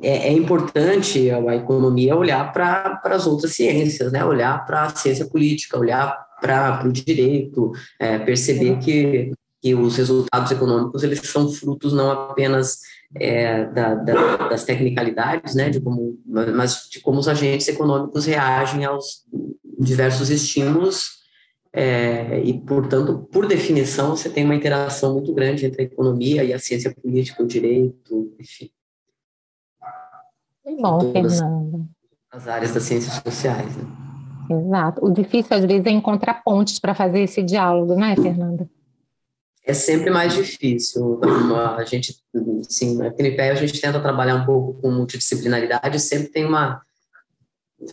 é, 0.02 0.28
é 0.28 0.32
importante 0.32 1.30
a 1.30 1.56
economia 1.56 2.14
olhar 2.14 2.52
para 2.52 3.00
as 3.04 3.26
outras 3.26 3.52
ciências, 3.52 4.12
né? 4.12 4.24
olhar 4.24 4.64
para 4.66 4.84
a 4.84 4.94
ciência 4.94 5.26
política, 5.26 5.78
olhar 5.78 6.16
para 6.40 6.86
o 6.86 6.92
direito, 6.92 7.72
é, 7.98 8.18
perceber 8.18 8.78
que, 8.78 9.32
que 9.62 9.74
os 9.74 9.96
resultados 9.96 10.52
econômicos 10.52 11.02
eles 11.02 11.20
são 11.20 11.50
frutos 11.50 11.94
não 11.94 12.10
apenas 12.10 12.80
é, 13.16 13.64
da, 13.66 13.94
da, 13.94 14.48
das 14.48 14.64
tecnicalidades, 14.64 15.54
né, 15.54 15.70
de 15.70 15.80
como, 15.80 16.18
mas 16.26 16.88
de 16.90 17.00
como 17.00 17.20
os 17.20 17.28
agentes 17.28 17.68
econômicos 17.68 18.26
reagem 18.26 18.84
aos 18.84 19.22
diversos 19.78 20.30
estímulos 20.30 21.23
é, 21.76 22.40
e, 22.44 22.56
portanto, 22.60 23.28
por 23.32 23.48
definição, 23.48 24.10
você 24.10 24.30
tem 24.30 24.44
uma 24.44 24.54
interação 24.54 25.12
muito 25.14 25.34
grande 25.34 25.66
entre 25.66 25.82
a 25.82 25.84
economia 25.84 26.44
e 26.44 26.52
a 26.52 26.58
ciência 26.58 26.94
política, 26.94 27.42
o 27.42 27.46
direito, 27.48 28.32
enfim. 28.38 28.70
Que 30.62 30.76
bom, 30.76 31.12
Fernanda. 31.12 31.84
As 32.30 32.46
áreas 32.46 32.72
das 32.72 32.84
ciências 32.84 33.14
sociais. 33.14 33.76
Né? 33.76 33.84
Exato. 34.50 35.04
O 35.04 35.10
difícil, 35.10 35.56
às 35.56 35.64
vezes, 35.64 35.84
é 35.84 35.90
encontrar 35.90 36.44
pontes 36.44 36.78
para 36.78 36.94
fazer 36.94 37.22
esse 37.22 37.42
diálogo, 37.42 37.96
não 37.96 38.06
é, 38.06 38.14
Fernanda? 38.14 38.70
É 39.66 39.74
sempre 39.74 40.10
mais 40.10 40.32
difícil. 40.32 41.20
A 41.76 41.84
gente, 41.84 42.22
sim, 42.68 42.96
no 42.96 43.04
IPE 43.04 43.40
a 43.40 43.54
gente 43.56 43.80
tenta 43.80 43.98
trabalhar 43.98 44.36
um 44.36 44.46
pouco 44.46 44.80
com 44.80 44.92
multidisciplinaridade, 44.92 45.98
sempre 45.98 46.28
tem 46.28 46.44
uma, 46.44 46.82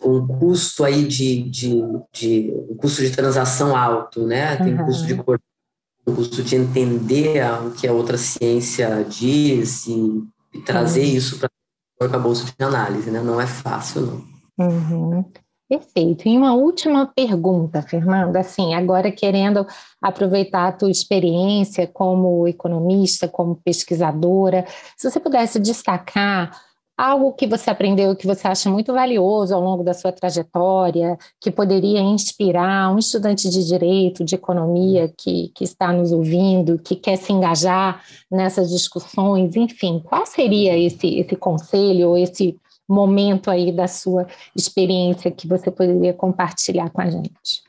um 0.02 0.26
custo 0.26 0.84
aí 0.84 1.04
de, 1.04 1.42
de, 1.42 1.82
de 2.12 2.54
um 2.70 2.76
custo 2.76 3.02
de 3.02 3.10
transação 3.10 3.76
alto, 3.76 4.26
né? 4.26 4.56
Tem 4.56 4.74
uhum. 4.74 4.82
um 4.82 4.84
custo 4.86 5.06
de 5.06 5.14
um 5.14 6.14
custo 6.14 6.42
de 6.42 6.56
entender 6.56 7.42
o 7.64 7.70
que 7.72 7.86
a 7.86 7.92
outra 7.92 8.18
ciência 8.18 9.04
diz 9.08 9.86
e, 9.86 10.22
e 10.54 10.60
trazer 10.60 11.04
uhum. 11.04 11.16
isso 11.16 11.38
para 11.38 12.16
a 12.16 12.18
bolsa 12.18 12.44
de 12.44 12.64
análise, 12.64 13.10
né? 13.10 13.20
Não 13.22 13.40
é 13.40 13.46
fácil, 13.46 14.00
não. 14.02 14.32
Uhum. 14.58 15.24
Perfeito. 15.68 16.28
E 16.28 16.36
uma 16.36 16.52
última 16.52 17.06
pergunta, 17.06 17.80
Fernanda, 17.80 18.40
assim, 18.40 18.74
agora 18.74 19.10
querendo 19.10 19.66
aproveitar 20.02 20.68
a 20.68 20.72
tua 20.72 20.90
experiência 20.90 21.86
como 21.86 22.46
economista, 22.46 23.26
como 23.26 23.56
pesquisadora, 23.56 24.66
se 24.98 25.10
você 25.10 25.18
pudesse 25.18 25.58
destacar 25.58 26.50
algo 26.96 27.32
que 27.32 27.46
você 27.46 27.70
aprendeu 27.70 28.14
que 28.14 28.26
você 28.26 28.46
acha 28.46 28.70
muito 28.70 28.92
valioso 28.92 29.54
ao 29.54 29.60
longo 29.60 29.82
da 29.82 29.94
sua 29.94 30.12
trajetória, 30.12 31.16
que 31.40 31.50
poderia 31.50 32.00
inspirar 32.00 32.92
um 32.92 32.98
estudante 32.98 33.48
de 33.48 33.66
direito, 33.66 34.24
de 34.24 34.34
economia 34.34 35.12
que, 35.16 35.50
que 35.54 35.64
está 35.64 35.92
nos 35.92 36.12
ouvindo, 36.12 36.78
que 36.78 36.94
quer 36.94 37.16
se 37.16 37.32
engajar 37.32 38.02
nessas 38.30 38.70
discussões, 38.70 39.56
enfim, 39.56 40.00
qual 40.04 40.26
seria 40.26 40.78
esse, 40.78 41.18
esse 41.18 41.36
conselho 41.36 42.10
ou 42.10 42.18
esse 42.18 42.58
momento 42.88 43.50
aí 43.50 43.72
da 43.72 43.88
sua 43.88 44.26
experiência 44.54 45.30
que 45.30 45.48
você 45.48 45.70
poderia 45.70 46.12
compartilhar 46.12 46.90
com 46.90 47.00
a 47.00 47.08
gente? 47.08 47.62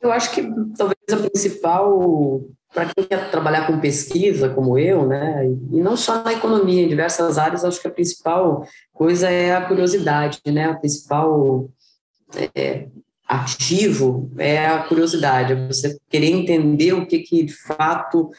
Eu 0.00 0.12
acho 0.12 0.30
que 0.32 0.42
talvez 0.76 0.98
a 1.10 1.16
principal, 1.16 2.40
para 2.72 2.92
quem 2.94 3.04
quer 3.04 3.30
trabalhar 3.30 3.66
com 3.66 3.80
pesquisa, 3.80 4.50
como 4.50 4.78
eu, 4.78 5.06
né, 5.06 5.46
e 5.72 5.80
não 5.80 5.96
só 5.96 6.22
na 6.22 6.32
economia, 6.32 6.82
em 6.82 6.88
diversas 6.88 7.38
áreas, 7.38 7.64
acho 7.64 7.80
que 7.80 7.88
a 7.88 7.92
principal 7.92 8.66
coisa 8.92 9.28
é 9.28 9.54
a 9.54 9.66
curiosidade, 9.66 10.40
né, 10.46 10.66
a 10.66 10.74
principal 10.74 11.68
é, 12.54 12.86
ativo 13.26 14.30
é 14.38 14.66
a 14.66 14.82
curiosidade, 14.82 15.52
é 15.52 15.66
você 15.66 15.96
querer 16.08 16.30
entender 16.30 16.92
o 16.94 17.06
que, 17.06 17.18
que 17.20 17.42
de 17.42 17.54
fato 17.54 18.30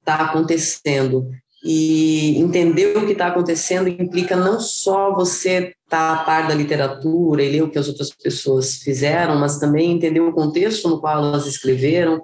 está 0.00 0.16
acontecendo. 0.16 1.30
E 1.66 2.38
entender 2.38 2.94
o 2.94 3.06
que 3.06 3.12
está 3.12 3.28
acontecendo 3.28 3.88
implica 3.88 4.36
não 4.36 4.60
só 4.60 5.14
você 5.14 5.72
estar 5.84 6.14
tá 6.16 6.20
a 6.20 6.24
par 6.24 6.46
da 6.46 6.54
literatura 6.54 7.42
e 7.42 7.50
ler 7.50 7.62
o 7.62 7.70
que 7.70 7.78
as 7.78 7.88
outras 7.88 8.10
pessoas 8.10 8.76
fizeram, 8.76 9.38
mas 9.38 9.58
também 9.58 9.92
entender 9.92 10.20
o 10.20 10.32
contexto 10.32 10.90
no 10.90 11.00
qual 11.00 11.24
elas 11.24 11.46
escreveram 11.46 12.22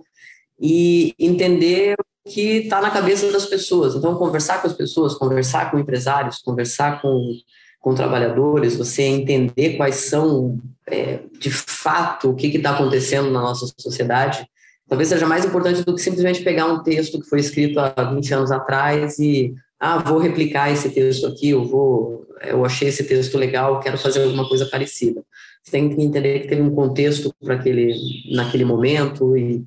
e 0.60 1.14
entender 1.18 1.94
o 1.98 2.30
que 2.30 2.58
está 2.58 2.80
na 2.80 2.90
cabeça 2.90 3.30
das 3.32 3.46
pessoas. 3.46 3.94
Então, 3.94 4.14
conversar 4.16 4.60
com 4.60 4.68
as 4.68 4.74
pessoas, 4.74 5.14
conversar 5.14 5.70
com 5.70 5.78
empresários, 5.78 6.38
conversar 6.38 7.00
com, 7.00 7.34
com 7.80 7.94
trabalhadores, 7.94 8.76
você 8.76 9.02
entender 9.02 9.76
quais 9.76 9.96
são, 9.96 10.58
é, 10.86 11.20
de 11.38 11.50
fato, 11.50 12.30
o 12.30 12.34
que 12.34 12.48
está 12.48 12.72
acontecendo 12.72 13.30
na 13.30 13.40
nossa 13.40 13.72
sociedade 13.78 14.46
talvez 14.90 15.08
seja 15.08 15.24
mais 15.24 15.44
importante 15.44 15.84
do 15.84 15.94
que 15.94 16.02
simplesmente 16.02 16.42
pegar 16.42 16.66
um 16.66 16.82
texto 16.82 17.20
que 17.20 17.28
foi 17.28 17.38
escrito 17.38 17.78
há 17.78 17.92
20 18.12 18.34
anos 18.34 18.50
atrás 18.50 19.20
e, 19.20 19.54
ah, 19.78 19.98
vou 19.98 20.18
replicar 20.18 20.70
esse 20.72 20.90
texto 20.90 21.28
aqui, 21.28 21.50
eu 21.50 21.64
vou, 21.64 22.26
eu 22.42 22.64
achei 22.64 22.88
esse 22.88 23.04
texto 23.04 23.38
legal, 23.38 23.78
quero 23.78 23.96
fazer 23.96 24.24
alguma 24.24 24.48
coisa 24.48 24.66
parecida. 24.66 25.22
Você 25.62 25.70
tem 25.70 25.94
que 25.94 26.02
entender 26.02 26.40
que 26.40 26.48
teve 26.48 26.60
um 26.60 26.74
contexto 26.74 27.32
para 27.40 27.54
aquele, 27.54 27.94
naquele 28.34 28.64
momento 28.64 29.36
e 29.36 29.64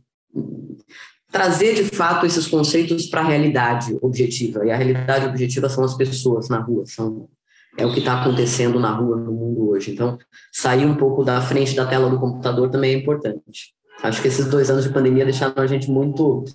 trazer 1.31 1.73
de 1.73 1.83
fato 1.85 2.25
esses 2.25 2.47
conceitos 2.47 3.07
para 3.07 3.21
a 3.21 3.25
realidade 3.25 3.97
objetiva. 4.01 4.65
E 4.65 4.71
a 4.71 4.75
realidade 4.75 5.25
objetiva 5.25 5.67
são 5.67 5.83
as 5.83 5.95
pessoas 5.95 6.47
na 6.47 6.59
rua, 6.59 6.85
são 6.85 7.27
é 7.75 7.85
o 7.85 7.91
que 7.91 7.99
está 7.99 8.21
acontecendo 8.21 8.79
na 8.79 8.91
rua 8.91 9.17
no 9.17 9.31
mundo 9.31 9.69
hoje. 9.69 9.91
Então, 9.91 10.17
sair 10.51 10.85
um 10.85 10.95
pouco 10.95 11.23
da 11.23 11.41
frente 11.41 11.75
da 11.75 11.87
tela 11.87 12.07
do 12.07 12.19
computador 12.19 12.69
também 12.69 12.93
é 12.93 12.97
importante. 12.97 13.73
Acho 14.03 14.21
que 14.21 14.27
esses 14.27 14.45
dois 14.45 14.69
anos 14.69 14.83
de 14.83 14.91
pandemia 14.91 15.25
deixaram 15.25 15.55
a 15.57 15.65
gente 15.65 15.89
muito 15.89 16.45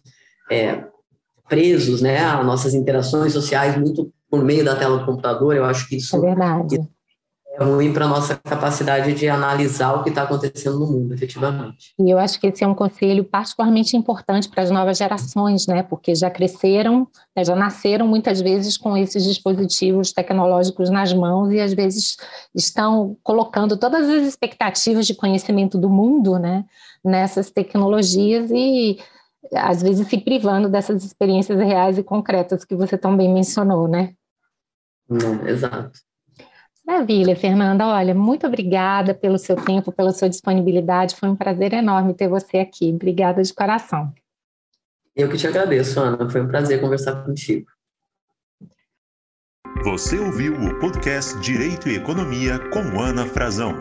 é, 0.48 0.84
presos, 1.48 2.00
né, 2.00 2.20
nossas 2.44 2.72
interações 2.72 3.32
sociais 3.32 3.76
muito 3.76 4.12
por 4.30 4.44
meio 4.44 4.64
da 4.64 4.76
tela 4.76 4.98
do 4.98 5.06
computador. 5.06 5.56
Eu 5.56 5.64
acho 5.64 5.88
que 5.88 5.96
isso 5.96 6.14
é 6.16 6.20
verdade. 6.20 6.78
É 7.58 7.64
ruim 7.64 7.92
para 7.92 8.04
a 8.04 8.08
nossa 8.08 8.36
capacidade 8.36 9.12
de 9.14 9.28
analisar 9.28 9.94
o 9.94 10.04
que 10.04 10.10
está 10.10 10.22
acontecendo 10.22 10.78
no 10.78 10.86
mundo, 10.86 11.12
efetivamente. 11.12 11.92
E 11.98 12.08
eu 12.08 12.16
acho 12.16 12.38
que 12.40 12.46
esse 12.46 12.62
é 12.62 12.66
um 12.68 12.74
conselho 12.74 13.24
particularmente 13.24 13.96
importante 13.96 14.48
para 14.48 14.62
as 14.62 14.70
novas 14.70 14.96
gerações, 14.96 15.66
né? 15.66 15.82
Porque 15.82 16.14
já 16.14 16.30
cresceram, 16.30 17.08
né, 17.36 17.44
já 17.44 17.56
nasceram 17.56 18.06
muitas 18.06 18.40
vezes 18.40 18.76
com 18.76 18.96
esses 18.96 19.24
dispositivos 19.24 20.12
tecnológicos 20.12 20.88
nas 20.88 21.12
mãos 21.12 21.52
e 21.52 21.58
às 21.58 21.74
vezes 21.74 22.16
estão 22.54 23.16
colocando 23.24 23.76
todas 23.76 24.08
as 24.08 24.26
expectativas 24.26 25.04
de 25.04 25.14
conhecimento 25.14 25.76
do 25.76 25.90
mundo, 25.90 26.38
né? 26.38 26.64
Nessas 27.04 27.50
tecnologias 27.50 28.50
e 28.52 28.98
às 29.52 29.82
vezes 29.82 30.06
se 30.06 30.18
privando 30.18 30.68
dessas 30.68 31.04
experiências 31.04 31.58
reais 31.58 31.98
e 31.98 32.04
concretas 32.04 32.64
que 32.64 32.76
você 32.76 32.96
também 32.96 33.32
mencionou, 33.32 33.88
né? 33.88 34.12
Não, 35.08 35.44
exato. 35.48 36.07
Maravilha, 36.88 37.36
Fernanda. 37.36 37.86
Olha, 37.86 38.14
muito 38.14 38.46
obrigada 38.46 39.12
pelo 39.12 39.36
seu 39.36 39.56
tempo, 39.56 39.92
pela 39.92 40.10
sua 40.10 40.26
disponibilidade. 40.26 41.16
Foi 41.16 41.28
um 41.28 41.36
prazer 41.36 41.74
enorme 41.74 42.14
ter 42.14 42.28
você 42.28 42.56
aqui. 42.56 42.90
Obrigada 42.90 43.42
de 43.42 43.52
coração. 43.52 44.10
Eu 45.14 45.28
que 45.28 45.36
te 45.36 45.46
agradeço, 45.46 46.00
Ana. 46.00 46.30
Foi 46.30 46.40
um 46.40 46.48
prazer 46.48 46.80
conversar 46.80 47.22
contigo. 47.26 47.66
Você 49.84 50.18
ouviu 50.18 50.54
o 50.54 50.80
podcast 50.80 51.38
Direito 51.40 51.90
e 51.90 51.96
Economia 51.96 52.58
com 52.70 52.98
Ana 52.98 53.26
Frazão. 53.26 53.74